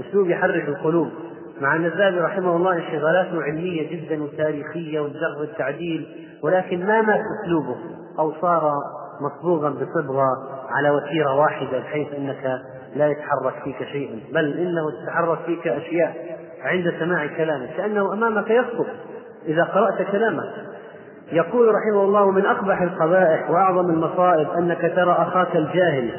أسلوب 0.09 0.31
يحرك 0.31 0.68
القلوب. 0.68 1.09
مع 1.61 1.76
أن 1.76 1.85
الذهبي 1.85 2.20
رحمه 2.20 2.57
الله 2.57 2.72
انشغالاته 2.72 3.43
علمية 3.43 3.91
جدا 3.91 4.22
وتاريخية 4.22 5.01
والجرح 5.01 5.39
والتعديل 5.41 6.07
ولكن 6.43 6.87
ما 6.87 7.03
مات 7.03 7.20
أسلوبه 7.20 7.76
أو 8.18 8.33
صار 8.41 8.72
مصبوغا 9.20 9.70
بصبغة 9.70 10.26
على 10.70 10.91
وتيرة 10.91 11.35
واحدة 11.35 11.78
بحيث 11.78 12.09
إنك 12.18 12.61
لا 12.97 13.09
يتحرك 13.09 13.55
فيك 13.64 13.89
شيء 13.93 14.22
بل 14.35 14.59
إنه 14.59 14.91
تتحرك 14.91 15.39
فيك 15.47 15.68
أشياء. 15.68 16.39
عند 16.62 16.94
سماع 16.98 17.26
كلامه 17.26 17.76
كأنه 17.76 18.12
أمامك 18.12 18.50
يخطب 18.50 18.86
إذا 19.46 19.64
قرأت 19.64 20.02
كلامه 20.12 20.42
يقول 21.32 21.74
رحمه 21.74 22.04
الله 22.04 22.30
من 22.30 22.46
أقبح 22.46 22.82
القبائح 22.82 23.50
وأعظم 23.50 23.90
المصائب 23.90 24.50
أنك 24.50 24.80
ترى 24.80 25.12
أخاك 25.12 25.56
الجاهل. 25.56 26.11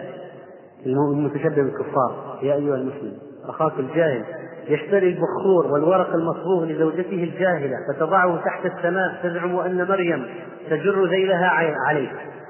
المتشبه 0.85 1.55
بالكفار 1.55 2.39
يا 2.41 2.53
أيها 2.53 2.75
المسلم 2.75 3.13
أخاك 3.49 3.73
الجاهل 3.79 4.23
يشتري 4.67 5.09
البخور 5.09 5.73
والورق 5.73 6.13
المصبوغ 6.13 6.65
لزوجته 6.65 7.23
الجاهلة 7.23 7.75
فتضعه 7.89 8.37
تحت 8.45 8.65
السماء 8.65 9.19
تزعم 9.23 9.55
أن 9.55 9.87
مريم 9.87 10.25
تجر 10.69 11.05
ذيلها 11.05 11.47
عليه 11.87 12.09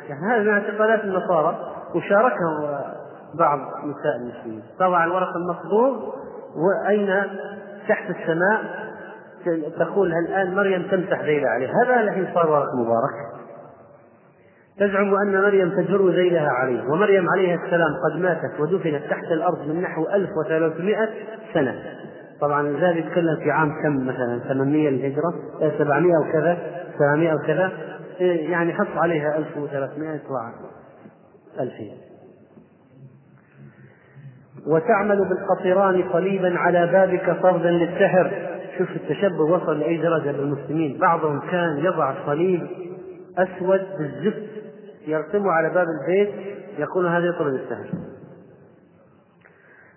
يعني 0.10 0.22
هذا 0.32 0.44
من 0.44 0.50
اعتقادات 0.50 1.04
النصارى 1.04 1.58
وشاركهم 1.96 2.80
بعض 3.40 3.60
نساء 3.60 4.16
المسلمين. 4.22 4.64
طبعا 4.80 5.06
الورق 5.06 5.36
المصبوغ 5.36 6.14
وأين 6.56 7.24
تحت 7.88 8.10
السماء 8.10 8.62
تقول 9.80 10.14
الآن 10.14 10.56
مريم 10.56 10.88
تمسح 10.92 11.22
ذيلها 11.22 11.50
عليه؟ 11.50 11.68
هذا 11.68 12.02
الحين 12.02 12.28
صار 12.34 12.52
ورق 12.52 12.76
مبارك. 12.76 13.42
تزعم 14.80 15.16
أن 15.16 15.42
مريم 15.42 15.70
تجر 15.70 16.10
ذيلها 16.10 16.50
عليه 16.50 16.84
ومريم 16.84 17.30
عليها 17.30 17.56
السلام 17.66 17.90
قد 18.06 18.20
ماتت 18.20 18.60
ودفنت 18.60 19.04
تحت 19.10 19.24
الأرض 19.24 19.68
من 19.68 19.82
نحو 19.82 20.08
1300 20.14 21.10
سنة. 21.54 21.76
طبعا 22.42 22.68
الذهبي 22.68 23.00
يتكلم 23.00 23.36
في 23.44 23.52
عام 23.52 23.70
كم 23.84 24.08
مثلا؟ 24.08 24.40
800 24.40 24.90
للهجرة 24.90 25.34
700 25.78 26.12
وكذا 26.18 26.58
700 27.00 27.34
وكذا 27.34 27.72
يعني 28.20 28.74
حط 28.74 28.98
عليها 28.98 29.38
1300 29.38 30.16
يطلع 30.16 30.52
2000 31.60 32.11
وتعمل 34.68 35.30
بالقطران 35.30 36.04
صليبا 36.14 36.58
على 36.58 36.88
بابك 36.88 37.42
فردا 37.42 37.72
للسحر. 37.72 38.32
شوف 38.78 38.90
التشبه 38.90 39.42
وصل 39.42 39.80
لأي 39.80 39.98
درجة 39.98 40.32
بالمسلمين 40.32 40.98
بعضهم 40.98 41.40
كان 41.40 41.78
يضع 41.78 42.14
صليب 42.26 42.68
أسود 43.38 43.82
بالزفت 44.00 44.50
يرسمه 45.08 45.52
على 45.52 45.70
باب 45.74 45.88
البيت 46.02 46.30
يقول 46.78 47.08
هذا 47.08 47.26
يطرد 47.26 47.54
السحر. 47.54 47.90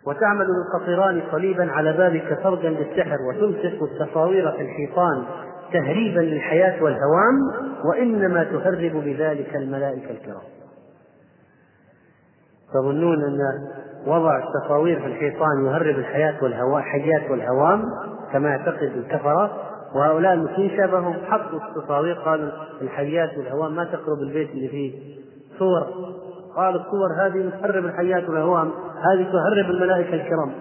وتعمل 0.07 0.47
بالقطران 0.47 1.23
صليبا 1.33 1.73
على 1.73 1.93
بابك 1.93 2.39
فردا 2.43 2.69
للسحر. 2.69 3.17
وتمسك 3.29 3.83
التصاوير 3.83 4.53
في 4.53 4.63
الحيطان 4.63 5.25
تهريبا 5.73 6.21
للحياة 6.21 6.83
والهوام 6.83 7.39
وإنما 7.85 8.45
تهرب 8.45 9.05
بذلك 9.05 9.57
الملائكة 9.57 10.11
الكرام. 10.11 10.54
تظنون 12.75 13.25
أن 13.25 13.39
وضع 14.07 14.39
التصاوير 14.39 15.01
في 15.01 15.07
الحيطان 15.07 15.67
يهرب 15.67 15.99
الحياة 15.99 16.35
والهواء 16.43 16.79
الحياة 16.79 17.31
والهوام 17.31 17.83
كما 18.33 18.49
يعتقد 18.49 18.93
الكفرة؟ 18.97 19.51
وهؤلاء 19.95 20.33
المسلمين 20.33 20.77
شابههم 20.77 21.15
حطوا 21.29 21.59
التصاوير 21.69 22.15
قالوا 22.15 22.51
الحيات 22.83 23.39
والهوام 23.39 23.77
ما 23.77 23.85
تقرب 23.85 24.19
البيت 24.29 24.51
اللي 24.51 24.69
فيه 24.69 24.93
صور. 25.59 25.87
قالوا 26.57 26.81
الصور 26.81 27.09
هذه 27.21 27.51
تهرب 27.63 27.85
الحيات 27.85 28.29
والهوام 28.29 28.71
هذه 29.03 29.25
تهرب 29.25 29.71
الملائكة 29.71 30.15
الكرام. 30.15 30.53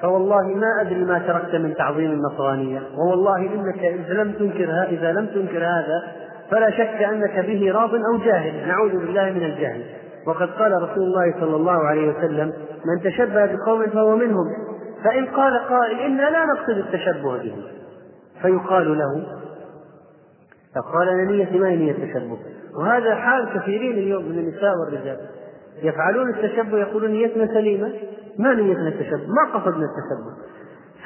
فوالله 0.00 0.42
ما 0.42 0.80
أدري 0.80 1.04
ما 1.04 1.18
تركت 1.18 1.54
من 1.54 1.74
تعظيم 1.74 2.10
النصرانية. 2.10 2.82
ووالله 2.98 3.36
إنك 3.36 3.78
إذا 3.78 4.14
لم 4.14 4.32
تنكر 4.32 4.82
إذا 4.82 5.12
لم 5.12 5.26
تنكر 5.26 5.58
هذا 5.58 6.02
فلا 6.50 6.70
شك 6.70 7.02
أنك 7.02 7.46
به 7.46 7.72
راض 7.72 7.94
أو 7.94 8.18
جاهل. 8.24 8.68
نعوذ 8.68 8.90
بالله 8.90 9.30
من 9.30 9.42
الجهل. 9.42 9.82
وقد 10.26 10.50
قال 10.50 10.82
رسول 10.82 11.02
الله 11.02 11.34
صلى 11.40 11.56
الله 11.56 11.86
عليه 11.86 12.08
وسلم 12.08 12.52
من 12.84 13.00
تشبه 13.04 13.46
بقوم 13.46 13.86
فهو 13.86 14.16
منهم. 14.16 14.46
فإن 15.04 15.26
قال 15.26 15.58
قائل 15.68 15.98
إنا 15.98 16.30
لا 16.30 16.44
نقصد 16.44 16.78
التشبه 16.78 17.36
بهم 17.38 17.62
فيقال 18.42 18.98
له 18.98 19.26
فقال 20.74 21.08
أنا 21.08 21.24
نيتي 21.24 21.58
ما 21.58 21.68
هي 21.68 21.76
نية 21.76 21.90
التشبه؟ 21.90 22.38
وهذا 22.78 23.14
حال 23.14 23.48
كثيرين 23.54 23.92
اليوم 23.92 24.24
من 24.24 24.38
النساء 24.38 24.72
والرجال. 24.78 25.18
يفعلون 25.82 26.30
التشبه 26.30 26.78
يقولون 26.78 27.10
نيتنا 27.10 27.46
سليمة. 27.46 27.92
ما 28.38 28.54
نيتنا 28.54 28.88
التشبه؟ 28.88 29.26
ما 29.26 29.58
قصدنا 29.58 29.86
التشبه. 29.86 30.44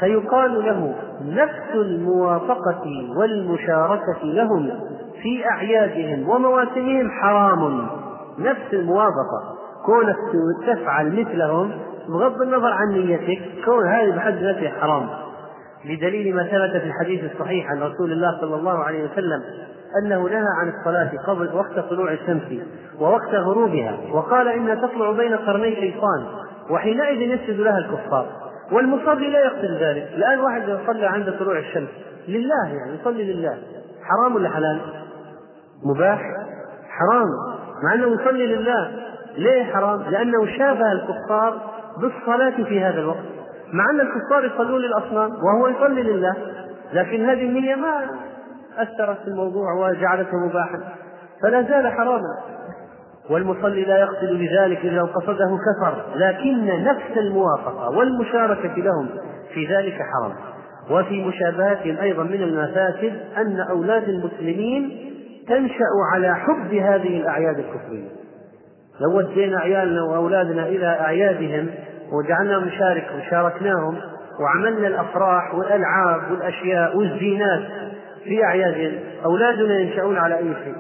فيقال 0.01 0.65
له 0.65 0.95
نفس 1.23 1.75
الموافقة 1.75 2.85
والمشاركة 3.17 4.25
لهم 4.25 4.71
في 5.23 5.47
أعيادهم 5.47 6.29
ومواسمهم 6.29 7.11
حرام. 7.11 7.89
نفس 8.39 8.73
الموافقة. 8.73 9.59
كونك 9.87 10.17
تفعل 10.67 11.21
مثلهم 11.21 11.71
بغض 12.09 12.43
النظر 12.43 12.73
عن 12.73 12.89
نيتك 12.89 13.65
كون 13.65 13.87
هذه 13.87 14.17
بحد 14.17 14.35
ذاتها 14.35 14.71
حرام. 14.81 15.09
بدليل 15.85 16.37
ما 16.37 16.43
ثبت 16.43 16.83
في 16.83 16.87
الحديث 16.87 17.33
الصحيح 17.33 17.71
عن 17.71 17.83
رسول 17.83 18.13
الله 18.13 18.39
صلى 18.41 18.57
الله 18.57 18.79
عليه 18.85 19.05
وسلم 19.05 19.43
أنه 20.03 20.23
نهى 20.23 20.47
عن 20.61 20.69
الصلاة 20.69 21.11
قبل 21.27 21.55
وقت 21.55 21.79
طلوع 21.91 22.13
الشمس 22.13 22.43
ووقت 23.01 23.35
غروبها 23.35 23.99
وقال 24.13 24.49
إنها 24.49 24.75
تطلع 24.75 25.13
بين 25.13 25.37
قرني 25.37 25.75
شيطان 25.75 26.27
وحينئذ 26.71 27.21
يسجد 27.21 27.61
لها 27.61 27.79
الكفار. 27.79 28.27
والمصلي 28.73 29.31
لا 29.31 29.45
يقصد 29.45 29.83
ذلك؟ 29.83 30.09
الآن 30.15 30.41
واحد 30.41 30.63
يصلي 30.69 31.07
عند 31.07 31.35
طلوع 31.39 31.59
الشمس 31.59 31.89
لله 32.29 32.67
يعني 32.67 32.95
يصلي 33.01 33.33
لله. 33.33 33.59
حرام 34.03 34.37
ولا 34.37 34.49
حلال؟ 34.49 34.81
مباح؟ 35.85 36.21
حرام. 36.89 37.58
مع 37.83 37.95
أنه 37.95 38.23
يصلي 38.23 38.47
لله. 38.47 38.91
ليه 39.37 39.65
حرام؟ 39.65 40.03
لأنه 40.03 40.47
شابه 40.59 40.93
الكفار 40.93 41.61
بالصلاة 42.01 42.65
في 42.65 42.85
هذا 42.85 43.01
الوقت. 43.01 43.25
مع 43.73 43.85
أن 43.91 44.01
الكفار 44.01 44.45
يصلون 44.45 44.81
للأصنام 44.81 45.31
وهو 45.31 45.69
يصلي 45.69 46.03
لله. 46.03 46.35
لكن 46.93 47.29
هذه 47.29 47.47
النية 47.47 47.75
ما 47.75 48.01
أثرت 48.79 49.19
في 49.19 49.29
الموضوع 49.29 49.73
وجعلته 49.73 50.37
مباحا. 50.37 50.79
فلا 51.43 51.63
زال 51.63 51.89
حراما. 51.93 52.39
والمصلي 53.31 53.85
لا 53.85 53.99
يقصد 53.99 54.29
بذلك 54.29 54.79
إذا 54.79 55.03
قصده 55.03 55.59
كفر. 55.59 56.05
لكن 56.15 56.85
نفس 56.85 57.17
الموافقة 57.17 57.91
والمشاركة 57.91 58.75
لهم 58.77 59.09
في 59.55 59.67
ذلك 59.67 59.93
حرام. 59.93 60.33
وفي 60.91 61.25
مشابهتهم 61.25 61.97
أيضا 61.97 62.23
من 62.23 62.43
المفاسد 62.43 63.21
أن 63.37 63.61
أولاد 63.61 64.09
المسلمين 64.09 65.09
تنشأ 65.49 65.89
على 66.13 66.35
حب 66.35 66.75
هذه 66.75 67.21
الأعياد 67.21 67.59
الكفرية. 67.59 68.09
لو 69.01 69.17
ودينا 69.19 69.61
عيالنا 69.61 70.03
وأولادنا 70.03 70.67
إلى 70.67 70.87
أعيادهم 70.87 71.71
وجعلناهم 72.13 72.65
نشارك 72.65 73.07
وشاركناهم 73.17 73.99
وعملنا 74.41 74.87
الأفراح 74.89 75.55
والألعاب 75.55 76.31
والأشياء 76.31 76.97
والزينات 76.97 77.63
في 78.25 78.45
أعيادهم 78.45 79.01
أولادنا 79.25 79.79
ينشأون 79.79 80.17
على 80.17 80.39
أي 80.39 80.55
شيء؟ 80.65 80.77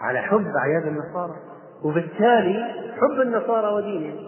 على 0.00 0.18
حب 0.18 0.44
أعياد 0.64 0.86
النصارى. 0.86 1.36
وبالتالي 1.84 2.74
حب 3.00 3.20
النصارى 3.20 3.74
ودينهم. 3.74 4.27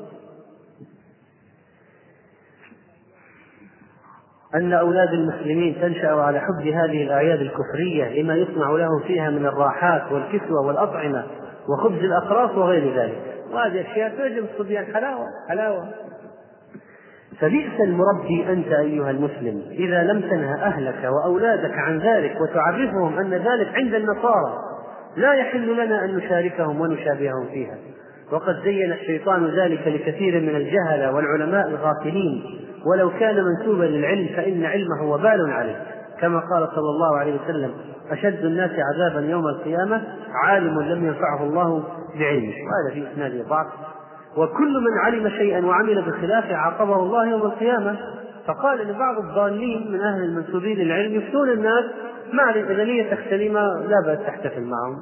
أن 4.55 4.73
أولاد 4.73 5.09
المسلمين 5.13 5.77
تنشأ 5.81 6.09
على 6.09 6.41
حب 6.41 6.67
هذه 6.67 7.03
الأعياد 7.03 7.41
الكفرية 7.41 8.23
لما 8.23 8.35
يصنع 8.35 8.71
لهم 8.71 9.01
فيها 9.07 9.31
من 9.31 9.47
الراحات 9.47 10.13
والكسوة 10.13 10.67
والأطعمة 10.67 11.25
وخبز 11.69 12.05
الأقراص 12.05 12.51
وغير 12.51 12.97
ذلك. 12.97 13.19
وهذه 13.53 13.81
أشياء 13.81 14.17
تعجب 14.19 14.45
الصبيان. 14.53 14.95
حلاوة 14.95 15.27
حلاوة. 15.49 15.89
فبئس 17.41 17.81
المربي 17.81 18.53
أنت 18.53 18.73
أيها 18.73 19.11
المسلم 19.11 19.63
إذا 19.71 20.03
لم 20.03 20.21
تنهى 20.21 20.55
أهلك 20.55 21.11
وأولادك 21.13 21.79
عن 21.79 21.99
ذلك 21.99 22.41
وتعرفهم 22.41 23.19
أن 23.19 23.31
ذلك 23.31 23.75
عند 23.75 23.95
النصارى. 23.95 24.59
لا 25.17 25.33
يحل 25.33 25.85
لنا 25.85 26.05
أن 26.05 26.17
نشاركهم 26.17 26.81
ونشابههم 26.81 27.47
فيها. 27.53 27.79
وقد 28.33 28.57
زين 28.65 28.93
الشيطان 28.93 29.47
ذلك 29.47 29.87
لكثير 29.87 30.41
من 30.41 30.57
الجهلة 30.57 31.15
والعلماء 31.15 31.69
الغافلين. 31.69 32.43
ولو 32.87 33.11
كان 33.11 33.45
منسوبا 33.45 33.85
للعلم 33.85 34.29
فإن 34.37 34.65
علمه 34.65 35.13
وبال 35.13 35.51
عليه. 35.51 35.83
كما 36.21 36.39
قال 36.39 36.69
صلى 36.69 36.91
الله 36.91 37.17
عليه 37.19 37.41
وسلم 37.45 37.71
أشد 38.11 38.45
الناس 38.45 38.71
عذابا 38.71 39.27
يوم 39.27 39.49
القيامة 39.49 40.03
عالم 40.45 40.81
لم 40.81 41.07
ينفعه 41.07 41.43
الله 41.43 41.85
بعلمه. 42.19 42.53
وهذا 42.53 42.95
في 42.95 43.13
إسناده 43.13 43.49
ضعف 43.49 43.67
وكل 44.37 44.81
من 44.81 44.99
علم 44.99 45.29
شيئا 45.29 45.67
وعمل 45.67 46.03
بخلافه 46.03 46.57
عاقبه 46.57 46.97
الله 46.97 47.27
يوم 47.27 47.43
القيامة. 47.43 47.97
فقال 48.47 48.81
ان 48.81 48.99
بعض 48.99 49.19
الضالين 49.19 49.93
من 49.93 50.01
أهل 50.01 50.23
المنسوبين 50.23 50.79
للعلم 50.79 51.15
يفتون 51.15 51.51
الناس 51.51 51.85
ما 52.33 52.51
إذا 52.51 52.85
نيتك 52.85 53.19
سليمه 53.31 53.61
لا 53.61 53.97
بأس 54.07 54.19
تحتفل 54.27 54.63
معهم. 54.63 54.97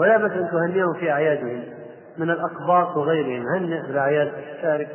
ولا 0.00 0.16
بأس 0.16 0.32
أن 0.32 0.48
تهنئهم 0.50 0.94
في 0.94 1.10
أعيادهم 1.10 1.62
من 2.18 2.30
الأقباط 2.30 2.96
وغيرهم. 2.96 3.44
هنئ 3.56 3.86
بالأعياد 3.86 4.32
شارك 4.62 4.88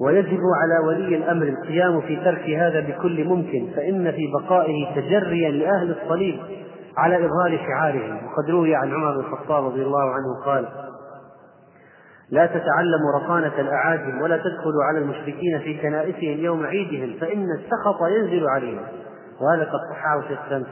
ويجب 0.00 0.40
على 0.62 0.86
ولي 0.86 1.16
الأمر 1.16 1.46
القيام 1.46 2.00
في 2.00 2.16
ترك 2.16 2.50
هذا 2.50 2.80
بكل 2.80 3.24
ممكن 3.24 3.70
فإن 3.76 4.12
في 4.12 4.32
بقائه 4.32 4.94
تجريا 4.94 5.50
لأهل 5.50 5.96
الصليب 6.02 6.40
على 6.96 7.16
إظهار 7.16 7.58
شعارهم. 7.66 8.16
وقد 8.16 8.50
روي 8.50 8.74
عن 8.74 8.92
عمر 8.92 9.12
بن 9.12 9.20
الخطاب 9.20 9.64
رضي 9.64 9.82
الله 9.82 10.12
عنه 10.12 10.44
قال 10.44 10.68
لا 12.30 12.46
تتعلموا 12.46 13.20
رقانة 13.20 13.60
الأعاجم 13.60 14.22
ولا 14.22 14.36
تدخلوا 14.36 14.84
على 14.88 14.98
المشركين 14.98 15.58
في 15.58 15.78
كنائسهم 15.82 16.44
يوم 16.44 16.66
عيدهم 16.66 17.20
فإن 17.20 17.46
السخط 17.58 18.02
ينزل 18.02 18.46
عليهم. 18.48 18.86
وهذا 19.40 19.64
قد 19.64 19.80
صححه 19.90 20.28
شيخ 20.28 20.40
الإسلام 20.40 20.64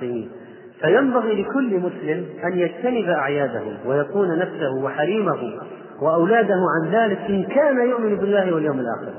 فينبغي 0.81 1.43
لكل 1.43 1.77
مسلم 1.81 2.25
أن 2.45 2.59
يجتنب 2.59 3.09
أعياده 3.09 3.63
ويكون 3.87 4.39
نفسه 4.39 4.75
وحريمه 4.85 5.39
وأولاده 6.03 6.55
عن 6.55 6.91
ذلك 6.91 7.19
إن 7.19 7.45
كان 7.45 7.89
يؤمن 7.89 8.17
بالله 8.17 8.55
واليوم 8.55 8.81
الآخر. 8.81 9.15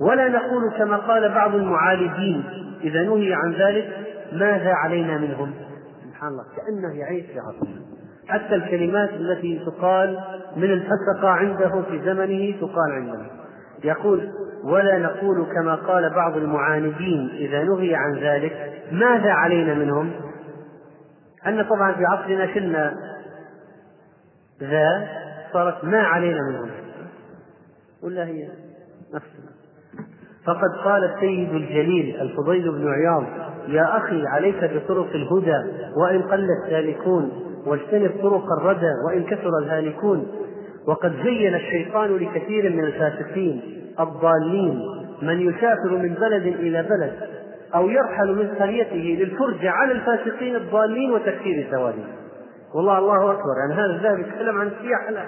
ولا 0.00 0.28
نقول 0.28 0.72
كما 0.78 0.96
قال 0.96 1.28
بعض 1.28 1.54
المعالجين 1.54 2.44
إذا 2.84 3.02
نهي 3.02 3.34
عن 3.34 3.52
ذلك 3.52 3.88
ماذا 4.32 4.72
علينا 4.72 5.18
منهم؟ 5.18 5.50
سبحان 6.08 6.28
الله 6.28 6.44
كأنه 6.56 6.98
يعيش 7.00 7.26
في 7.26 7.38
عصره 7.38 7.94
حتى 8.28 8.54
الكلمات 8.54 9.10
التي 9.10 9.60
تقال 9.66 10.18
من 10.56 10.70
الفسقة 10.70 11.28
عنده 11.28 11.82
في 11.90 12.00
زمنه 12.04 12.54
تقال 12.60 12.92
عندنا 12.92 13.26
يقول 13.84 14.28
ولا 14.64 14.98
نقول 14.98 15.46
كما 15.54 15.74
قال 15.74 16.10
بعض 16.10 16.36
المعاندين 16.36 17.30
إذا 17.36 17.64
نهي 17.64 17.94
عن 17.94 18.14
ذلك 18.14 18.72
ماذا 18.92 19.30
علينا 19.30 19.74
منهم؟ 19.74 20.10
أن 21.46 21.62
طبعا 21.62 21.92
في 21.92 22.04
عصرنا 22.04 22.54
شلنا 22.54 22.94
ذا 24.60 25.08
صارت 25.52 25.84
ما 25.84 25.98
علينا 26.02 26.38
منهم 26.50 26.70
ولا 28.02 28.24
هي 28.24 28.48
نفسنا 29.14 29.54
فقد 30.46 30.70
قال 30.84 31.04
السيد 31.04 31.54
الجليل 31.54 32.20
الفضيل 32.20 32.72
بن 32.72 32.88
عياض 32.88 33.24
يا 33.68 33.96
أخي 33.96 34.26
عليك 34.26 34.64
بطرق 34.64 35.08
الهدى 35.14 35.88
وإن 35.96 36.22
قل 36.22 36.48
السالكون 36.64 37.32
واجتنب 37.66 38.10
طرق 38.22 38.52
الردى 38.60 38.92
وإن 39.06 39.24
كثر 39.24 39.58
الهالكون. 39.62 40.26
وقد 40.86 41.12
زين 41.24 41.54
الشيطان 41.54 42.16
لكثير 42.16 42.72
من 42.72 42.84
الفاسقين 42.84 43.62
الضالين 44.00 44.80
من 45.22 45.40
يسافر 45.40 45.96
من 45.96 46.14
بلد 46.14 46.46
إلى 46.46 46.82
بلد 46.82 47.12
أو 47.74 47.88
يرحل 47.88 48.34
من 48.34 48.54
قريته 48.54 49.16
للفرجة 49.20 49.70
على 49.70 49.92
الفاسقين 49.92 50.56
الضالين 50.56 51.10
وتكفير 51.10 51.66
سوادهم 51.70 52.08
والله 52.74 52.98
الله 52.98 53.32
أكبر. 53.32 53.54
يعني 53.60 53.74
هذا 53.74 53.96
الذهب 53.96 54.18
يتكلم 54.18 54.58
عن 54.58 54.66
السياحة 54.66 55.10
لا 55.10 55.24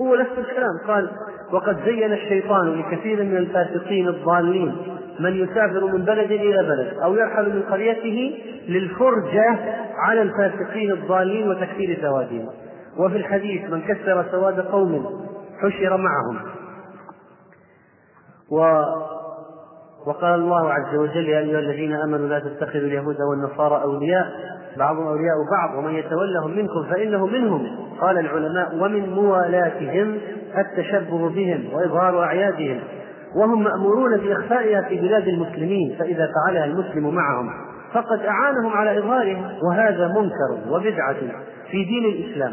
هو 0.00 0.14
نفس 0.14 0.38
الكلام. 0.38 0.78
قال 0.86 1.10
وقد 1.52 1.76
زين 1.84 2.12
الشيطان 2.12 2.80
لكثير 2.80 3.22
من 3.22 3.36
الفاسقين 3.36 4.08
الضالين 4.08 4.76
من 5.20 5.36
يسافر 5.36 5.84
من 5.86 6.04
بلد 6.04 6.32
إلى 6.32 6.62
بلد 6.62 6.98
أو 7.02 7.14
يرحل 7.14 7.56
من 7.56 7.62
قريته 7.62 8.38
للفرجة 8.68 9.58
على 9.96 10.22
الفاسقين 10.22 10.90
الضالين 10.92 11.48
وتكفير 11.48 11.98
سوادهم 12.02 12.48
وفي 12.98 13.16
الحديث 13.16 13.70
من 13.70 13.80
كسر 13.80 14.24
سواد 14.30 14.60
قوم 14.60 15.24
حشر 15.62 15.96
معهم. 15.96 16.38
و 18.50 18.82
وقال 20.06 20.34
الله 20.34 20.72
عز 20.72 20.96
وجل 20.96 21.28
يا 21.28 21.38
أيها 21.38 21.58
الذين 21.58 21.92
آمنوا 21.92 22.28
لا 22.28 22.38
تتخذوا 22.38 22.86
اليهود 22.86 23.16
والنصارى 23.30 23.82
أولياء. 23.82 24.26
بعضهم 24.76 25.06
أولياء 25.06 25.34
بعض 25.50 25.78
ومن 25.78 25.94
يتولهم 25.94 26.50
منكم 26.56 26.84
فإنه 26.90 27.26
منهم. 27.26 27.66
قال 28.00 28.18
العلماء 28.18 28.74
ومن 28.74 29.10
موالاتهم 29.10 30.18
التشبه 30.58 31.28
بهم 31.28 31.64
وإظهار 31.72 32.22
أعيادهم 32.22 32.80
وهم 33.36 33.64
مأمورون 33.64 34.16
بإخفائها 34.16 34.82
في 34.82 35.00
بلاد 35.00 35.28
المسلمين 35.28 35.96
فإذا 35.98 36.28
فعلها 36.34 36.64
المسلم 36.64 37.14
معهم 37.14 37.50
فقد 37.92 38.20
أعانهم 38.20 38.72
على 38.72 38.98
إظهارها 38.98 39.58
وهذا 39.68 40.08
منكر 40.08 40.70
وبدعة 40.70 41.16
في 41.70 41.84
دين 41.84 42.04
الإسلام. 42.04 42.52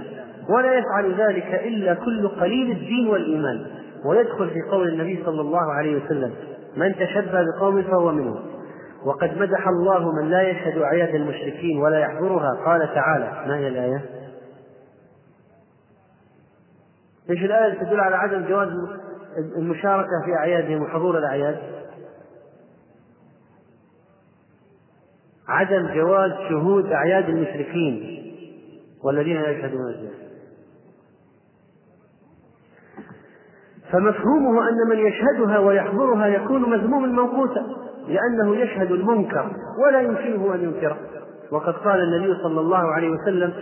ولا 0.50 0.74
يفعل 0.74 1.14
ذلك 1.18 1.62
إلا 1.66 1.94
كل 1.94 2.28
قليل 2.28 2.72
الدين 2.72 3.08
والإيمان. 3.08 3.66
ويدخل 4.06 4.50
في 4.50 4.62
قول 4.72 4.88
النبي 4.88 5.24
صلى 5.26 5.42
الله 5.42 5.74
عليه 5.74 6.06
وسلم 6.06 6.32
من 6.76 6.96
تشبه 6.96 7.44
بقوم 7.56 7.84
فهو 7.84 8.12
منهم 8.12 8.52
وقد 9.06 9.38
مدح 9.38 9.68
الله 9.68 10.12
من 10.12 10.30
لا 10.30 10.42
يشهد 10.42 10.78
أعياد 10.78 11.16
المشركين 11.16 11.82
ولا 11.82 12.00
يحضرها 12.00 12.66
قال 12.66 12.94
تعالى 12.96 13.48
ما 13.48 13.58
هي 13.58 13.68
الآية؟ 13.68 14.06
إيش 17.30 17.44
الآية 17.44 17.74
تدل 17.74 18.00
على 18.00 18.16
عدم 18.16 18.46
جواز 18.48 18.70
المشاركة 19.58 20.26
في 20.26 20.34
أعيادهم 20.34 20.82
وحضور 20.82 21.18
الأعياد؟ 21.18 21.58
عدم 25.48 25.94
جواز 25.94 26.32
شهود 26.50 26.92
أعياد 26.92 27.30
المشركين 27.30 28.22
والذين 29.04 29.42
لا 29.42 29.50
يشهدون 29.50 29.90
الزنا 29.90 30.21
فمفهومه 33.92 34.70
أن 34.70 34.90
من 34.90 34.98
يشهدها 34.98 35.60
ويحضرها 35.60 36.28
يكون 36.28 36.70
مذموما 36.70 37.08
موقوتا 37.08 37.66
لأنه 38.08 38.56
يشهد 38.56 38.92
المنكر 38.92 39.46
ولا 39.86 40.02
يمكنه 40.02 40.56
أن 40.56 40.64
ينكره. 40.64 40.98
وقد 41.52 41.74
قال 41.74 42.00
النبي 42.02 42.34
صلى 42.44 42.60
الله 42.60 42.78
عليه 42.94 43.10
وسلم 43.10 43.54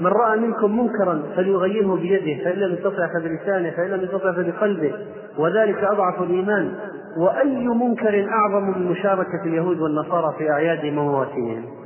من 0.00 0.06
رأى 0.06 0.38
منكم 0.38 0.78
منكرا 0.78 1.22
فليغيره 1.36 1.96
بيده 1.96 2.44
فإن 2.44 2.58
لم 2.58 2.74
يستطع 2.74 3.06
فبلسانه 3.06 3.70
فإن 3.70 3.90
لم 3.90 4.00
يستطع 4.02 4.32
فبقلبه. 4.32 4.92
وذلك 5.38 5.84
أضعف 5.84 6.22
الإيمان. 6.22 6.74
وأي 7.18 7.68
منكر 7.68 8.28
أعظم 8.28 8.62
من 8.62 8.86
مشاركة 8.90 9.42
اليهود 9.44 9.80
والنصارى 9.80 10.34
في 10.38 10.50
أعيادهم 10.50 10.98
ومواسمهم 10.98 11.85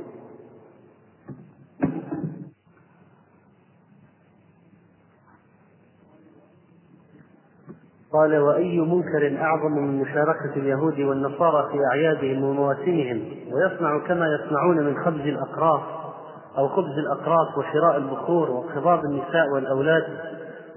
قال 8.13 8.37
وأي 8.37 8.79
منكر 8.79 9.41
أعظم 9.41 9.71
من 9.71 10.01
مشاركة 10.01 10.55
اليهود 10.55 10.99
والنصارى 10.99 11.69
في 11.71 11.77
أعيادهم 11.91 12.43
ومواسمهم؟ 12.43 13.21
ويصنع 13.53 13.99
كما 14.07 14.25
يصنعون 14.27 14.77
من 14.77 14.97
خبز 15.05 15.21
الأقراص 15.21 15.81
أو 16.57 16.67
خبز 16.67 16.97
الأقراص 16.97 17.57
وشراء 17.57 17.97
البخور 17.97 18.51
وخضاب 18.51 19.05
النساء 19.05 19.49
والأولاد 19.53 20.03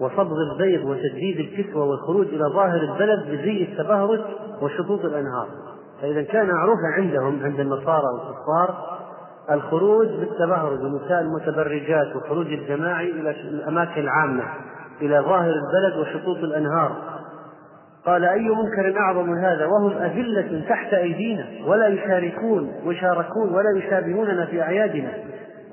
وصبغ 0.01 0.37
البيض 0.53 0.85
وتجديد 0.85 1.39
الكسوة 1.39 1.85
والخروج 1.85 2.27
إلى 2.27 2.45
ظاهر 2.55 2.81
البلد 2.81 3.23
بزي 3.23 3.63
التبهرج 3.63 4.21
وشطوط 4.63 5.05
الأنهار. 5.05 5.49
فإذا 6.03 6.23
كان 6.23 6.47
معروفا 6.47 6.87
عندهم 6.97 7.45
عند 7.45 7.61
النصارى 7.61 8.07
والكفار 8.15 8.95
الخروج 9.51 10.09
بالتبهرج 10.09 10.83
والنساء 10.83 11.21
المتبرجات 11.21 12.17
والخروج 12.17 12.47
الجماعي 12.47 13.11
إلى 13.11 13.31
الأماكن 13.31 14.01
العامة 14.01 14.45
إلى 15.03 15.21
ظاهر 15.21 15.53
البلد 15.53 15.99
وشطوط 15.99 16.37
الأنهار. 16.37 17.14
قال 18.07 18.25
أي 18.25 18.49
منكر 18.49 19.01
أعظم 19.01 19.35
هذا؟ 19.35 19.67
وهم 19.67 19.93
أذلة 19.93 20.65
تحت 20.69 20.95
أيدينا 20.95 21.47
ولا 21.67 21.87
يشاركون 21.87 22.73
ويشاركون 22.87 23.49
ولا 23.55 23.79
يشابهوننا 23.79 24.47
في 24.47 24.63
أعيادنا 24.63 25.09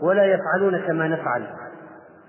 ولا 0.01 0.25
يفعلون 0.25 0.77
كما 0.77 1.07
نفعل. 1.07 1.43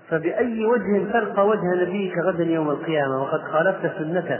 فبأي 0.09 0.65
وجه 0.65 1.11
تلقى 1.13 1.47
وجه 1.47 1.81
نبيك 1.81 2.13
غدا 2.17 2.43
يوم 2.43 2.69
القيامة؟ 2.69 3.21
وقد 3.21 3.41
خالفت 3.41 3.97
سنته 3.97 4.39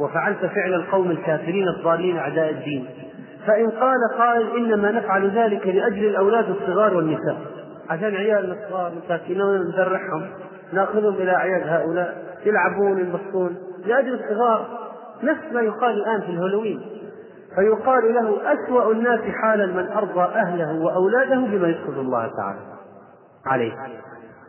وفعلت 0.00 0.46
فعل 0.46 0.74
القوم 0.74 1.10
الكافرين 1.10 1.68
الضالين 1.68 2.16
أعداء 2.16 2.50
الدين. 2.50 2.86
فإن 3.46 3.70
قال 3.70 3.98
قائل 4.18 4.56
إنما 4.56 4.90
نفعل 4.90 5.30
ذلك 5.30 5.66
لأجل 5.66 6.04
الأولاد 6.04 6.50
الصغار 6.50 6.96
والنساء. 6.96 7.36
عشان 7.90 8.14
عيالنا 8.14 8.54
الصغار 8.54 8.92
مساكين 9.04 9.38
نذرعهم 9.38 10.26
نأخذهم 10.72 11.14
إلى 11.14 11.30
أعياد 11.30 11.62
هؤلاء 11.68 12.14
يلعبون 12.46 12.98
ينبسطون 12.98 13.56
لأجل 13.86 14.14
الصغار. 14.14 14.83
نفس 15.22 15.52
ما 15.52 15.60
يقال 15.60 15.90
الآن 15.90 16.20
في 16.20 16.30
الهالوين 16.30 16.80
فيقال 17.56 18.14
له 18.14 18.38
أسوأ 18.52 18.92
الناس 18.92 19.20
حالا 19.20 19.66
من 19.66 19.88
أرضى 19.92 20.20
أهله 20.20 20.84
وأولاده 20.84 21.36
بما 21.36 21.68
يسخط 21.68 21.98
الله 21.98 22.26
تعالى 22.36 22.60
عليه. 23.46 23.72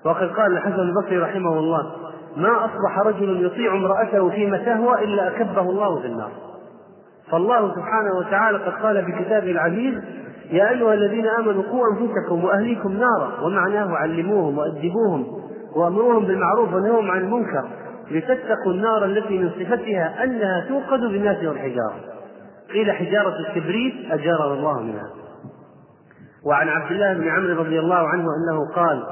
وقد 0.06 0.30
قال 0.30 0.52
الحسن 0.52 0.80
البصري 0.80 1.18
رحمه 1.18 1.60
الله 1.60 1.92
ما 2.38 2.66
أصبح 2.66 3.00
رجل 3.00 3.46
يطيع 3.46 3.76
امرأته 3.76 4.30
فيما 4.30 4.58
تهوى 4.58 5.04
إلا 5.04 5.28
أكبه 5.28 5.62
الله 5.62 6.02
في 6.02 6.08
النار. 6.08 6.32
فالله 7.32 7.76
سبحانه 7.76 8.18
وتعالى 8.20 8.58
قد 8.58 8.74
قال 8.84 9.06
في 9.06 9.12
كتابه 9.12 9.52
العزيز 9.52 9.94
يا 10.52 10.70
أيها 10.70 10.94
الذين 10.94 11.28
آمنوا 11.28 11.64
قوا 11.64 11.86
أنفسكم 11.92 12.44
وأهليكم 12.44 12.92
نارا 12.92 13.32
ومعناه 13.44 13.96
علموهم 13.96 14.58
وأدبوهم 14.58 15.26
وأمروهم 15.76 16.26
بالمعروف 16.26 16.74
ونهوهم 16.74 17.12
عن 17.12 17.22
المنكر. 17.22 17.66
لتتقوا 18.12 18.72
النار 18.74 19.06
التي 19.06 19.38
من 19.38 19.50
صفتها 19.50 20.24
أنها 20.24 20.66
توقد 20.70 21.00
بالناس 21.00 21.44
والحجارة 21.44 22.00
قيل 22.74 22.92
حجارة 22.92 23.36
الكبريت 23.40 24.12
أجارنا 24.12 24.54
الله 24.54 24.82
منها. 24.82 25.10
وعن 26.46 26.68
عبد 26.68 26.92
الله 26.92 27.14
بن 27.14 27.28
عمرو 27.28 27.64
رضي 27.64 27.80
الله 27.80 28.08
عنه 28.08 28.24
أنه 28.24 28.74
قال 28.76 29.04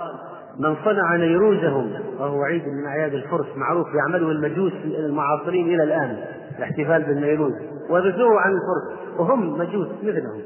من 0.60 0.76
صنع 0.86 1.16
نيروزهم 1.16 1.94
وهو 2.20 2.44
عيد 2.44 2.64
من 2.68 2.86
أعياد 2.86 3.14
الفرس 3.14 3.46
معروف 3.56 3.88
يعمله 3.96 4.32
المجوس 4.32 4.74
المعاصرين 4.86 5.68
إلى 5.68 5.84
الآن 5.84 6.18
الاحتفال 6.58 7.04
بالنيروز 7.04 7.54
ورثوه 7.89 8.41
عن 8.41 8.52
الفرس 8.52 9.20
وهم 9.20 9.58
مجوس 9.58 9.88
مثلهم. 10.04 10.41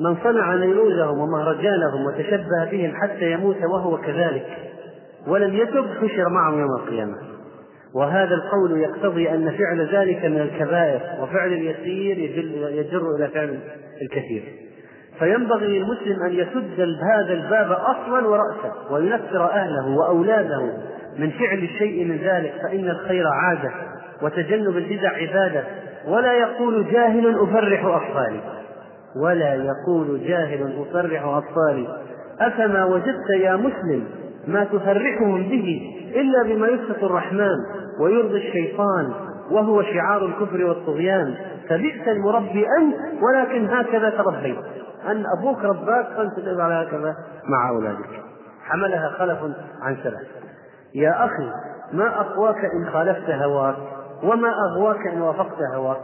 من 0.00 0.16
صنع 0.24 0.54
نيروزهم 0.54 1.18
ومهرجانهم 1.18 2.06
وتشبه 2.06 2.70
بهم 2.70 2.94
حتى 2.96 3.32
يموت 3.32 3.56
وهو 3.64 3.96
كذلك 3.96 4.73
ولم 5.28 5.54
يتب 5.54 5.86
حشر 6.02 6.28
معهم 6.28 6.60
يوم 6.60 6.70
القيامة. 6.80 7.16
وهذا 7.94 8.34
القول 8.34 8.80
يقتضي 8.80 9.30
أن 9.30 9.50
فعل 9.50 9.88
ذلك 9.92 10.24
من 10.24 10.40
الكبائر 10.40 11.00
وفعل 11.22 11.52
اليسير 11.52 12.18
يجر 12.70 13.16
إلى 13.16 13.28
فعل 13.28 13.58
الكثير. 14.02 14.42
فينبغي 15.18 15.78
للمسلم 15.78 16.22
أن 16.22 16.32
يسد 16.32 16.80
هذا 17.12 17.32
الباب 17.32 17.72
أصلا 17.72 18.28
ورأسا 18.28 18.72
وينفر 18.90 19.50
أهله 19.50 19.96
وأولاده 19.96 20.62
من 21.18 21.30
فعل 21.30 21.58
الشيء 21.58 22.04
من 22.04 22.16
ذلك. 22.16 22.52
فإن 22.62 22.88
الخير 22.88 23.24
عادة 23.28 23.70
وتجنب 24.22 24.76
البدع 24.76 25.10
عبادة. 25.10 25.64
ولا 26.08 26.32
يقول 26.32 26.86
جاهل 26.92 27.38
أفرح 27.40 27.84
أطفالي. 27.84 28.40
ولا 29.22 29.54
يقول 29.54 30.20
جاهل 30.26 30.84
أفرح 30.88 31.24
أطفالي. 31.24 31.88
أفما 32.40 32.84
وجدت 32.84 33.30
يا 33.40 33.56
مسلم 33.56 34.04
ما 34.46 34.64
تفرحهم 34.64 35.42
به 35.48 35.94
إلا 36.14 36.42
بما 36.42 36.68
يسخط 36.68 37.04
الرحمن 37.04 37.56
ويرضي 38.00 38.48
الشيطان 38.48 39.12
وهو 39.50 39.82
شعار 39.82 40.24
الكفر 40.26 40.64
والطغيان. 40.64 41.34
فبئس 41.68 42.08
المربي 42.08 42.66
أنت 42.80 43.22
ولكن 43.22 43.66
هكذا 43.66 44.10
تربيت. 44.10 44.58
أن 45.06 45.24
أبوك 45.38 45.64
رباك 45.64 46.06
فأنت 46.16 46.60
على 46.60 46.74
هكذا 46.74 47.16
مع 47.48 47.68
أولادك. 47.68 48.24
حملها 48.64 49.08
خلف 49.18 49.38
عن 49.82 49.96
سلف 50.02 50.28
يا 50.94 51.24
أخي 51.24 51.50
ما 51.92 52.20
أقواك 52.20 52.64
إن 52.64 52.90
خالفت 52.92 53.30
هواك 53.30 53.76
وما 54.22 54.48
أغواك 54.70 55.06
إن 55.06 55.22
وافقت 55.22 55.58
هواك 55.74 56.00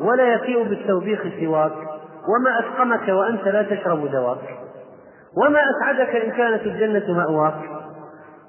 ولا 0.00 0.34
يفيء 0.34 0.68
بالتوبيخ 0.68 1.22
سواك 1.40 1.72
وما 2.28 2.60
أسقمك 2.60 3.08
وأنت 3.08 3.48
لا 3.48 3.62
تشرب 3.62 4.10
دواك 4.10 4.58
وما 5.36 5.60
أسعدك 5.70 6.16
إن 6.16 6.30
كانت 6.30 6.62
الجنة 6.62 7.16
مأواك. 7.16 7.81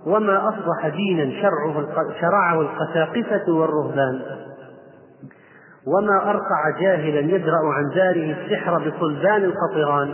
وما 0.08 0.50
أصبح 0.50 0.88
دينا 0.88 1.42
شرعه 1.42 1.86
شرعه 2.22 2.62
القساقسة 2.62 3.54
والرهبان. 3.54 4.22
وما 5.88 6.30
أرقع 6.30 6.80
جاهلا 6.82 7.20
يدرأ 7.20 7.74
عن 7.74 7.90
داره 7.96 8.36
السحر 8.42 8.90
بصلبان 8.90 9.44
القطران. 9.44 10.14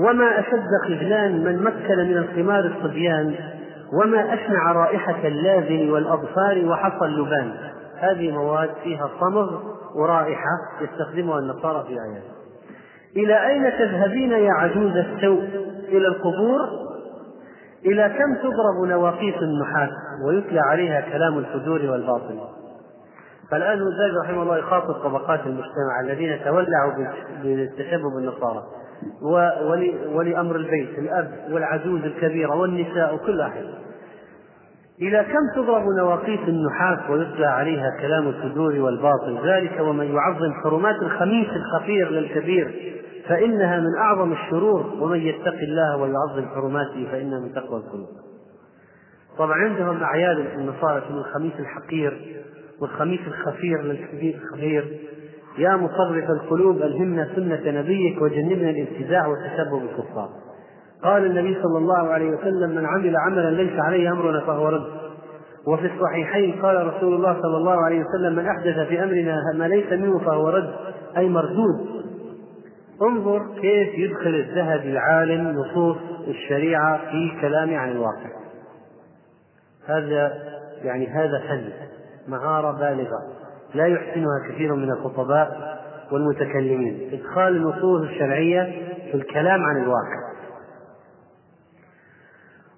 وما 0.00 0.40
أشد 0.40 0.68
خذلان 0.84 1.44
من 1.44 1.62
مكن 1.62 1.96
من 1.96 2.16
الخمار 2.16 2.64
الصبيان. 2.64 3.34
وما 3.92 4.34
أشنع 4.34 4.72
رائحة 4.72 5.28
اللازم 5.28 5.90
والأظفار 5.92 6.64
وحصى 6.66 7.04
اللبان. 7.04 7.52
هذه 7.96 8.30
مواد 8.32 8.70
فيها 8.84 9.10
صمغ 9.20 9.60
ورائحة 9.94 10.58
يستخدمها 10.80 11.38
النصارى 11.38 11.84
في 11.88 11.98
أعيادهم 11.98 12.38
إلى 13.16 13.46
أين 13.46 13.72
تذهبين 13.78 14.30
يا 14.30 14.52
عجوز 14.52 14.96
السوء؟ 14.96 15.42
إلى 15.88 16.08
القبور؟ 16.08 16.87
إلى 17.84 18.08
كم 18.18 18.34
تضرب 18.34 18.88
نواقيس 18.88 19.34
النحاس 19.42 19.90
ويتلى 20.26 20.60
عليها 20.60 21.00
كلام 21.00 21.38
الفجور 21.38 21.80
والباطل؟ 21.90 22.40
فالآن 23.50 23.78
الزاج 23.78 24.10
رحمه 24.24 24.42
الله 24.42 24.58
يخاطب 24.58 24.92
طبقات 24.92 25.40
المجتمع 25.46 26.00
الذين 26.04 26.44
تولعوا 26.44 26.92
بالتشبه 27.42 28.10
بالنصارى 28.16 28.62
ولأمر 30.14 30.56
البيت 30.56 30.98
الأب 30.98 31.30
والعجوز 31.50 32.04
الكبيرة 32.04 32.56
والنساء 32.56 33.14
وكل 33.14 33.40
أحد. 33.40 33.64
إلى 35.02 35.24
كم 35.24 35.62
تضرب 35.62 35.84
نواقيس 35.98 36.40
النحاس 36.48 37.10
ويتلى 37.10 37.46
عليها 37.46 37.90
كلام 38.00 38.28
الفجور 38.28 38.80
والباطل؟ 38.80 39.38
ذلك 39.44 39.80
ومن 39.80 40.14
يعظم 40.14 40.52
حرمات 40.64 40.96
الخميس 41.02 41.48
الخفير 41.48 42.10
للكبير 42.10 42.97
فإنها 43.28 43.80
من 43.80 43.96
أعظم 43.96 44.32
الشرور 44.32 44.86
ومن 45.00 45.18
يتق 45.18 45.58
الله 45.62 45.96
ويعظم 45.96 46.48
حرماته 46.54 47.08
فإنها 47.12 47.40
من 47.40 47.54
تقوى 47.54 47.80
القلوب. 47.80 48.08
طبعا 49.38 49.54
عندهم 49.54 50.02
أعياد 50.02 50.38
النصارى 50.38 51.02
من 51.10 51.18
الخميس 51.18 51.52
الحقير 51.58 52.42
والخميس 52.80 53.20
الخفير 53.26 53.82
للكبير 53.82 54.38
الخفير. 54.42 54.98
يا 55.58 55.76
مصرف 55.76 56.30
القلوب 56.30 56.82
ألهمنا 56.82 57.28
سنة 57.36 57.80
نبيك 57.80 58.22
وجنبنا 58.22 58.70
الابتداع 58.70 59.26
والتشبه 59.26 59.80
بالكفار. 59.80 60.28
قال 61.04 61.26
النبي 61.26 61.62
صلى 61.62 61.78
الله 61.78 62.08
عليه 62.08 62.30
وسلم 62.30 62.70
من 62.70 62.86
عمل 62.86 63.16
عملا 63.16 63.50
ليس 63.50 63.80
عليه 63.80 64.12
أمرنا 64.12 64.40
فهو 64.40 64.68
رد. 64.68 64.86
وفي 65.66 65.90
الصحيحين 65.94 66.62
قال 66.62 66.86
رسول 66.86 67.14
الله 67.14 67.42
صلى 67.42 67.56
الله 67.56 67.84
عليه 67.84 68.04
وسلم 68.04 68.36
من 68.36 68.46
أحدث 68.46 68.88
في 68.88 69.04
أمرنا 69.04 69.36
ما 69.54 69.68
ليس 69.68 69.92
منه 69.92 70.18
فهو 70.18 70.48
رد 70.48 70.74
أي 71.16 71.28
مردود. 71.28 71.97
انظر 73.02 73.46
كيف 73.60 73.94
يدخل 73.94 74.34
الذهبي 74.34 74.92
العالم 74.92 75.48
نصوص 75.48 75.96
الشريعة 76.28 77.10
في 77.10 77.40
كلامه 77.40 77.76
عن 77.76 77.90
الواقع. 77.90 78.30
هذا 79.86 80.32
يعني 80.82 81.06
هذا 81.06 81.42
فن 81.48 81.72
مهارة 82.28 82.72
بالغة 82.72 83.18
لا 83.74 83.86
يحسنها 83.86 84.48
كثير 84.48 84.74
من 84.74 84.90
الخطباء 84.90 85.78
والمتكلمين. 86.12 87.10
إدخال 87.12 87.56
النصوص 87.56 88.02
الشرعية 88.02 88.62
في 89.10 89.14
الكلام 89.14 89.62
عن 89.62 89.76
الواقع. 89.82 90.27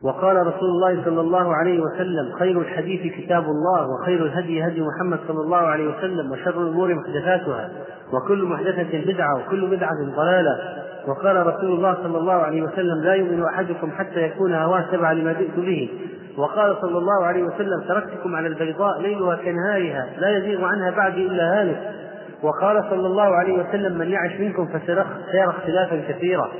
وقال 0.05 0.47
رسول 0.47 0.69
الله 0.69 1.05
صلى 1.05 1.21
الله 1.21 1.55
عليه 1.55 1.81
وسلم 1.81 2.33
خير 2.39 2.61
الحديث 2.61 3.15
كتاب 3.15 3.45
الله 3.45 3.89
وخير 3.89 4.25
الهدي 4.25 4.67
هدي 4.67 4.83
محمد 4.83 5.19
صلى 5.29 5.41
الله 5.41 5.57
عليه 5.57 5.97
وسلم 5.97 6.33
وشر 6.33 6.63
الأمور 6.63 6.95
محدثاتها 6.95 7.71
وكل 8.13 8.45
محدثة 8.45 9.13
بدعة 9.13 9.39
وكل 9.39 9.67
بدعة 9.67 9.97
ضلالة. 10.17 10.59
وقال 11.07 11.47
رسول 11.47 11.71
الله 11.71 11.95
صلى 12.03 12.19
الله 12.19 12.33
عليه 12.33 12.63
وسلم 12.63 13.05
لا 13.05 13.15
يؤمن 13.15 13.45
أحدكم 13.45 13.91
حتى 13.91 14.21
يكون 14.21 14.55
هواه 14.55 14.85
تبع 14.93 15.13
لما 15.13 15.33
جئت 15.33 15.57
به. 15.57 15.91
وقال 16.37 16.77
صلى 16.81 16.99
الله 16.99 17.25
عليه 17.25 17.43
وسلم 17.43 17.81
تركتكم 17.89 18.37
على 18.37 18.47
البيضاء 18.47 19.01
ليلها 19.01 19.37
كنهارها 19.37 20.07
لا 20.19 20.39
يزيغ 20.39 20.65
عنها 20.65 20.91
بعدي 20.91 21.27
إلا 21.27 21.61
هالك. 21.61 22.00
وقال 22.43 22.85
صلى 22.91 23.07
الله 23.07 23.37
عليه 23.37 23.63
وسلم 23.63 23.99
من 23.99 24.09
يعش 24.09 24.41
منكم 24.41 24.67
فسيرى 24.67 25.07
اختلافا 25.35 26.03
كثيرا. 26.09 26.51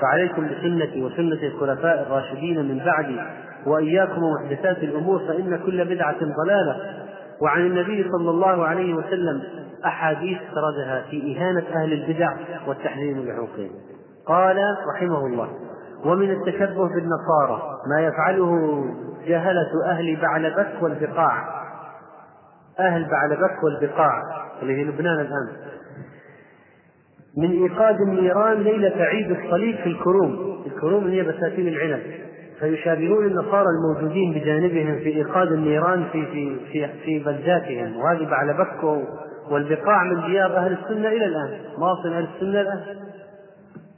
فعليكم 0.00 0.48
بسنتي 0.48 1.02
وسنة 1.02 1.42
الخلفاء 1.42 2.02
الراشدين 2.02 2.68
من 2.68 2.84
بعدي 2.84 3.20
وإياكم 3.66 4.22
ومحدثات 4.22 4.78
الأمور 4.78 5.18
فإن 5.18 5.60
كل 5.66 5.84
بدعة 5.84 6.18
ضلالة. 6.44 6.76
وعن 7.42 7.60
النبي 7.60 8.10
صلى 8.10 8.30
الله 8.30 8.66
عليه 8.66 8.94
وسلم 8.94 9.42
أحاديث 9.86 10.38
سردها 10.54 11.02
في 11.10 11.36
إهانة 11.36 11.64
أهل 11.74 11.92
البدع 11.92 12.32
والتحذير 12.66 13.14
من 13.14 13.32
حقوقهم 13.32 13.70
قال 14.26 14.56
رحمه 14.94 15.26
الله 15.26 15.48
ومن 16.04 16.30
التشبه 16.30 16.88
بالنصارى 16.88 17.62
ما 17.90 18.00
يفعله 18.00 18.84
جهلة 19.26 19.70
أهل 19.86 20.16
بعلبك 20.22 20.82
والبقاع 20.82 21.57
أهل 22.80 23.08
بعلبك 23.10 23.64
والبقاع. 23.64 24.22
اللي 24.62 24.74
في 24.74 24.84
لبنان 24.84 25.20
الآن. 25.20 25.48
من 27.36 27.62
إيقاد 27.62 28.00
النيران 28.00 28.62
ليلة 28.62 29.04
عيد 29.04 29.30
الصليب 29.30 29.76
في 29.76 29.86
الكروم. 29.86 30.62
الكروم 30.66 31.06
هي 31.06 31.22
بساتين 31.22 31.68
العنب. 31.68 32.02
فيشابهون 32.60 33.26
النصارى 33.26 33.66
الموجودين 33.68 34.32
بجانبهم 34.34 34.98
في 34.98 35.08
إيقاد 35.08 35.52
النيران 35.52 36.04
في 36.12 36.26
في 36.26 36.56
في, 36.72 36.88
في 37.04 37.18
بلداتهم. 37.18 37.96
وهذه 37.96 38.24
بعلبك 38.30 38.84
والبقاع 39.50 40.04
من 40.04 40.26
ديار 40.26 40.56
أهل 40.56 40.72
السنة 40.72 41.08
إلى 41.08 41.24
الآن. 41.24 41.58
مواطن 41.78 42.12
أهل 42.12 42.28
السنة 42.34 42.60
الآن. 42.60 42.82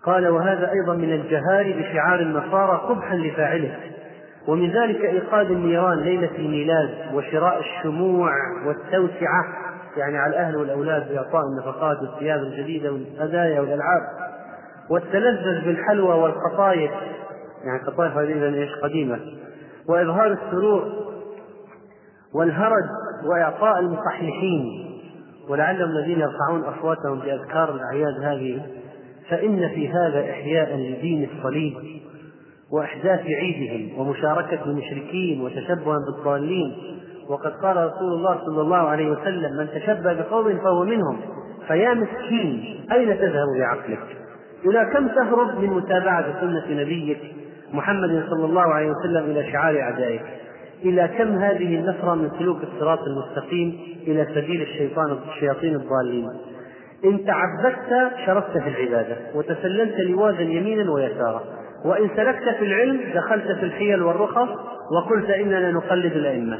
قال 0.05 0.29
وهذا 0.29 0.71
أيضا 0.71 0.95
من 0.95 1.13
الجهال 1.13 1.73
بشعار 1.73 2.21
النصارى 2.21 2.81
قبحا 2.89 3.17
لفاعله. 3.17 3.90
ومن 4.49 4.71
ذلك 4.71 5.05
إيقاد 5.05 5.51
النيران 5.51 5.99
ليلة 5.99 6.31
الميلاد 6.39 7.15
وشراء 7.15 7.61
الشموع 7.61 8.31
والتوسعة 8.67 9.45
يعني 9.97 10.19
على 10.19 10.31
الأهل 10.31 10.57
والأولاد 10.57 11.13
بإعطاء 11.13 11.43
النفقات 11.47 12.03
والثياب 12.03 12.41
الجديدة 12.41 12.93
والهدايا 12.93 13.61
والألعاب. 13.61 14.03
والتلذذ 14.91 15.65
بالحلوى 15.65 16.15
والقطايف 16.15 16.91
يعني 17.65 17.81
قطايف 17.87 18.13
هذه 18.17 18.55
إيش؟ 18.55 18.75
قديمة. 18.83 19.21
وإظهار 19.89 20.33
السرور 20.33 20.93
والهرج 22.35 22.85
وإعطاء 23.25 23.79
المصححين 23.79 24.87
ولعلهم 25.49 25.91
الذين 25.91 26.21
يرفعون 26.21 26.65
أصواتهم 26.65 27.19
بأذكار 27.19 27.75
الأعياد 27.75 28.15
هذه 28.23 28.63
فإن 29.31 29.69
في 29.69 29.89
هذا 29.89 30.31
إحياء 30.31 30.77
لدين 30.77 31.31
الصليب. 31.31 32.01
وإحداث 32.73 33.21
عيدهم 33.21 34.01
ومشاركة 34.01 34.65
المشركين 34.67 35.41
وتشبها 35.41 35.97
بالضالين. 36.07 36.77
وقد 37.29 37.53
قال 37.53 37.77
رسول 37.77 38.13
الله 38.13 38.39
صلى 38.47 38.61
الله 38.61 38.77
عليه 38.77 39.11
وسلم 39.11 39.57
من 39.57 39.69
تشبه 39.75 40.13
بقوم 40.13 40.59
فهو 40.59 40.85
منهم 40.85 41.21
فيا 41.69 41.95
مسكين 41.95 42.81
أين 42.93 43.19
تذهب 43.19 43.47
بعقلك؟ 43.59 44.07
إلى 44.65 44.91
كم 44.93 45.09
تهرب 45.09 45.59
من 45.61 45.71
متابعة 45.71 46.41
سنة 46.41 46.83
نبيك 46.83 47.19
محمد 47.73 48.25
صلى 48.31 48.45
الله 48.45 48.63
عليه 48.63 48.91
وسلم 48.91 49.25
إلى 49.25 49.53
شعار 49.53 49.81
أعدائك؟ 49.81 50.23
إلى 50.85 51.09
كم 51.19 51.39
هذه 51.39 51.75
النفرة 51.79 52.15
من 52.15 52.31
سلوك 52.39 52.59
الصراط 52.63 52.99
المستقيم 53.01 53.79
إلى 54.07 54.27
سبيل 54.35 54.63
الشيطان 54.63 55.19
الشياطين 55.29 55.75
الضالين؟ 55.75 56.29
إن 57.05 57.25
تعبدت 57.25 58.13
شرفت 58.27 58.59
في 58.59 58.69
العبادة 58.69 59.17
وتسللت 59.35 60.01
لواذا 60.01 60.41
يمينا 60.41 60.91
ويسارا. 60.91 61.43
وإن 61.85 62.11
سلكت 62.17 62.57
في 62.59 62.65
العلم 62.65 63.01
دخلت 63.15 63.59
في 63.59 63.63
الحيل 63.63 64.03
والرخص 64.03 64.49
وقلت 64.97 65.31
إننا 65.31 65.71
نقلد 65.71 66.13
الأئمة. 66.13 66.59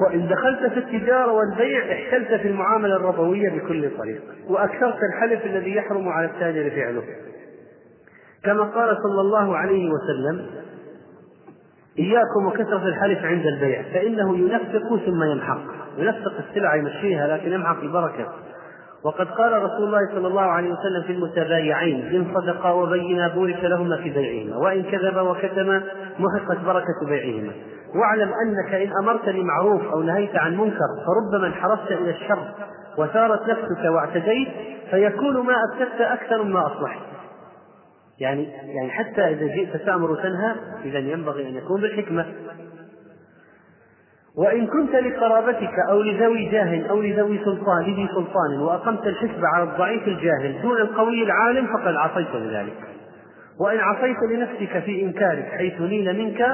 وإن 0.00 0.28
دخلت 0.28 0.72
في 0.72 0.78
التجارة 0.78 1.32
والبيع 1.32 1.92
احتلت 1.92 2.40
في 2.40 2.48
المعاملة 2.48 2.96
الربوية 2.96 3.50
بكل 3.50 3.90
طريق 3.98 4.22
وأكثرت 4.48 4.98
الحلف 5.12 5.44
الذي 5.46 5.74
يحرم 5.74 6.08
على 6.08 6.26
التاجر 6.26 6.70
فعله. 6.70 7.02
كما 8.44 8.62
قال 8.62 8.96
صلى 9.02 9.20
الله 9.20 9.56
عليه 9.56 9.90
وسلم 9.90 10.46
إياكم 11.98 12.46
وكثرة 12.46 12.88
الحلف 12.88 13.24
عند 13.24 13.46
البيع 13.46 13.82
فإنه 13.82 14.38
ينفق 14.38 14.96
ثم 15.06 15.22
يمحق. 15.22 15.60
ينفق 15.98 16.32
السلع 16.48 16.74
يمشيها 16.76 17.26
لكن 17.36 17.52
يمحق 17.52 17.80
البركة 17.82 18.32
وقد 19.04 19.26
قال 19.26 19.62
رسول 19.62 19.84
الله 19.84 20.00
صلى 20.14 20.28
الله 20.28 20.42
عليه 20.42 20.72
وسلم 20.72 21.02
في 21.06 21.12
المتبايعين 21.12 22.06
إن 22.14 22.34
صدقا 22.34 22.70
وبينا 22.70 23.28
بورك 23.28 23.64
لهما 23.64 23.96
في 23.96 24.10
بيعهما 24.10 24.56
وإن 24.56 24.82
كذبا 24.82 25.20
وكتما 25.20 25.82
محقت 26.18 26.64
بركة 26.64 27.06
بيعهما. 27.08 27.52
واعلم 27.94 28.32
أنك 28.46 28.74
إن 28.74 28.90
أمرت 29.02 29.28
بمعروف 29.28 29.82
أو 29.92 30.02
نهيت 30.02 30.36
عن 30.36 30.56
منكر 30.56 30.88
فربما 31.06 31.46
انحرفت 31.46 31.92
إلى 31.92 32.10
الشر 32.10 32.48
وثارت 32.98 33.48
نفسك 33.48 33.84
واعتديت 33.94 34.48
فيكون 34.90 35.46
ما 35.46 35.54
أفسدت 35.64 36.00
أكثر 36.00 36.42
مما 36.42 36.66
أصلحت. 36.66 37.00
يعني 38.20 38.44
يعني 38.44 38.90
حتى 38.90 39.20
إذا 39.20 39.46
جئت 39.46 39.76
تأمر 39.76 40.10
وتنهى 40.10 40.54
إذا 40.84 40.98
ينبغي 40.98 41.48
أن 41.48 41.54
يكون 41.54 41.80
بالحكمة. 41.80 42.26
وإن 44.36 44.66
كنت 44.66 44.94
لقرابتك 44.94 45.72
أو 45.90 46.02
لذوي 46.02 46.48
جاه 46.48 46.90
أو 46.90 47.00
لذوي 47.00 47.38
سلطان 47.44 47.82
لذي 47.82 48.08
سلطان 48.14 48.60
وأقمت 48.60 49.06
الحسب 49.06 49.44
على 49.54 49.64
الضعيف 49.64 50.08
الجاهل 50.08 50.62
دون 50.62 50.80
القوي 50.80 51.22
العالم 51.22 51.66
فقد 51.66 51.94
عصيت 51.94 52.28
بذلك. 52.36 52.76
وإن 53.60 53.78
عصيت 53.78 54.16
لنفسك 54.30 54.78
في 54.84 55.02
إنكارك 55.02 55.44
حيث 55.44 55.80
نيل 55.80 56.18
منك 56.18 56.46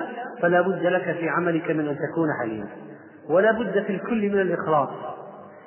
فلا 0.43 0.61
بد 0.61 0.87
لك 0.87 1.17
في 1.21 1.29
عملك 1.29 1.71
من 1.71 1.89
أن 1.89 1.97
تكون 1.97 2.29
حليما. 2.43 2.67
ولا 3.31 3.53
بد 3.53 3.83
في 3.87 3.93
الكل 3.93 4.29
من 4.29 4.41
الإخلاص. 4.41 4.89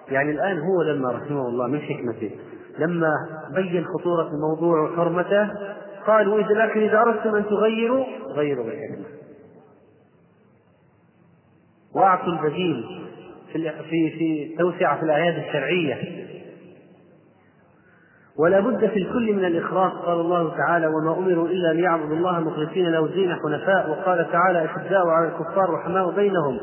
يعني 0.09 0.31
الآن 0.31 0.59
هو 0.59 0.81
لما 0.81 1.11
رحمه 1.11 1.47
الله 1.47 1.67
من 1.67 1.79
حكمته 1.79 2.31
لما 2.79 3.11
بين 3.55 3.85
خطورة 3.85 4.27
الموضوع 4.27 4.81
وحرمته 4.81 5.49
قالوا 6.07 6.39
إذا 6.39 6.53
لكن 6.53 6.79
إذا 6.79 6.97
أردتم 6.97 7.35
أن 7.35 7.45
تغيروا 7.45 8.05
غيروا 8.35 8.65
بالحكمة. 8.65 9.14
وأعطوا 11.95 12.33
البديل 12.33 12.85
في 13.53 13.71
في 13.71 14.09
في 14.09 14.55
توسعة 14.57 14.97
في 14.97 15.03
الأعياد 15.03 15.37
الشرعية. 15.37 16.25
ولا 18.39 18.59
بد 18.59 18.87
في 18.87 18.99
الكل 18.99 19.33
من 19.33 19.45
الإخلاص 19.45 19.91
قال 19.93 20.19
الله 20.19 20.57
تعالى 20.57 20.87
وما 20.87 21.17
أمروا 21.17 21.47
إلا 21.47 21.73
ليعبدوا 21.73 22.15
الله 22.15 22.39
مخلصين 22.39 22.91
له 22.91 23.05
الدين 23.05 23.35
حنفاء. 23.35 23.89
وقال 23.89 24.31
تعالى 24.31 24.65
أشداء 24.65 25.07
على 25.07 25.27
الكفار 25.27 25.69
رحماء 25.69 26.11
بينهم. 26.11 26.59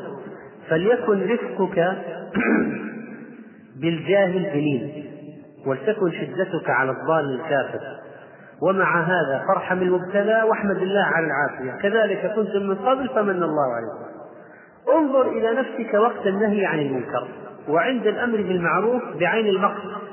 فليكن 0.69 1.29
رفقك 1.31 1.97
بالجاهل 3.81 4.43
بلين 4.43 5.05
ولتكن 5.65 6.11
شدتك 6.11 6.69
على 6.69 6.91
الضال 6.91 7.35
الكافر. 7.35 7.81
ومع 8.61 9.01
هذا 9.01 9.45
فارحم 9.47 9.81
المبتلى 9.81 10.43
واحمد 10.43 10.77
الله 10.77 11.03
على 11.03 11.25
العافية. 11.25 11.81
كذلك 11.81 12.33
كنتم 12.35 12.63
من 12.67 12.75
قبل 12.75 13.09
فمن 13.09 13.43
الله 13.43 13.73
عليكم. 13.75 14.12
انظر 14.89 15.29
إلى 15.29 15.53
نفسك 15.53 15.93
وقت 15.93 16.27
النهي 16.27 16.65
عن 16.65 16.79
المنكر 16.79 17.27
وعند 17.67 18.07
الأمر 18.07 18.37
بالمعروف 18.37 19.03
بعين 19.19 19.47
المقصد. 19.47 20.03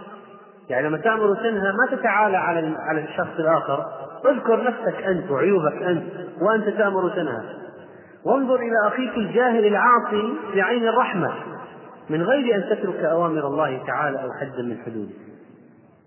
يعني 0.68 0.88
لما 0.88 0.98
تأمر 0.98 1.30
وتنهى 1.30 1.72
ما 1.72 1.96
تتعالى 1.96 2.36
على 2.36 2.74
على 2.78 3.04
الشخص 3.04 3.38
الآخر 3.38 3.86
اذكر 4.30 4.64
نفسك 4.64 5.02
أنت 5.02 5.30
وعيوبك 5.30 5.82
أنت 5.82 6.02
وأنت 6.42 6.68
تأمر 6.68 7.04
وتنهى 7.04 7.42
وانظر 8.24 8.56
إلى 8.56 8.86
أخيك 8.86 9.16
الجاهل 9.16 9.66
العاصي 9.66 10.34
بعين 10.54 10.88
الرحمة 10.88 11.34
من 12.10 12.22
غير 12.22 12.54
أن 12.54 12.76
تترك 12.76 13.04
أوامر 13.04 13.46
الله 13.46 13.82
تعالى 13.86 14.22
أو 14.22 14.32
حدا 14.32 14.62
من 14.62 14.78
حدوده. 14.86 15.14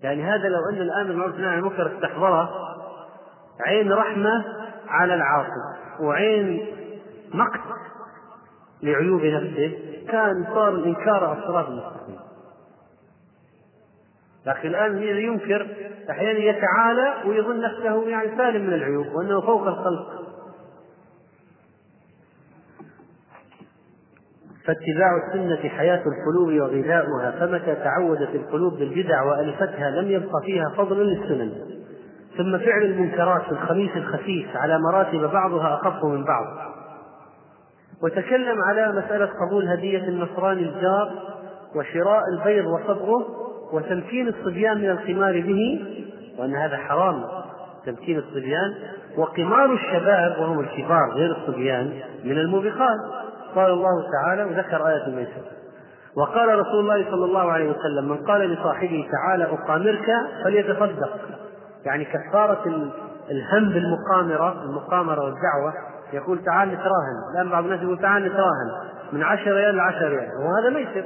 يعني 0.02 0.22
هذا 0.22 0.48
لو 0.48 0.58
أن 0.72 0.82
الآن 0.82 1.10
المعروف 1.10 1.34
عن 1.34 1.58
المنكر 1.58 1.92
استحضره 1.96 2.50
عين 3.66 3.92
رحمة 3.92 4.44
على 4.88 5.14
العاصي 5.14 5.50
وعين 6.00 6.66
مقت 7.34 7.60
لعيوب 8.84 9.24
نفسه 9.24 9.78
كان 10.08 10.44
صار 10.54 10.68
الإنكار 10.68 11.32
الصراط 11.32 11.68
المستقيم. 11.68 12.18
لكن 14.46 14.68
الآن 14.68 14.96
الذي 14.96 15.22
ينكر 15.22 15.66
أحيانا 16.10 16.38
يتعالى 16.38 17.14
ويظن 17.26 17.60
نفسه 17.60 18.08
يعني 18.08 18.36
سالم 18.36 18.66
من 18.66 18.74
العيوب 18.74 19.06
وأنه 19.06 19.40
فوق 19.40 19.66
الخلق. 19.66 20.24
فاتباع 24.64 25.10
السنة 25.26 25.68
حياة 25.68 26.02
القلوب 26.06 26.48
وغذاؤها 26.48 27.30
فمتى 27.30 27.74
تعودت 27.74 28.34
القلوب 28.34 28.74
بالبدع 28.74 29.22
وألفتها 29.22 29.90
لم 29.90 30.10
يبق 30.10 30.42
فيها 30.44 30.74
فضل 30.76 30.96
للسنن. 30.96 31.52
ثم 32.36 32.58
فعل 32.58 32.82
المنكرات 32.82 33.42
في 33.42 33.52
الخميس 33.52 33.96
الخفيف 33.96 34.56
على 34.56 34.78
مراتب 34.78 35.32
بعضها 35.32 35.74
أخف 35.74 36.04
من 36.04 36.24
بعض. 36.24 36.73
وتكلم 38.02 38.62
على 38.62 38.92
مسألة 38.92 39.26
قبول 39.26 39.68
هدية 39.68 40.08
النصراني 40.08 40.62
الجار 40.62 41.12
وشراء 41.76 42.20
البيض 42.32 42.66
وصبغه 42.66 43.26
وتمكين 43.72 44.28
الصبيان 44.28 44.78
من 44.78 44.90
القمار 44.90 45.40
به 45.40 45.84
وأن 46.38 46.54
هذا 46.56 46.76
حرام 46.76 47.24
تمكين 47.86 48.18
الصبيان. 48.18 48.74
وقمار 49.16 49.72
الشباب 49.72 50.36
وهم 50.40 50.60
الكبار 50.60 51.12
غير 51.14 51.36
الصبيان 51.36 51.92
من 52.24 52.38
الموبقات. 52.38 52.98
قال 53.54 53.70
الله 53.70 54.10
تعالى 54.12 54.44
وذكر 54.44 54.88
آية 54.88 55.06
الميسر. 55.06 55.42
وقال 56.16 56.58
رسول 56.58 56.80
الله 56.80 57.10
صلى 57.10 57.24
الله 57.24 57.52
عليه 57.52 57.70
وسلم 57.70 58.08
من 58.08 58.16
قال 58.16 58.40
لصاحبه 58.40 59.08
تعالى 59.12 59.44
أقامرك 59.44 60.06
فليتصدق. 60.44 61.18
يعني 61.84 62.04
كفارة 62.04 62.90
الهم 63.30 63.68
بالمقامرة 63.68 64.62
المقامرة 64.62 65.24
والدعوة 65.24 65.93
يقول 66.12 66.44
تعال 66.44 66.68
نتراهن. 66.68 67.34
الآن 67.34 67.50
بعض 67.50 67.64
الناس 67.64 67.82
يقول 67.82 67.98
تعال 67.98 68.22
نتراهن. 68.22 68.70
من 69.12 69.22
10 69.22 69.52
ريال 69.52 69.76
ل 69.76 69.80
10 69.80 70.08
ريال. 70.08 70.30
وهذا 70.38 70.70
ميسر 70.74 71.04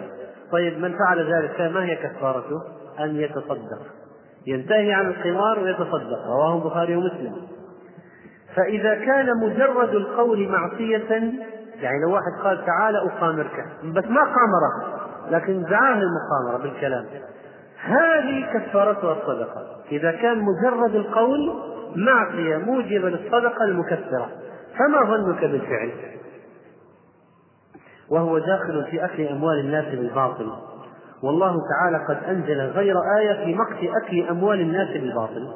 طيب 0.52 0.78
من 0.78 0.98
فعل 0.98 1.34
ذلك 1.34 1.60
ما 1.60 1.84
هي 1.84 1.96
كفارته؟ 1.96 2.62
أن 3.00 3.16
يتصدق. 3.16 3.82
ينتهي 4.46 4.92
عن 4.92 5.06
القمار 5.06 5.58
ويتصدق. 5.58 6.26
رواه 6.26 6.56
البخاري 6.56 6.96
ومسلم. 6.96 7.34
فإذا 8.56 8.94
كان 8.94 9.26
مجرد 9.36 9.94
القول 9.94 10.48
معصية 10.48 11.32
يعني 11.80 12.02
لو 12.02 12.12
واحد 12.12 12.44
قال 12.44 12.66
تعال 12.66 12.96
أقامرك. 12.96 13.64
بس 13.84 14.04
ما 14.04 14.20
قامره 14.20 14.98
لكن 15.30 15.62
دعاه 15.62 16.02
المقامرة 16.02 16.62
بالكلام. 16.62 17.04
هذه 17.84 18.52
كفارتها 18.52 19.12
الصدقة 19.12 19.62
إذا 19.92 20.12
كان 20.12 20.38
مجرد 20.38 20.94
القول 20.94 21.54
معصية 21.96 22.56
موجبة 22.56 23.08
للصدقة 23.08 23.64
المكفرة. 23.64 24.28
فما 24.78 25.16
ظنك 25.16 25.40
بالفعل؟ 25.44 25.90
وهو 28.10 28.38
داخل 28.38 28.84
في 28.90 29.04
أكل 29.04 29.26
أموال 29.26 29.58
الناس 29.58 29.84
بالباطل. 29.84 30.52
والله 31.22 31.54
تعالى 31.70 32.04
قد 32.08 32.24
أنزل 32.24 32.60
غير 32.60 32.96
آية 33.18 33.44
في 33.44 33.54
مقت 33.54 34.04
أكل 34.04 34.28
أموال 34.28 34.60
الناس 34.60 34.88
بالباطل. 34.88 35.48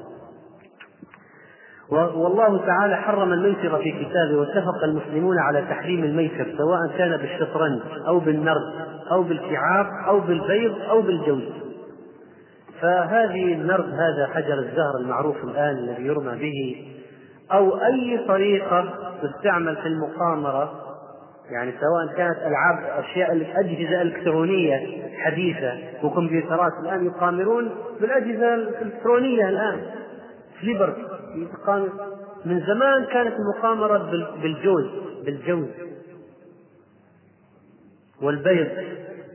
والله 1.91 2.67
تعالى 2.67 2.97
حرم 2.97 3.33
الميسر 3.33 3.79
في 3.79 4.05
كتابه 4.05 4.39
واتفق 4.39 4.85
المسلمون 4.85 5.39
على 5.39 5.63
تحريم 5.63 6.05
الميسر 6.05 6.55
سواء 6.59 6.99
كان 6.99 7.17
بالشطرنج 7.17 7.81
أو 8.07 8.21
بالنرد 8.21 8.73
أو 9.11 9.23
بالكعاب 9.23 9.87
أو 10.09 10.21
بالبيض 10.21 10.75
أو 10.91 11.03
بالجوز. 11.03 11.43
فهذه 12.81 13.55
النرد 13.55 13.91
هذا 13.91 14.27
حجر 14.27 14.59
الزهر 14.59 14.97
المعروف 15.01 15.45
الآن 15.45 15.77
الذي 15.77 16.03
يرمى 16.03 16.39
به 16.39 16.87
أو 17.53 17.77
أي 17.77 18.25
طريقة 18.29 18.95
تستعمل 19.23 19.77
في 19.77 19.87
المقامرة 19.89 20.79
يعني 21.51 21.73
سواء 21.73 22.17
كانت 22.17 22.39
ألعاب 22.39 23.05
أشياء 23.05 23.33
أجهزة 23.33 24.03
إلكترونية 24.03 25.03
حديثة 25.17 25.79
وكمبيوترات 26.03 26.73
الآن 26.83 27.07
يقامرون 27.07 27.71
بالأجهزة 28.01 28.55
الإلكترونية 28.55 29.49
الآن. 29.49 29.81
فليبر 30.61 30.97
من 32.45 32.61
زمان 32.61 33.05
كانت 33.13 33.35
المقامرة 33.35 33.99
بالجوز 34.43 34.87
بالجوز. 35.25 35.69
والبيض 38.23 38.69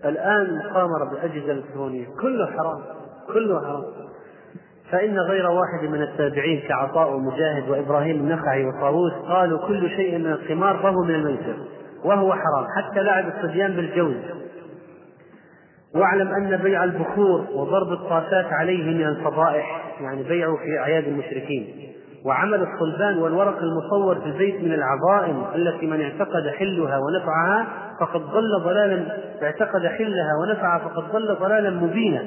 الآن 0.05 0.57
مقامرة 0.57 1.09
بالأجهزة 1.09 1.51
الإلكترونية. 1.51 2.05
كله 2.21 2.45
حرام 2.45 2.81
كله 3.33 3.59
حرام. 3.59 3.83
فإن 4.91 5.19
غير 5.19 5.49
واحد 5.49 5.89
من 5.89 6.01
التابعين 6.01 6.59
كعطاء 6.67 7.13
ومجاهد 7.13 7.69
وإبراهيم 7.69 8.15
النخعي 8.15 8.65
وطاووس 8.65 9.13
قالوا 9.13 9.67
كل 9.67 9.89
شيء 9.89 10.17
من 10.17 10.31
القمار 10.31 10.77
فهو 10.77 11.03
من 11.03 11.15
الميسر 11.15 11.55
وهو 12.03 12.33
حرام 12.33 12.65
حتى 12.77 13.03
لعب 13.03 13.25
الصبيان 13.27 13.75
بالجوز. 13.75 14.15
واعلم 15.95 16.27
أن 16.27 16.57
بيع 16.57 16.83
البخور 16.83 17.45
وضرب 17.53 17.91
الطاسات 17.91 18.45
عليه 18.45 18.83
من 18.83 19.07
الفضائح 19.07 19.93
يعني 20.01 20.23
بيعه 20.23 20.55
في 20.55 20.79
أعياد 20.79 21.07
المشركين. 21.07 21.93
وعمل 22.25 22.67
الصلبان 22.67 23.17
والورق 23.17 23.57
المصور 23.61 24.15
في 24.15 24.25
البيت 24.25 24.63
من 24.63 24.73
العظائم 24.73 25.43
التي 25.55 25.85
من 25.85 26.01
اعتقد 26.01 26.47
حلها 26.47 26.97
ونفعها 26.97 27.67
فقد 27.99 28.21
ضل 28.21 28.63
ضلالا 28.63 29.17
اعتقد 29.43 29.85
حلها 29.85 30.31
ونفعها 30.41 30.79
فقد 30.79 31.11
ضل 31.11 31.35
ضلالا 31.35 31.69
مبينا. 31.69 32.21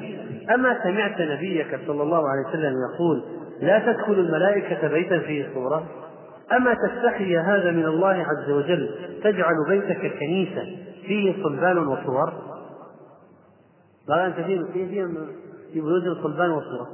أما 0.55 0.83
سمعت 0.83 1.21
نبيك 1.21 1.79
صلى 1.87 2.03
الله 2.03 2.29
عليه 2.29 2.49
وسلم 2.49 2.73
يقول 2.93 3.23
لا 3.61 3.79
تدخل 3.79 4.13
الملائكة 4.13 4.87
بيتا 4.87 5.19
فيه 5.19 5.47
صورة. 5.53 5.83
أما 6.57 6.73
تستحي 6.73 7.37
هذا 7.37 7.71
من 7.71 7.85
الله 7.85 8.25
عز 8.27 8.49
وجل 8.49 8.89
تجعل 9.23 9.55
بيتك 9.69 10.19
كنيسة 10.19 10.77
فيه 11.05 11.43
صلبان 11.43 11.77
وصور؟ 11.77 12.33
قال 14.09 14.19
أنت 14.19 14.35
في 14.73 14.85
بيوت 15.73 16.17
صلبان 16.23 16.51
وصور 16.51 16.87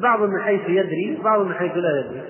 بعض 0.00 0.20
من 0.20 0.40
حيث 0.40 0.68
يدري 0.68 1.20
بعض 1.24 1.40
من 1.40 1.54
حيث 1.54 1.76
لا 1.76 2.00
يدري. 2.00 2.22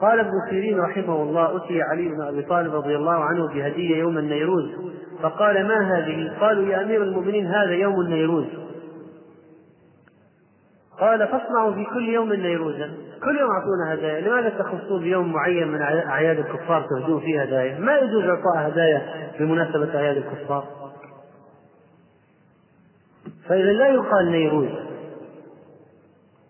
قال 0.00 0.20
ابن 0.20 0.32
سيرين 0.50 0.80
رحمه 0.80 1.22
الله 1.22 1.56
أتي 1.56 1.82
علي 1.82 2.08
بن 2.08 2.20
أبي 2.20 2.42
طالب 2.42 2.74
رضي 2.74 2.96
الله 2.96 3.24
عنه 3.24 3.48
بهدية 3.48 3.96
يوم 3.96 4.18
النيروز 4.18 4.70
فقال 5.22 5.68
ما 5.68 5.98
هذه؟ 5.98 6.38
قالوا 6.40 6.64
يا 6.68 6.82
أمير 6.82 7.02
المؤمنين 7.02 7.46
هذا 7.46 7.72
يوم 7.72 8.00
النيروز. 8.00 8.46
قال 11.00 11.28
فاصنعوا 11.28 11.74
في 11.74 11.84
كل 11.84 12.08
يوم 12.08 12.32
نيروزا 12.32 12.90
كل 13.24 13.38
يوم 13.38 13.50
أعطونا 13.50 13.94
هدايا 13.94 14.20
لماذا 14.20 14.48
تخصون 14.48 15.02
بيوم 15.02 15.32
معين 15.32 15.68
من 15.68 15.82
أعياد 15.82 16.38
الكفار 16.38 16.86
تهدون 16.90 17.20
فيه 17.20 17.42
هدايا؟ 17.42 17.78
ما 17.78 17.96
يجوز 17.96 18.24
إعطاء 18.24 18.68
هدايا 18.68 19.30
بمناسبة 19.40 19.96
أعياد 19.96 20.16
الكفار؟ 20.16 20.64
فإذا 23.48 23.72
لا 23.72 23.86
يقال 23.88 24.30
نيروز 24.30 24.68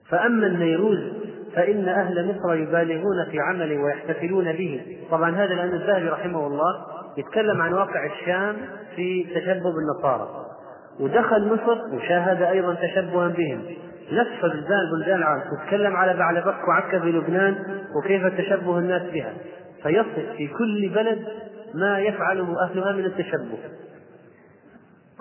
فأما 0.08 0.46
النيروز 0.46 1.13
فإن 1.56 1.88
أهل 1.88 2.28
مصر 2.28 2.54
يبالغون 2.54 3.24
في 3.30 3.40
عمله 3.40 3.82
ويحتفلون 3.82 4.52
به. 4.52 4.98
طبعا 5.10 5.30
هذا 5.30 5.54
لأن 5.54 5.74
الذهبي 5.74 6.08
رحمه 6.08 6.46
الله 6.46 6.86
يتكلم 7.16 7.62
عن 7.62 7.72
واقع 7.72 8.06
الشام 8.06 8.56
في 8.96 9.26
تشبه 9.34 9.72
بالنصارى 9.72 10.28
ودخل 11.00 11.46
مصر 11.46 11.94
وشاهد 11.94 12.42
أيضا 12.42 12.74
تشبها 12.74 13.28
بهم. 13.28 13.62
لف 14.10 14.42
بلدان 14.42 14.80
بلدان 14.92 15.18
العالم 15.18 15.42
تتكلم 15.56 15.96
على 15.96 16.14
بعلبك 16.14 16.68
وعكا 16.68 17.00
في 17.00 17.12
لبنان 17.12 17.56
وكيف 17.98 18.26
تشبه 18.26 18.78
الناس 18.78 19.02
بها. 19.02 19.32
فيصف 19.82 20.36
في 20.36 20.48
كل 20.48 20.90
بلد 20.94 21.24
ما 21.74 21.98
يفعله 21.98 22.62
أهلها 22.64 22.92
من 22.92 23.04
التشبه. 23.04 23.58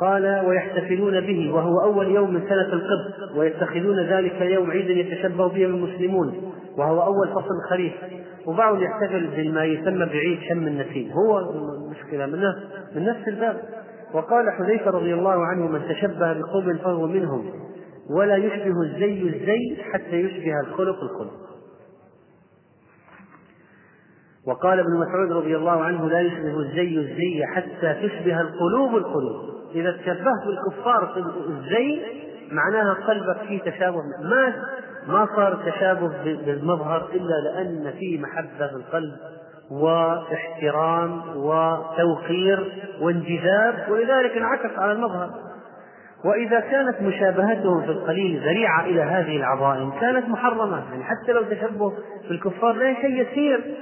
قال 0.04 0.46
ويحتفلون 0.46 1.20
به 1.20 1.54
وهو 1.54 1.82
أول 1.82 2.08
يوم 2.08 2.34
من 2.34 2.42
سنة 2.42 2.74
القبط 2.74 3.38
ويتخذون 3.38 4.00
ذلك 4.00 4.42
اليوم 4.42 4.72
عيدا 4.72 4.94
يتشبه 4.94 5.48
به 5.48 5.66
المسلمون 5.66 6.54
وهو 6.78 7.04
أول 7.04 7.28
فصل 7.28 7.56
الخريف 7.64 7.94
وبعضهم 8.46 8.84
يحتفل 8.84 9.28
بما 9.36 9.66
يسمى 9.66 10.06
بعيد 10.06 10.40
شم 10.50 10.68
النسيم. 10.68 11.12
هو 11.12 11.40
المشكلة 11.40 12.26
من 12.26 12.40
نفس 12.40 12.60
من 12.96 13.06
نفس 13.06 13.28
الباب. 13.28 13.62
وقال 14.14 14.52
حذيفة 14.52 14.92
رضي 14.92 15.14
الله 15.14 15.46
عنه 15.46 15.68
من 15.68 15.82
تشبه 15.90 16.34
بقوم 16.34 16.78
فهو 16.78 17.08
منهم 17.08 17.46
ولا 18.10 18.36
يشبه 18.36 18.82
الزي 18.82 19.22
الزي 19.22 19.84
حتى 19.94 20.16
يشبه 20.16 20.60
الخلق 20.60 21.04
الخلق. 21.04 21.44
وقال 24.48 24.80
ابن 24.80 24.92
مسعود 25.00 25.32
رضي 25.32 25.58
الله 25.58 25.84
عنه 25.84 26.10
لا 26.10 26.22
يشبه 26.22 26.60
الزي 26.60 26.98
الزي 26.98 27.46
حتى 27.46 28.08
تشبه 28.08 28.42
القلوب 28.42 28.96
القلوب. 28.96 29.63
إذا 29.76 29.92
تشبهت 29.92 30.46
بالكفار 30.46 31.12
في 31.14 31.20
الزي 31.50 32.02
معناها 32.52 32.94
قلبك 32.94 33.38
فيه 33.48 33.60
تشابه. 33.60 34.02
ما 34.22 34.54
ما 35.08 35.28
صار 35.36 35.72
تشابه 35.72 36.12
بالمظهر 36.24 37.10
إلا 37.14 37.34
لأن 37.50 37.94
فيه 38.00 38.20
محبة 38.20 38.68
في 38.68 38.76
القلب 38.76 39.14
واحترام 39.72 41.22
وتوقير 41.36 42.84
وانجذاب 43.02 43.86
ولذلك 43.90 44.38
انعكس 44.38 44.80
على 44.80 44.92
المظهر. 44.92 45.30
وإذا 46.26 46.60
كانت 46.60 47.02
مشابهتهم 47.02 47.82
في 47.82 47.92
القليل 47.92 48.40
ذريعة 48.40 48.86
إلى 48.86 49.02
هذه 49.02 49.38
العظائم 49.38 49.92
كانت 50.00 50.30
محرمة. 50.30 50.84
يعني 50.92 51.04
حتى 51.04 51.32
لو 51.32 51.44
تشبه 51.44 51.90
في 52.28 52.32
الكفار 52.32 52.74
لا 52.74 52.94
شيء 52.94 53.22
يسير 53.22 53.76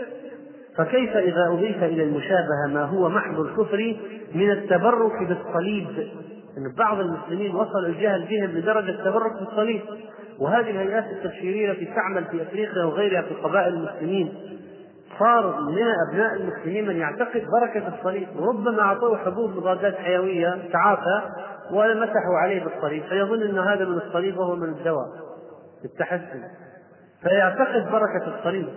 فكيف 0.81 1.17
إذا 1.17 1.47
أضيف 1.47 1.83
إلى 1.83 2.03
المشابهة 2.03 2.67
ما 2.67 2.83
هو 2.83 3.09
محض 3.09 3.39
الكفر 3.39 3.95
من 4.35 4.51
التبرك 4.51 5.27
بالصليب؟ 5.27 5.87
أن 6.57 6.75
بعض 6.77 6.99
المسلمين 6.99 7.55
وصل 7.55 7.85
الجهل 7.85 8.25
بهم 8.25 8.49
لدرجة 8.49 8.89
التبرك 8.89 9.39
بالصليب. 9.39 9.81
وهذه 10.39 10.69
الهيئات 10.69 11.05
التبشيرية 11.05 11.71
التي 11.71 11.85
تعمل 11.85 12.25
في 12.25 12.41
أفريقيا 12.41 12.83
وغيرها 12.83 13.21
في 13.21 13.33
قبائل 13.33 13.73
المسلمين. 13.73 14.33
صار 15.19 15.61
من 15.61 15.83
أبناء 16.09 16.33
المسلمين 16.35 16.87
من 16.87 16.95
يعتقد 16.95 17.43
بركة 17.61 17.87
الصليب. 17.97 18.27
وربما 18.35 18.81
أعطوه 18.81 19.17
حبوب 19.17 19.49
مضادات 19.49 19.95
حيوية 19.95 20.57
تعافى 20.73 21.21
ومسحوا 21.71 22.37
عليه 22.43 22.63
بالصليب. 22.63 23.03
فيظن 23.03 23.41
أن 23.41 23.59
هذا 23.59 23.85
من 23.85 23.97
الصليب 23.97 24.37
وهو 24.37 24.55
من 24.55 24.69
الدواء 24.69 25.07
التحسن 25.85 26.43
فيعتقد 27.23 27.91
بركة 27.91 28.37
الصليب. 28.37 28.67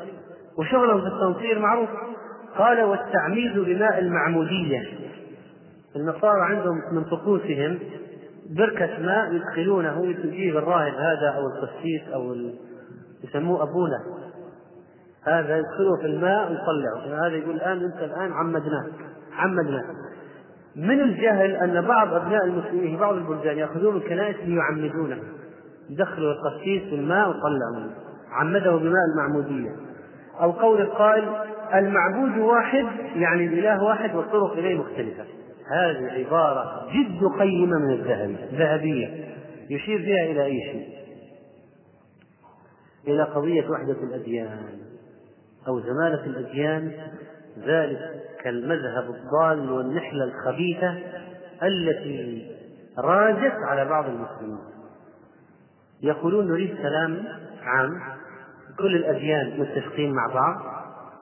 وشغلهم 0.58 1.00
في 1.00 1.06
التنصير 1.06 1.58
معروف. 1.58 1.88
قال 2.58 2.82
والتعميد 2.82 3.58
بماء 3.58 3.98
المعمودية. 3.98 4.82
النصارى 5.96 6.40
عندهم 6.40 6.76
من 6.92 7.04
طقوسهم 7.04 7.78
بركة 8.50 8.98
ماء 8.98 9.32
يدخلونه 9.32 10.06
يجيب 10.06 10.56
الراهب 10.56 10.94
هذا 10.94 11.28
أو 11.28 11.46
القسيس 11.46 12.08
أو 12.14 12.36
يسموه 13.24 13.62
أبونا 13.62 13.98
هذا 15.26 15.58
يدخله 15.58 15.96
في 16.00 16.06
الماء 16.06 16.50
ويطلعه 16.50 17.26
هذا 17.26 17.36
يقول 17.36 17.54
الآن 17.54 17.84
أنت 17.84 18.02
الآن 18.02 18.32
عمدناك 18.32 18.92
عمدناك. 19.36 19.84
من 20.76 21.00
الجهل 21.00 21.50
أن 21.50 21.80
بعض 21.80 22.14
أبناء 22.14 22.44
المسلمين 22.44 22.90
في 22.90 22.96
بعض 22.96 23.14
البلدان 23.14 23.58
يأخذون 23.58 23.96
الكنائس 23.96 24.36
ليعمدونه. 24.36 25.18
يدخلوا 25.90 26.32
القسيس 26.32 26.82
في 26.82 26.94
الماء 26.94 27.28
ويطلعوا 27.28 27.76
منه 27.76 27.90
عمده 28.32 28.76
بماء 28.76 29.02
المعمودية. 29.14 29.70
أو 30.40 30.50
قول 30.50 30.80
القائل 30.80 31.28
المعبود 31.74 32.38
واحد 32.38 32.86
يعني 33.16 33.46
الإله 33.46 33.84
واحد 33.84 34.14
والطرق 34.14 34.52
إليه 34.52 34.78
مختلفة. 34.78 35.24
هذه 35.70 36.10
عبارة 36.10 36.88
جد 36.92 37.24
قيمة 37.38 37.78
من 37.78 37.90
الذهبي 37.90 38.36
ذهبية 38.52 39.34
يشير 39.70 39.98
فيها 39.98 40.24
إلى 40.24 40.44
أي 40.44 40.60
شيء؟ 40.60 40.88
إلى 43.08 43.22
قضية 43.22 43.68
وحدة 43.70 44.02
الأديان 44.02 44.68
أو 45.68 45.80
زمالة 45.80 46.24
الأديان. 46.26 46.92
ذلك 47.66 47.98
كالمذهب 48.42 49.04
الضال 49.04 49.70
والنحلة 49.70 50.24
الخبيثة 50.24 50.98
التي 51.62 52.50
راجت 52.98 53.54
على 53.68 53.84
بعض 53.84 54.04
المسلمين. 54.04 54.58
يقولون 56.02 56.48
نريد 56.48 56.76
سلام 56.82 57.24
عام 57.62 58.00
كل 58.78 58.96
الأديان 58.96 59.60
متفقين 59.60 60.12
مع 60.12 60.26
بعض 60.34 60.60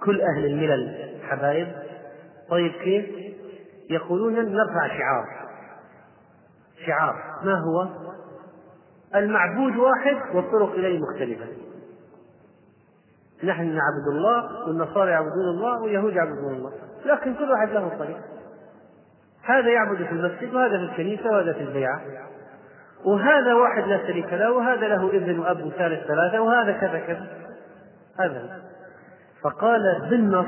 كل 0.04 0.20
أهل 0.20 0.44
الملل 0.44 1.12
حبايب. 1.22 1.68
طيب 2.50 2.72
كيف؟ 2.72 3.06
يقولون 3.90 4.34
نرفع 4.34 4.88
شعار. 4.88 5.24
شعار 6.86 7.14
ما 7.44 7.54
هو؟ 7.54 7.88
المعبود 9.14 9.76
واحد 9.76 10.36
والطرق 10.36 10.72
إليه 10.72 10.98
مختلفة. 10.98 11.46
نحن 13.44 13.62
نعبد 13.62 14.08
الله 14.08 14.68
والنصارى 14.68 15.10
يعبدون 15.10 15.48
الله 15.54 15.82
واليهود 15.82 16.12
يعبدون 16.12 16.54
الله 16.54 16.72
لكن 17.04 17.34
كل 17.34 17.50
واحد 17.50 17.68
له 17.68 17.98
طريق. 17.98 18.18
هذا 19.42 19.68
يعبد 19.68 19.96
في 19.96 20.12
المسجد 20.12 20.54
وهذا 20.54 20.78
في 20.78 20.84
الكنيسة 20.84 21.30
وهذا 21.30 21.52
في 21.52 21.62
البيعة. 21.62 22.00
وهذا 23.04 23.54
واحد 23.54 23.88
لا 23.88 24.06
شريك 24.06 24.32
له 24.32 24.52
وهذا 24.52 24.88
له 24.88 25.08
ابن 25.08 25.38
وأب 25.38 25.66
وثالث 25.66 26.06
ثلاثة 26.06 26.40
وهذا 26.40 26.72
كذا 26.72 26.98
كذا. 26.98 27.26
هذا. 28.20 28.62
فقال 29.42 30.06
بالنص 30.10 30.46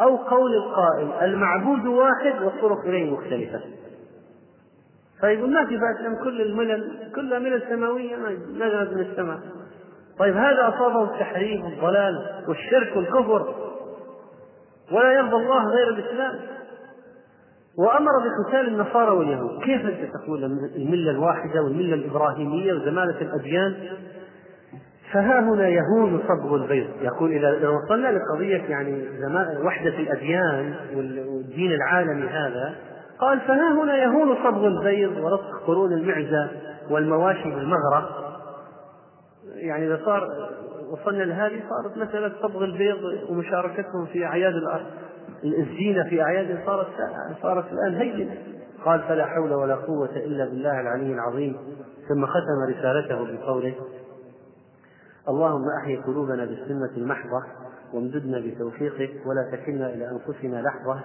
أو 0.00 0.16
قول 0.16 0.54
القائل 0.54 1.12
المعبود 1.22 1.86
واحد 1.86 2.42
والطرق 2.42 2.80
إليه 2.80 3.10
مختلفة. 3.10 3.60
فيقول 5.20 5.52
ما 5.52 5.66
في 5.66 5.76
بأس 5.76 6.06
أن 6.06 6.24
كل 6.24 6.40
الملل 6.40 7.12
كلها 7.14 7.38
ملل 7.38 7.62
سماوية 7.68 8.16
ما 8.16 8.66
نزلت 8.66 8.92
من 8.92 9.00
السماء. 9.00 9.38
طيب 10.18 10.36
هذا 10.36 10.68
أصابه 10.68 11.04
التحريف 11.04 11.64
والضلال 11.64 12.44
والشرك 12.48 12.96
والكفر. 12.96 13.54
ولا 14.92 15.12
يرضى 15.12 15.36
الله 15.36 15.64
غير 15.64 15.88
الإسلام. 15.88 16.53
وأمر 17.78 18.10
بقتال 18.18 18.68
النصارى 18.68 19.10
واليهود. 19.10 19.62
كيف 19.62 19.86
أنت 19.86 20.14
تقول 20.14 20.44
الملة 20.76 21.10
الواحدة 21.10 21.62
والملة 21.62 21.94
الإبراهيمية 21.94 22.72
وزمالة 22.72 23.20
الأديان؟ 23.20 23.74
فها 25.12 25.40
هنا 25.40 25.68
يهون 25.68 26.22
صبغ 26.28 26.54
البيض. 26.54 26.88
يقول 27.02 27.32
إذا 27.32 27.68
وصلنا 27.68 28.08
لقضية 28.08 28.62
يعني 28.68 29.04
وحدة 29.64 29.98
الأديان 29.98 30.74
والدين 30.96 31.72
العالمي 31.72 32.28
هذا 32.28 32.74
قال 33.18 33.40
فها 33.40 33.72
هنا 33.72 33.96
يهون 33.96 34.36
صبغ 34.44 34.66
البيض 34.66 35.16
ورسخ 35.16 35.66
قرون 35.66 35.92
المعزة 35.92 36.50
والمواشي 36.90 37.50
بالمغرة 37.50 38.08
يعني 39.54 39.86
إذا 39.86 40.00
صار 40.04 40.28
وصلنا 40.90 41.22
لهذه 41.22 41.60
صارت 41.68 42.08
مسألة 42.08 42.32
صبغ 42.42 42.64
البيض 42.64 42.98
ومشاركتهم 43.30 44.06
في 44.12 44.24
أعياد 44.26 44.54
الأرض. 44.54 44.86
الزينة 45.44 46.04
في 46.08 46.22
أعياد 46.22 46.58
صارت 46.66 46.86
صارت 47.42 47.72
الآن 47.72 47.94
هينة. 47.94 48.34
قال 48.84 49.00
فلا 49.00 49.26
حول 49.26 49.52
ولا 49.52 49.74
قوة 49.74 50.16
إلا 50.16 50.44
بالله 50.44 50.80
العلي 50.80 51.12
العظيم. 51.12 51.56
ثم 52.08 52.26
ختم 52.26 52.78
رسالته 52.78 53.36
بقوله 53.36 53.74
اللهم 55.28 55.64
أحي 55.82 55.96
قلوبنا 55.96 56.44
بالسنة 56.44 56.90
المحضة 56.96 57.42
وامددنا 57.94 58.38
بتوفيقك 58.40 59.26
ولا 59.26 59.50
تكلنا 59.52 59.94
إلى 59.94 60.10
أنفسنا 60.10 60.62
لحظة 60.62 61.00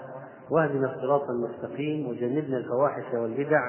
واهدنا 0.52 0.96
الصراط 0.96 1.30
المستقيم 1.30 2.08
وجنبنا 2.10 2.58
الفواحش 2.58 3.14
والبدع 3.14 3.62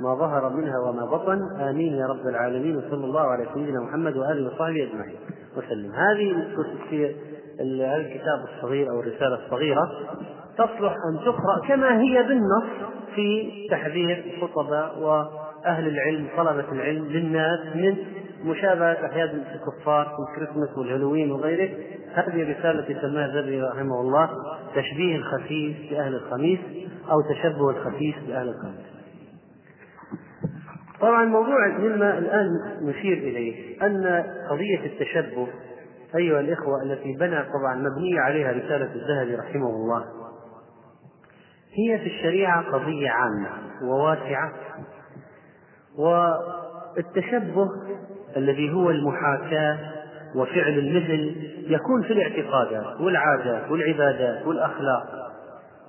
ما 0.00 0.14
ظهر 0.14 0.48
منها 0.48 0.78
وما 0.78 1.04
بطن. 1.04 1.60
آمين 1.60 1.92
يا 1.92 2.06
رب 2.06 2.26
العالمين. 2.26 2.76
وصلى 2.76 3.04
الله 3.04 3.20
على 3.20 3.46
سيدنا 3.54 3.80
محمد 3.80 4.16
وآله 4.16 4.46
وصحبه 4.46 4.88
أجمعين. 4.90 5.16
وسلم. 5.56 5.92
هذه 5.92 6.30
الكتاب 7.60 8.44
الصغير 8.54 8.90
أو 8.90 9.00
الرسالة 9.00 9.46
الصغيرة 9.46 9.90
تصلح 10.58 10.92
أن 10.92 11.24
تقرأ 11.24 11.68
كما 11.68 12.00
هي 12.00 12.22
بالنص 12.22 12.90
في 13.14 13.50
تحذير 13.70 14.24
الخطباء 14.34 14.98
وأهل 14.98 15.88
العلم 15.88 16.28
طلبة 16.36 16.72
العلم 16.72 17.04
للناس 17.04 17.60
من 17.74 17.96
مشابهة 18.44 19.06
أحيان 19.06 19.42
الكفار 19.54 20.04
في 20.04 20.32
الكريسماس 20.32 20.78
والهالوين 20.78 21.32
وغيره. 21.32 21.70
هذه 22.14 22.58
رسالة 22.58 23.00
سماها 23.00 23.26
الذهبي 23.26 23.62
رحمه 23.62 24.00
الله 24.00 24.30
تشبيه 24.74 25.16
الخسيس 25.16 25.76
بأهل 25.90 26.14
الخميس 26.14 26.58
أو 27.10 27.20
تشبه 27.20 27.70
الخسيس 27.70 28.14
بأهل 28.28 28.48
الخميس. 28.48 28.90
طبعا 31.00 31.22
الموضوع 31.22 31.68
مما 31.78 32.18
الآن 32.18 32.46
نشير 32.82 33.18
إليه 33.18 33.82
أن 33.86 34.24
قضية 34.50 34.86
التشبه 34.86 35.48
أيها 36.16 36.40
الإخوة 36.40 36.82
التي 36.82 37.16
بنى 37.16 37.42
طبعا 37.42 37.74
مبنية 37.74 38.20
عليها 38.20 38.52
رسالة 38.52 38.94
الذهبي 38.94 39.34
رحمه 39.34 39.68
الله. 39.68 40.04
هي 41.74 41.98
في 41.98 42.06
الشريعة 42.06 42.62
قضية 42.72 43.10
عامة 43.10 43.48
وواسعة 43.82 44.52
والتشبه 45.98 47.68
الذي 48.36 48.72
هو 48.72 48.90
المحاكاة 48.90 49.78
وفعل 50.36 50.78
المثل 50.78 51.36
يكون 51.66 52.02
في 52.02 52.12
الاعتقادات 52.12 53.00
والعادات 53.00 53.70
والعبادات 53.70 54.46
والأخلاق 54.46 55.32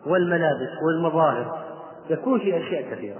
والملابس 0.05 0.69
والمظاهر 0.87 1.63
يكون 2.09 2.39
في 2.39 2.57
أشياء 2.57 2.91
كثيرة. 2.91 3.19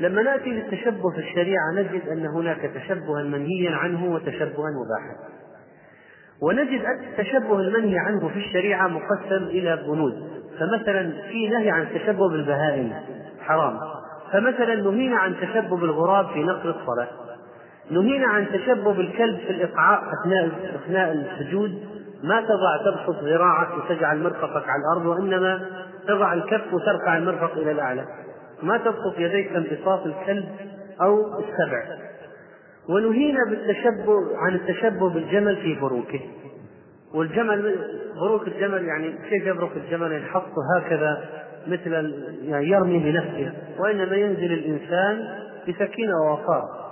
لما 0.00 0.22
نأتي 0.22 0.50
للتشبه 0.50 1.10
في 1.10 1.18
الشريعة 1.18 1.72
نجد 1.74 2.08
أن 2.08 2.26
هناك 2.26 2.60
تشبها 2.74 3.22
منهيا 3.22 3.76
عنه 3.76 4.14
وتشبها 4.14 4.70
مباحا 4.70 5.33
ونجد 6.48 6.84
أن 6.84 7.04
التشبه 7.04 7.60
المنهي 7.60 7.98
عنه 7.98 8.28
في 8.28 8.36
الشريعة 8.38 8.88
مقسم 8.88 9.44
إلى 9.44 9.76
بنود. 9.86 10.14
فمثلا 10.60 11.12
في 11.30 11.48
نهي 11.48 11.70
عن 11.70 11.82
التشبه 11.82 12.28
بالبهائم 12.28 12.92
حرام. 13.40 13.78
فمثلا 14.32 14.74
نهينا 14.74 15.16
عن 15.16 15.34
تشبه 15.40 15.76
بالغراب 15.76 16.26
في 16.26 16.42
نقل 16.42 16.68
الصلاة. 16.68 17.08
نهينا 17.90 18.26
عن 18.26 18.46
تشبه 18.52 18.92
بالكلب 18.92 19.38
في 19.38 19.50
الإقعاء 19.50 20.02
أثناء 20.20 20.50
أثناء 20.74 21.12
السجود. 21.12 21.70
ما 22.22 22.40
تضع 22.40 22.76
تبسط 22.84 23.22
ذراعك 23.22 23.68
وتجعل 23.76 24.22
مرفقك 24.22 24.64
على 24.68 24.82
الأرض 24.82 25.06
وإنما 25.06 25.66
تضع 26.08 26.32
الكف 26.32 26.74
وترفع 26.74 27.16
المرفق 27.16 27.52
إلى 27.52 27.70
الأعلى. 27.70 28.04
ما 28.62 28.78
تبسط 28.78 29.18
يديك 29.18 29.52
انبساط 29.56 30.06
الكلب 30.06 30.48
أو 31.02 31.18
السبع. 31.38 32.03
ونهينا 32.88 33.38
بالتشبه 33.50 34.16
عن 34.36 34.54
التشبه 34.54 35.10
بالجمل 35.10 35.56
في 35.56 35.74
بروكه. 35.74 36.20
والجمل 37.14 37.76
بروك 38.20 38.48
الجمل 38.48 38.84
يعني 38.84 39.12
كيف 39.30 39.46
يبرك 39.46 39.70
الجمل 39.76 40.12
ينحط 40.12 40.52
هكذا 40.76 41.24
مثل 41.66 41.92
يعني 42.44 42.68
يرمي 42.68 42.98
بنفسه 42.98 43.52
وإنما 43.78 44.16
ينزل 44.16 44.52
الإنسان 44.52 45.28
بسكينة 45.68 46.12
ووقار 46.26 46.84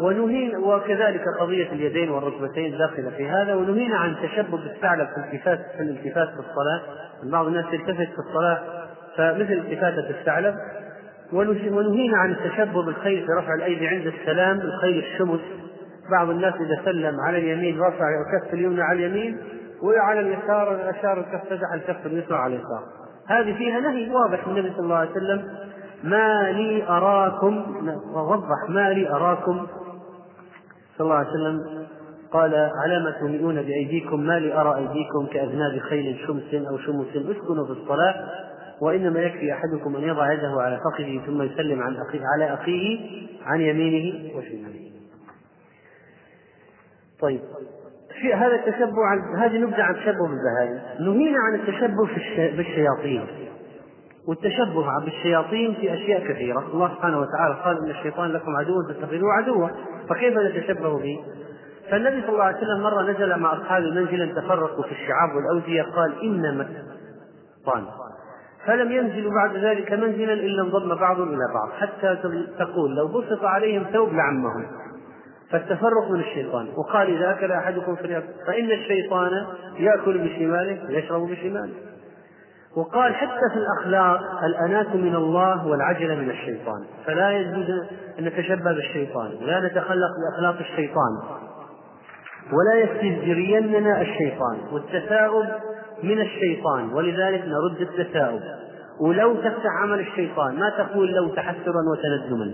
ونهينا 0.00 0.58
وكذلك 0.58 1.24
قضية 1.40 1.72
اليدين 1.72 2.10
والركبتين 2.10 2.78
داخلة 2.78 3.10
في 3.10 3.28
هذا 3.28 3.54
ونهينا 3.54 3.96
عن 3.96 4.10
التشبه 4.10 4.56
بالثعلب 4.58 5.08
في 5.08 5.16
الالتفات 5.16 5.60
في 5.76 5.82
الالتفات 5.82 6.28
في 6.28 6.38
الصلاة 6.38 6.82
بعض 7.32 7.46
الناس 7.46 7.64
يلتفت 7.72 8.08
في 8.12 8.18
الصلاة 8.18 8.58
فمثل 9.16 9.52
التفاتة 9.52 10.10
الثعلب 10.10 10.54
ونهينا 11.32 12.18
عن 12.18 12.30
التشبه 12.30 12.82
بالخيل 12.82 13.26
في 13.26 13.32
رفع 13.32 13.54
الأيدي 13.54 13.88
عند 13.88 14.06
السلام 14.06 14.60
الخيل 14.60 14.98
الشمس. 14.98 15.40
بعض 16.10 16.30
الناس 16.30 16.54
إذا 16.54 16.82
سلم 16.84 17.20
على 17.20 17.38
اليمين 17.38 17.80
رفع 17.80 18.04
الكف 18.08 18.54
اليمنى 18.54 18.82
على 18.82 19.06
اليمين 19.06 19.38
وعلى 19.82 20.20
اليسار 20.20 20.90
أشار 20.90 21.20
الكف 21.20 21.44
فتح 21.44 21.72
الكف 21.74 22.06
اليسرى 22.06 22.36
على 22.36 22.54
اليسار. 22.54 22.82
هذه 23.26 23.56
فيها 23.58 23.80
نهي 23.80 24.10
واضح 24.10 24.48
من 24.48 24.58
النبي 24.58 24.74
صلى 24.74 24.84
الله 24.84 24.96
عليه 24.96 25.10
وسلم. 25.10 25.44
ما 26.04 26.52
لي 26.52 26.88
أراكم 26.88 27.64
ووضح 28.14 28.68
ما 28.68 28.90
لي 28.90 29.10
أراكم 29.10 29.66
صلى 30.98 31.04
الله 31.04 31.14
عليه 31.14 31.28
وسلم. 31.28 31.86
قال 32.32 32.54
على 32.54 33.04
ما 33.04 33.10
تملئون 33.20 33.54
بأيديكم 33.54 34.20
ما 34.20 34.38
لي 34.38 34.60
أرى 34.60 34.76
أيديكم 34.76 35.26
كأذناب 35.32 35.78
خيل 35.78 36.18
شمس 36.26 36.54
أو 36.70 36.78
شمس 36.78 37.08
أسكنوا 37.08 37.66
في 37.66 37.72
الصلاة 37.72 38.14
وإنما 38.80 39.20
يكفي 39.20 39.52
أحدكم 39.52 39.96
أن 39.96 40.02
يضع 40.02 40.32
يده 40.32 40.62
على 40.62 40.80
فخذه 40.84 41.20
ثم 41.26 41.42
يسلم 41.42 41.82
عن 41.82 41.96
أخيه 41.96 42.20
على 42.34 42.54
أخيه 42.54 42.98
عن 43.46 43.60
يمينه 43.60 44.36
وشماله. 44.36 44.90
طيب 47.20 47.40
في 48.20 48.34
هذا 48.34 48.54
التشبه 48.54 49.04
عن 49.04 49.36
هذه 49.36 49.58
نبذة 49.58 49.82
عن 49.82 49.94
التشبه 49.94 50.28
بالبهائم، 50.28 50.80
نهينا 51.00 51.38
عن 51.38 51.54
التشبه 51.54 52.06
في 52.06 52.16
الش... 52.16 52.56
بالشياطين. 52.56 53.26
والتشبه 54.28 55.04
بالشياطين 55.04 55.74
في 55.74 55.94
أشياء 55.94 56.32
كثيرة، 56.32 56.58
الله 56.58 56.88
سبحانه 56.88 57.20
وتعالى 57.20 57.54
قال 57.64 57.84
إن 57.84 57.90
الشيطان 57.90 58.32
لكم 58.32 58.56
عدو 58.56 58.82
فاتخذوه 58.88 59.32
عدوا، 59.32 59.68
فكيف 60.08 60.38
نتشبه 60.38 60.98
به؟ 60.98 61.24
فالنبي 61.90 62.20
صلى 62.20 62.30
الله 62.30 62.44
عليه 62.44 62.56
وسلم 62.56 62.82
مرة 62.82 63.02
نزل 63.02 63.38
مع 63.38 63.52
أصحابه 63.52 63.90
منزلا 63.90 64.40
تفرقوا 64.40 64.84
في 64.84 64.92
الشعاب 64.92 65.36
والأودية 65.36 65.82
قال 65.82 66.22
إنما 66.22 66.68
الشيطان 67.66 67.84
فلم 68.66 68.92
ينزلوا 68.92 69.32
بعد 69.32 69.56
ذلك 69.56 69.92
منزلا 69.92 70.32
إلا 70.32 70.62
انضم 70.62 70.94
بعضهم 70.94 71.28
إلى 71.28 71.52
بعض 71.54 71.70
حتى 71.70 72.18
تقول 72.58 72.96
لو 72.96 73.08
بسط 73.08 73.44
عليهم 73.44 73.84
ثوب 73.92 74.12
لعمهم. 74.12 74.66
فالتفرق 75.50 76.10
من 76.10 76.20
الشيطان. 76.20 76.68
وقال 76.76 77.16
إذا 77.16 77.30
أكل 77.30 77.52
أحدكم 77.52 77.96
فإن 78.46 78.70
الشيطان 78.70 79.30
يأكل 79.78 80.18
بشماله 80.18 80.86
ويشرب 80.88 81.22
بشماله. 81.30 81.74
وقال 82.76 83.14
حتى 83.14 83.50
في 83.52 83.58
الأخلاق 83.58 84.44
الأناة 84.44 84.96
من 84.96 85.14
الله 85.14 85.66
والعجلة 85.66 86.14
من 86.14 86.30
الشيطان. 86.30 86.84
فلا 87.06 87.30
يجوز 87.30 87.70
أن 88.18 88.24
نتشبه 88.24 88.72
بالشيطان 88.72 89.30
ولا 89.42 89.60
نتخلق 89.60 90.10
بأخلاق 90.20 90.58
الشيطان. 90.58 91.12
ولا 92.52 92.80
يستجريننا 92.80 94.00
الشيطان. 94.00 94.58
والتثاؤب 94.72 95.46
من 96.02 96.20
الشيطان 96.20 96.92
ولذلك 96.92 97.44
نرد 97.44 97.80
التثاؤب 97.80 98.42
ولو 99.00 99.34
تفتح 99.34 99.70
عمل 99.82 100.00
الشيطان 100.00 100.58
ما 100.58 100.70
تقول 100.70 101.12
لو 101.12 101.28
تحسرا 101.28 101.82
وتندما؟ 101.92 102.52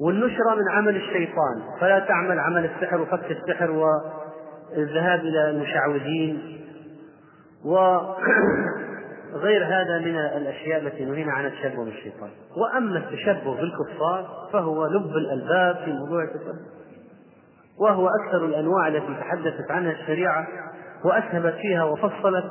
والنشرة 0.00 0.54
من 0.54 0.68
عمل 0.70 0.96
الشيطان. 0.96 1.62
فلا 1.80 1.98
تعمل 1.98 2.38
عمل 2.38 2.64
السحر 2.64 3.00
وفك 3.00 3.30
السحر 3.30 3.70
والذهاب 3.70 5.20
إلى 5.20 5.50
المشعوذين 5.50 6.58
وغير 7.64 9.64
هذا 9.64 9.98
من 9.98 10.16
الأشياء 10.16 10.80
التي 10.80 11.04
نهينا 11.04 11.32
عن 11.32 11.46
التشبه 11.46 11.84
بالشيطان. 11.84 12.30
وأما 12.56 12.98
التشبه 12.98 13.56
بالكفار 13.56 14.48
فهو 14.52 14.86
لب 14.86 15.16
الألباب 15.16 15.76
في 15.84 15.92
موضوع 15.92 16.22
التشبه. 16.22 16.78
وهو 17.80 18.08
أكثر 18.08 18.44
الأنواع 18.44 18.88
التي 18.88 19.14
تحدثت 19.20 19.70
عنها 19.70 19.92
الشريعة. 19.92 20.46
وأسهبت 21.04 21.54
فيها 21.54 21.84
وفصلت 21.84 22.44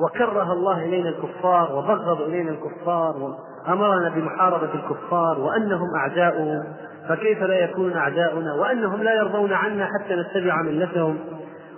وكره 0.00 0.52
الله 0.52 0.84
إلينا 0.84 1.08
الكفار 1.08 1.76
وبغض 1.76 2.20
إلينا 2.20 2.50
الكفار 2.50 3.16
وأمرنا 3.16 4.08
بمحاربة 4.08 4.74
الكفار 4.74 5.40
وأنهم 5.40 5.94
أعداؤه 5.96 6.64
فكيف 7.08 7.42
لا 7.42 7.54
يكونون 7.54 7.96
أعداؤنا 7.96 8.54
وأنهم 8.54 9.02
لا 9.02 9.14
يرضون 9.14 9.52
عنا 9.52 9.86
حتى 9.86 10.14
نتبع 10.14 10.62
ملتهم 10.62 11.18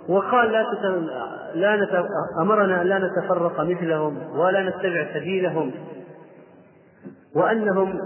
وقال 0.09 0.51
لا. 0.51 0.65
لا 1.55 1.75
نت... 1.75 2.05
أمرنا 2.41 2.81
أن 2.81 2.87
لا 2.87 2.99
نتفرق 2.99 3.61
مثلهم 3.61 4.37
ولا 4.37 4.69
نتبع 4.69 5.13
سبيلهم 5.13 5.71
وأنهم 7.35 7.99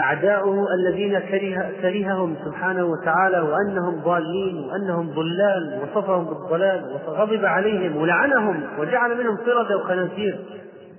أعداؤه 0.00 0.74
الذين 0.74 1.18
كره 1.18 1.70
كرههم 1.82 2.36
سبحانه 2.44 2.84
وتعالى 2.84 3.40
وأنهم 3.40 4.00
ضالين 4.00 4.64
وأنهم 4.64 5.10
ضلال 5.10 5.80
وصفهم 5.82 6.24
بالضلال 6.24 7.00
وغضب 7.06 7.44
عليهم 7.44 7.96
ولعنهم 7.96 8.62
وجعل 8.78 9.18
منهم 9.18 9.36
قردة 9.36 9.76
وخنازير 9.76 10.38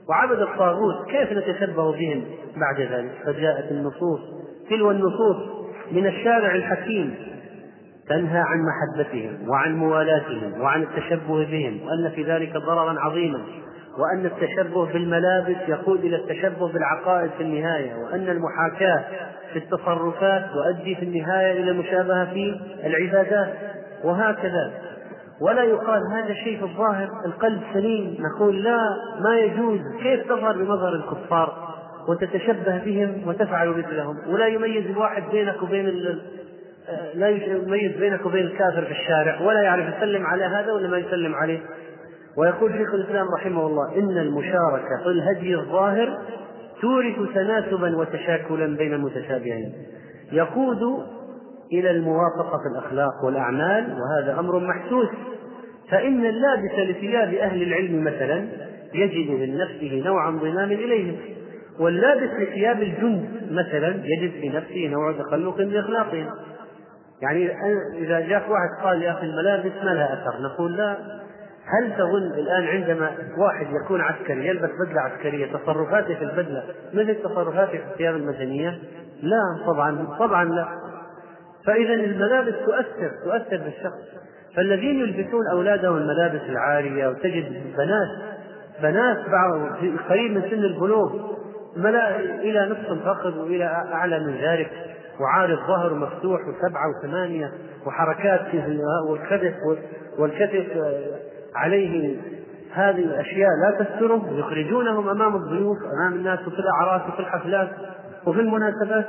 وعبد 0.10 0.40
الطاغوت. 0.42 0.96
كيف 1.08 1.32
نتشبه 1.32 1.92
بهم 1.92 2.24
بعد 2.58 2.82
ذلك؟ 2.92 3.12
فجاءت 3.26 3.72
النصوص. 3.72 4.20
تلو 4.70 4.92
النصوص 4.92 5.38
من 5.92 6.08
الشارع 6.08 6.56
الحكيم. 6.56 7.16
تنهى 8.10 8.40
عن 8.40 8.58
محبتهم 8.66 9.50
وعن 9.50 9.76
موالاتهم 9.76 10.62
وعن 10.62 10.84
التشبه 10.84 11.46
بهم 11.46 11.80
وأن 11.88 12.12
في 12.16 12.24
ذلك 12.24 12.58
ضررا 12.58 12.96
عظيما. 13.00 13.40
وأن 13.98 14.26
التشبه 14.26 14.86
بالملابس 14.86 15.56
يقود 15.68 16.00
إلى 16.00 16.16
التشبه 16.16 16.74
بالعقائد 16.74 17.32
في 17.38 17.44
النهاية 17.44 17.96
وأن 17.96 18.30
المحاكاة 18.30 19.04
في 19.54 19.60
التصرفات 19.60 20.46
تؤدي 20.54 20.96
في 20.96 21.06
النهاية 21.06 21.64
إلى 21.64 21.72
المشابهة 21.72 22.26
في 22.34 22.60
العبادات. 22.86 23.54
وهكذا. 24.04 24.72
ولا 25.42 25.64
يقال 25.64 26.02
هذا 26.14 26.34
شيء 26.34 26.58
في 26.58 26.64
الظاهر 26.64 27.10
القلب 27.26 27.62
سليم. 27.74 28.18
نقول 28.20 28.64
لا 28.64 28.80
ما 29.24 29.38
يجوز. 29.38 29.80
كيف 30.04 30.28
تظهر 30.28 30.58
بمظهر 30.58 30.94
الكفار 30.96 31.76
وتتشبه 32.08 32.78
بهم 32.86 33.28
وتفعل 33.28 33.70
مثلهم؟ 33.70 34.18
ولا 34.28 34.48
يميز 34.48 34.86
الواحد 34.86 35.24
بينك 35.32 35.64
وبين 35.64 35.86
لا 37.14 37.30
يميز 37.30 37.98
بينك 37.98 38.26
وبين 38.26 38.46
الكافر 38.46 38.86
في 38.86 38.92
الشارع 38.92 39.42
ولا 39.42 39.62
يعرف 39.62 39.98
يسلم 39.98 40.26
على 40.26 40.44
هذا 40.44 40.72
ولا 40.72 40.88
ما 40.88 40.98
يسلم 40.98 41.36
عليه. 41.36 41.60
ويقول 42.38 42.72
شيخ 42.72 42.94
الإسلام 42.94 43.28
رحمه 43.40 43.68
الله 43.68 43.98
إن 43.98 44.18
المشاركة 44.18 45.04
في 45.04 45.10
الهدي 45.10 45.56
الظاهر 45.56 46.18
تورث 46.82 47.16
تناسبا 47.34 47.98
وتشاكلا 47.98 48.78
بين 48.78 48.94
المتشابهين. 48.94 49.74
يقود 50.32 50.82
إلى 51.74 51.92
الموافقة 51.92 52.58
في 52.58 52.68
الأخلاق 52.72 53.26
والأعمال 53.26 53.98
وهذا 54.00 54.40
أمر 54.40 54.60
محسوس. 54.60 55.08
فإن 55.90 56.26
اللابس 56.26 56.72
لثياب 56.78 57.34
أهل 57.34 57.64
العلم 57.64 58.04
مثلا 58.04 58.48
يجد 58.94 59.30
من 59.32 59.58
نفسه 59.58 60.04
نوع 60.06 60.30
انضمام 60.30 60.72
اليهم 60.72 61.18
واللابس 61.80 62.30
لثياب 62.40 62.82
الجند 62.82 63.30
مثلا 63.52 64.02
يجد 64.04 64.32
في 64.32 64.50
نفسه 64.50 64.88
نوع 64.88 65.12
تخلق 65.12 65.58
باخلاقهم 65.58 66.30
يعني 67.22 67.52
إذا 67.98 68.20
جاك 68.20 68.44
واحد 68.50 68.84
قال 68.84 69.02
يا 69.02 69.12
أخي 69.12 69.26
الملابس 69.26 69.72
ما 69.84 69.90
لها 69.90 70.14
أثر؟ 70.14 70.42
نقول 70.42 70.78
لا. 70.78 70.98
هل 71.66 71.94
تظن 71.98 72.40
الآن 72.40 72.64
عندما 72.64 73.12
واحد 73.38 73.68
يكون 73.84 74.02
عسكري 74.02 74.48
يلبس 74.48 74.70
بدلة 74.86 75.02
عسكرية 75.02 75.46
تصرفاته 75.54 76.16
في 76.16 76.24
البدلة 76.24 76.64
مثل 76.94 77.16
تصرفاته 77.16 77.72
في 77.72 77.84
الثياب 77.92 78.16
المدنية؟ 78.16 78.80
لا 79.22 79.42
طبعا 79.68 80.08
طبعا 80.20 80.46
لا 80.46 80.68
فإذا 81.66 81.94
الملابس 81.94 82.54
تؤثر 82.66 83.12
تؤثر 83.26 83.58
بالشخص 83.58 84.00
فالذين 84.56 85.00
يلبسون 85.00 85.42
أولادهم 85.52 85.98
الملابس 85.98 86.42
العارية 86.50 87.08
وتجد 87.08 87.76
بنات 87.78 88.08
بنات 88.82 89.30
بعض 89.30 89.70
قريب 90.10 90.32
من 90.32 90.42
سن 90.42 90.64
البلوغ 90.64 91.36
إلى 92.42 92.70
نصف 92.70 92.92
الفخذ 92.92 93.40
وإلى 93.40 93.66
أعلى 93.94 94.20
من 94.20 94.36
ذلك 94.42 94.72
وعارض 95.20 95.58
ظهر 95.68 95.94
مفتوح 95.94 96.42
وسبعة 96.42 96.84
وثمانية 96.90 97.52
وحركات 97.86 98.42
والكتف 99.10 99.54
والكتف 100.20 100.66
عليه 101.56 102.18
هذه 102.74 103.00
الأشياء 103.00 103.50
لا 103.64 103.84
تسترهم 103.84 104.40
يخرجونهم 104.40 105.10
أمام 105.10 105.36
الضيوف 105.36 105.78
أمام 105.98 106.14
الناس 106.14 106.48
وفي 106.48 106.60
الأعراس 106.60 107.02
وفي 107.10 107.20
الحفلات 107.20 107.70
وفي 108.26 108.40
المناسبات. 108.40 109.08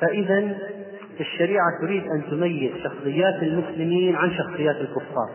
فإذا 0.00 0.56
الشريعة 1.20 1.80
تريد 1.80 2.02
أن 2.02 2.22
تميز 2.30 2.72
شخصيات 2.76 3.42
المسلمين 3.42 4.16
عن 4.16 4.30
شخصيات 4.30 4.76
الكفار. 4.76 5.30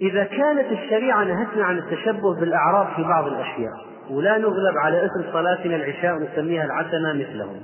إذا 0.00 0.24
كانت 0.24 0.72
الشريعة 0.72 1.24
نهتنا 1.24 1.64
عن 1.64 1.78
التشبه 1.78 2.40
بالأعراف 2.40 2.96
في 2.96 3.02
بعض 3.02 3.26
الأشياء 3.26 3.72
ولا 4.10 4.38
نغلب 4.38 4.76
على 4.84 5.06
اسم 5.06 5.32
صلاتنا 5.32 5.76
العشاء 5.76 6.16
ونسميها 6.16 6.64
العتمة 6.64 7.12
مثلهم. 7.12 7.60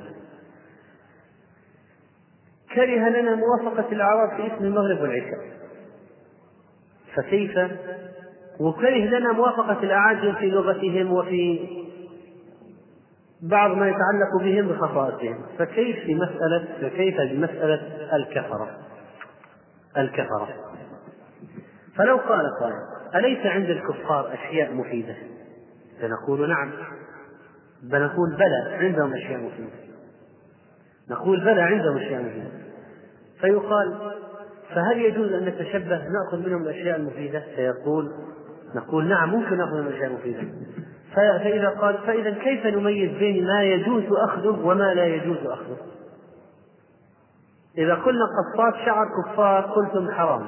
كره 2.76 3.08
لنا 3.08 3.34
موافقة 3.34 3.92
الأعراب 3.92 4.36
في 4.36 4.54
اسم 4.54 4.64
المغرب 4.64 5.00
والعشاء. 5.00 5.56
فكيف؟ 7.14 7.58
وكره 8.60 9.18
لنا 9.18 9.32
موافقة 9.32 9.82
الأعاجم 9.82 10.34
في 10.34 10.50
لغتهم 10.50 11.12
وفي 11.12 11.68
بعض 13.42 13.70
ما 13.70 13.88
يتعلق 13.88 14.42
بهم 14.42 14.68
بخصائصهم 14.68 15.42
فكيف 15.58 15.96
في 15.96 16.14
مسألة 16.14 16.68
فكيف 16.80 17.20
بمسألة 17.20 17.80
الكفرة؟ 18.16 18.78
الكفرة. 19.96 20.48
فلو 21.96 22.16
قال 22.16 22.46
قائل 22.60 22.74
أليس 23.14 23.46
عند 23.46 23.70
الكفار 23.70 24.34
أشياء 24.34 24.74
مفيدة؟ 24.74 25.16
فنقول 26.00 26.48
نعم. 26.48 26.72
بنقول 27.82 28.36
بلى 28.36 28.76
عندهم 28.84 29.14
أشياء 29.14 29.40
مفيدة. 29.40 29.86
نقول 31.10 31.40
بلى 31.40 31.60
عندهم 31.62 31.96
أشياء 31.96 32.22
مفيدة. 32.22 32.55
فيقال 33.40 34.12
فهل 34.74 34.98
يجوز 34.98 35.32
أن 35.32 35.44
نتشبه 35.44 36.02
نأخذ 36.08 36.46
منهم 36.46 36.62
الأشياء 36.62 36.96
المفيدة؟ 36.96 37.42
فيقول 37.56 38.12
نقول 38.74 39.08
نعم 39.08 39.30
ممكن 39.30 39.56
نأخذ 39.56 39.72
منهم 39.72 39.86
الأشياء 39.86 40.10
المفيدة 40.10 40.42
فإذا 41.14 41.68
قال 41.68 41.98
فإذا 42.06 42.30
كيف 42.30 42.66
نميز 42.66 43.18
بين 43.18 43.46
ما 43.46 43.62
يجوز 43.62 44.04
أخذه 44.12 44.66
وما 44.66 44.94
لا 44.94 45.06
يجوز 45.06 45.46
أخذه؟ 45.46 45.76
إذا 47.78 47.94
قلنا 47.94 48.24
قصات 48.24 48.74
شعر 48.86 49.06
كفار 49.22 49.60
قلتم 49.60 50.10
حرام 50.10 50.46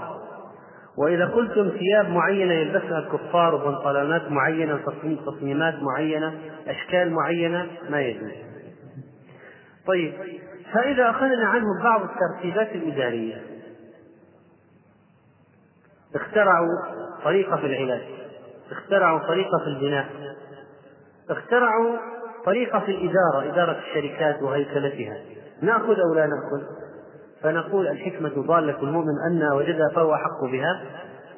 وإذا 0.98 1.27
قلتم 1.27 1.69
ثياب 1.69 2.09
معينة 2.09 2.52
يلبسها 2.52 2.98
الكفار 2.98 3.55
وبنطلونات 3.55 4.31
معينة 4.31 4.81
تصميمات 5.27 5.74
معينة 5.82 6.35
أشكال 6.66 7.12
معينة 7.12 7.66
ما 7.90 8.01
يجوز 8.01 8.32
طيب 9.86 10.12
فإذا 10.74 11.10
أخذنا 11.10 11.46
عنهم 11.46 11.82
بعض 11.82 12.00
الترتيبات 12.02 12.68
الإدارية 12.68 13.42
اخترعوا 16.14 16.68
طريقة 17.24 17.56
في 17.56 17.66
العلاج 17.66 18.02
اخترعوا 18.70 19.18
طريقة 19.18 19.58
في 19.64 19.66
البناء 19.66 20.06
اخترعوا 21.30 21.96
طريقة 22.44 22.78
في 22.78 22.90
الإدارة 22.90 23.52
إدارة 23.52 23.78
الشركات 23.78 24.42
وهيكلتها. 24.42 25.16
نأخذ 25.62 25.94
أو 26.00 26.14
لا 26.14 26.26
نأخذ؟ 26.26 26.66
فنقول 27.42 27.88
الحكمة 27.88 28.42
ضالة 28.46 28.82
المؤمن 28.82 29.14
أن 29.30 29.52
وجدها 29.52 29.88
فهو 29.94 30.14
أحق 30.14 30.44
بها. 30.52 30.82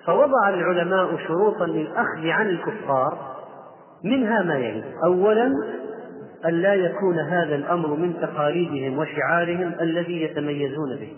فوضع 0.07 0.49
العلماء 0.49 1.17
شروطا 1.27 1.67
للأخذ 1.67 2.29
عن 2.29 2.49
الكفار 2.49 3.37
منها 4.05 4.43
ما 4.43 4.59
يلي. 4.59 4.95
أولا 5.05 5.53
أن 6.47 6.55
لا 6.55 6.75
يكون 6.75 7.19
هذا 7.19 7.55
الأمر 7.55 7.95
من 7.95 8.21
تقاليدهم 8.21 8.99
وشعارهم 8.99 9.75
الذي 9.81 10.23
يتميزون 10.23 10.97
به. 10.97 11.13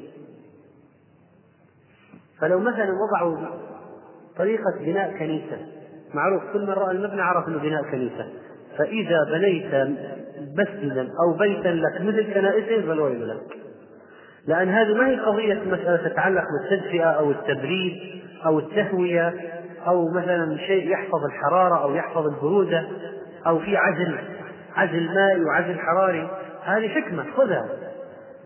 فلو 2.40 2.58
مثلا 2.58 2.90
وضعوا 2.92 3.36
طريقة 4.36 4.78
بناء 4.80 5.18
كنيسة 5.18 5.58
معروف 6.14 6.42
كل 6.52 6.62
من 6.62 6.70
رأى 6.70 6.90
المبنى 6.90 7.22
عرف 7.22 7.48
أنه 7.48 7.58
بناء 7.58 7.82
كنيسة. 7.82 8.26
فإذا 8.78 9.18
بنيت 9.32 9.74
مسجدا 10.58 11.08
أو 11.26 11.38
بيتا 11.38 11.68
لك 11.68 12.00
مثل 12.00 12.34
كنائسهم 12.34 12.82
فالويل 12.82 13.28
لك. 13.28 13.56
لأن 14.46 14.68
هذه 14.68 14.94
ما 14.94 15.08
هي 15.08 15.16
قضية 15.16 15.62
مسألة 15.66 16.08
تتعلق 16.08 16.44
بالتدفئة 16.52 17.04
أو 17.04 17.30
التبريد 17.30 18.22
أو 18.46 18.58
التهوية 18.58 19.34
أو 19.86 20.08
مثلا 20.08 20.56
شيء 20.66 20.90
يحفظ 20.90 21.24
الحرارة 21.24 21.82
أو 21.82 21.94
يحفظ 21.94 22.26
البرودة 22.26 22.88
أو 23.46 23.58
في 23.58 23.76
عزل 23.76 24.18
عزل 24.76 25.14
مائي 25.14 25.44
وعزل 25.44 25.78
حراري 25.78 26.30
هذه 26.64 26.88
حكمة 26.88 27.24
خذها. 27.36 27.68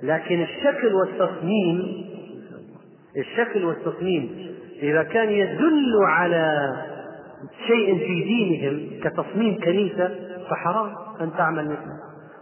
لكن 0.03 0.43
الشكل 0.43 0.95
والتصميم 0.95 2.07
الشكل 3.17 3.65
والتصميم 3.65 4.53
إذا 4.83 5.03
كان 5.03 5.29
يدل 5.29 5.93
على 6.07 6.73
شيء 7.67 7.99
في 7.99 8.25
دينهم 8.25 9.01
كتصميم 9.05 9.61
كنيسة 9.61 10.15
فحرام 10.51 10.95
أن 11.21 11.31
تعمل 11.39 11.65
مثله. 11.65 11.97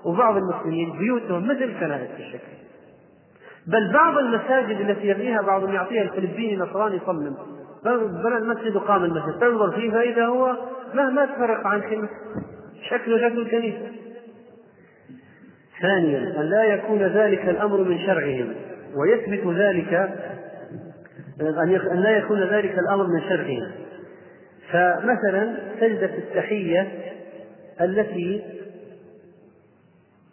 وبعض 0.04 0.36
المسلمين 0.36 0.98
بيوتهم 0.98 1.44
مثل 1.44 1.80
كنائس 1.80 2.10
الشكل. 2.18 2.54
بل 3.66 3.92
بعض 3.92 4.18
المساجد 4.18 4.80
التي 4.80 5.08
يبنيها 5.08 5.42
بعضهم 5.42 5.74
يعطيها 5.74 6.02
الفلبيني 6.02 6.56
نصراني 6.56 6.96
يصمم 6.96 7.34
بنى 8.24 8.36
المسجد 8.36 8.76
وقام 8.76 9.04
المسجد. 9.04 9.38
تنظر 9.40 9.70
فيه 9.70 9.90
فإذا 9.90 10.26
هو 10.26 10.56
مهما 10.94 11.26
تفرق 11.26 11.66
عن 11.66 11.80
كلمة 11.80 12.08
شكله 12.90 13.28
شكل 13.28 13.38
الكنيسة. 13.38 13.86
ثانيا 15.82 16.18
أن 16.18 16.50
لا 16.50 16.64
يكون 16.64 17.02
ذلك 17.02 17.48
الأمر 17.48 17.84
من 17.84 17.98
شرعهم 17.98 18.54
ويثبت 18.96 19.46
ذلك 19.56 19.94
أن 21.92 22.00
لا 22.00 22.10
يكون 22.10 22.40
ذلك 22.40 22.78
الأمر 22.78 23.06
من 23.06 23.20
شرعهم. 23.28 23.70
فمثلا 24.72 25.56
سجدة 25.80 26.18
التحية 26.18 26.88
التي 27.80 28.44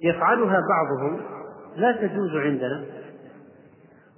يفعلها 0.01 0.59
بعضهم 0.69 1.21
لا 1.77 1.91
تجوز 1.91 2.35
عندنا 2.35 2.83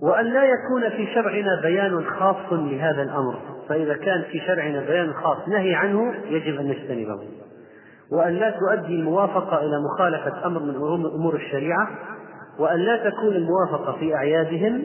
وأن 0.01 0.25
لا 0.25 0.43
يكون 0.43 0.89
في 0.89 1.13
شرعنا 1.13 1.61
بيان 1.61 2.05
خاص 2.05 2.53
لهذا 2.53 3.01
الأمر. 3.01 3.39
فإذا 3.69 3.93
كان 3.93 4.23
في 4.31 4.39
شرعنا 4.39 4.81
بيان 4.81 5.13
خاص 5.13 5.47
نهي 5.47 5.75
عنه 5.75 6.13
يجب 6.29 6.59
أن 6.59 6.67
نجتنبه. 6.67 7.19
وأن 8.11 8.33
لا 8.33 8.49
تؤدي 8.49 8.95
الموافقة 8.95 9.59
إلى 9.59 9.79
مخالفة 9.79 10.45
أمر 10.45 10.59
من 10.59 10.75
أمور 11.05 11.35
الشريعة 11.35 11.87
وأن 12.59 12.79
لا 12.79 13.09
تكون 13.09 13.35
الموافقة 13.35 13.97
في 13.99 14.15
أعيادهم 14.15 14.83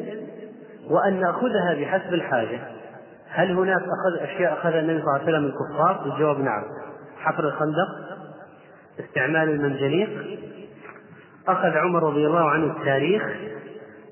وأن 0.90 1.20
نأخذها 1.20 1.74
بحسب 1.80 2.14
الحاجة. 2.14 2.60
هل 3.28 3.50
هناك 3.50 3.82
أخذ 3.82 4.22
أشياء 4.22 4.52
أخذها 4.52 4.80
النبي 4.80 5.02
صلى 5.02 5.08
الله 5.08 5.12
عليه 5.12 5.24
وسلم 5.24 5.42
من 5.42 5.50
الكفار؟ 5.50 6.06
الجواب 6.06 6.40
نعم. 6.40 6.62
حفر 7.18 7.44
الخندق 7.44 7.88
استعمال 9.00 9.48
المنجنيق 9.48 10.08
أخذ 11.48 11.68
عمر 11.68 12.02
رضي 12.02 12.26
الله 12.26 12.50
عنه 12.50 12.76
التاريخ 12.76 13.22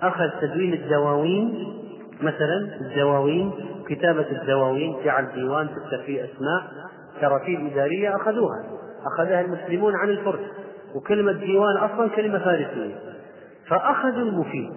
أخذ 0.02 0.30
تدوين 0.40 0.72
الدواوين 0.72 1.66
مثلا 2.22 2.78
الدواوين 2.80 3.52
كتابة 3.88 4.26
الدواوين 4.30 4.96
جعل 5.04 5.32
ديوان 5.34 5.68
تكتب 5.68 6.04
فيه 6.06 6.24
أسماء 6.24 6.62
كراتيب 7.20 7.66
إدارية 7.72 8.16
أخذوها. 8.16 8.64
أخذها 9.14 9.40
المسلمون 9.40 9.96
عن 9.96 10.08
الفرس 10.08 10.40
وكلمة 10.94 11.32
ديوان 11.32 11.76
أصلا 11.76 12.08
كلمة 12.08 12.38
فارسية. 12.38 12.94
فأخذوا 13.68 14.22
المفيد. 14.22 14.72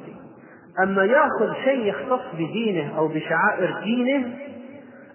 أما 0.84 1.04
يأخذ 1.04 1.54
شيء 1.64 1.86
يختص 1.86 2.22
بدينه 2.34 2.98
أو 2.98 3.08
بشعائر 3.08 3.80
دينه 3.84 4.36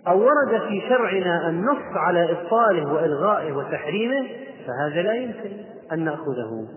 أو 0.09 0.19
ورد 0.19 0.61
في 0.69 0.83
شرعنا 0.89 1.49
النص 1.49 1.97
على 1.97 2.31
إبطاله 2.31 2.93
وإلغائه 2.93 3.53
وتحريمه 3.53 4.27
فهذا 4.67 5.03
لا 5.03 5.15
يمكن 5.15 5.51
أن 5.93 6.05
نأخذه. 6.05 6.69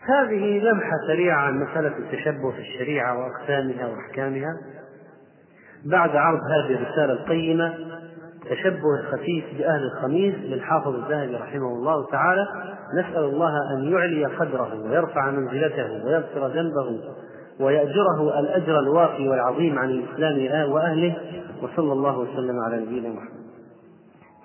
هذه 0.00 0.58
لمحة 0.58 0.96
سريعة 1.06 1.40
عن 1.40 1.60
مسألة 1.60 1.98
التشبه 1.98 2.50
في 2.50 2.58
الشريعة 2.58 3.18
وأقسامها 3.18 3.86
وأحكامها. 3.86 4.56
بعد 5.84 6.16
عرض 6.16 6.40
هذه 6.40 6.74
الرسالة 6.74 7.12
القيمة 7.12 7.74
تشبه 8.50 9.00
الخفيف 9.00 9.44
بأهل 9.58 9.82
الخميس 9.82 10.34
للحافظ 10.34 10.94
الذهبي 10.94 11.34
رحمه 11.34 11.68
الله 11.68 12.06
تعالى. 12.06 12.46
نسأل 13.00 13.24
الله 13.24 13.50
أن 13.74 13.92
يعلي 13.92 14.24
قدره 14.24 14.82
ويرفع 14.84 15.30
منزلته 15.30 16.04
ويغفر 16.04 16.46
ذنبه 16.46 17.00
ويأجره 17.60 18.40
الأجر 18.40 18.78
الوافي 18.78 19.28
والعظيم 19.28 19.78
عن 19.78 19.90
الإسلام 19.90 20.70
وأهله. 20.70 21.16
وصلى 21.62 21.92
الله 21.92 22.18
وسلم 22.18 22.60
على 22.60 22.80
نبينا 22.80 23.08
محمد. 23.08 23.46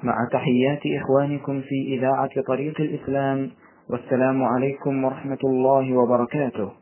مع 0.04 0.28
تحيات 0.32 1.02
إخوانكم 1.02 1.62
في 1.62 1.98
إذاعة 1.98 2.42
طريق 2.48 2.82
الإسلام 2.82 3.50
والسلام 3.90 4.44
عليكم 4.44 5.04
ورحمة 5.04 5.40
الله 5.44 5.98
وبركاته. 5.98 6.81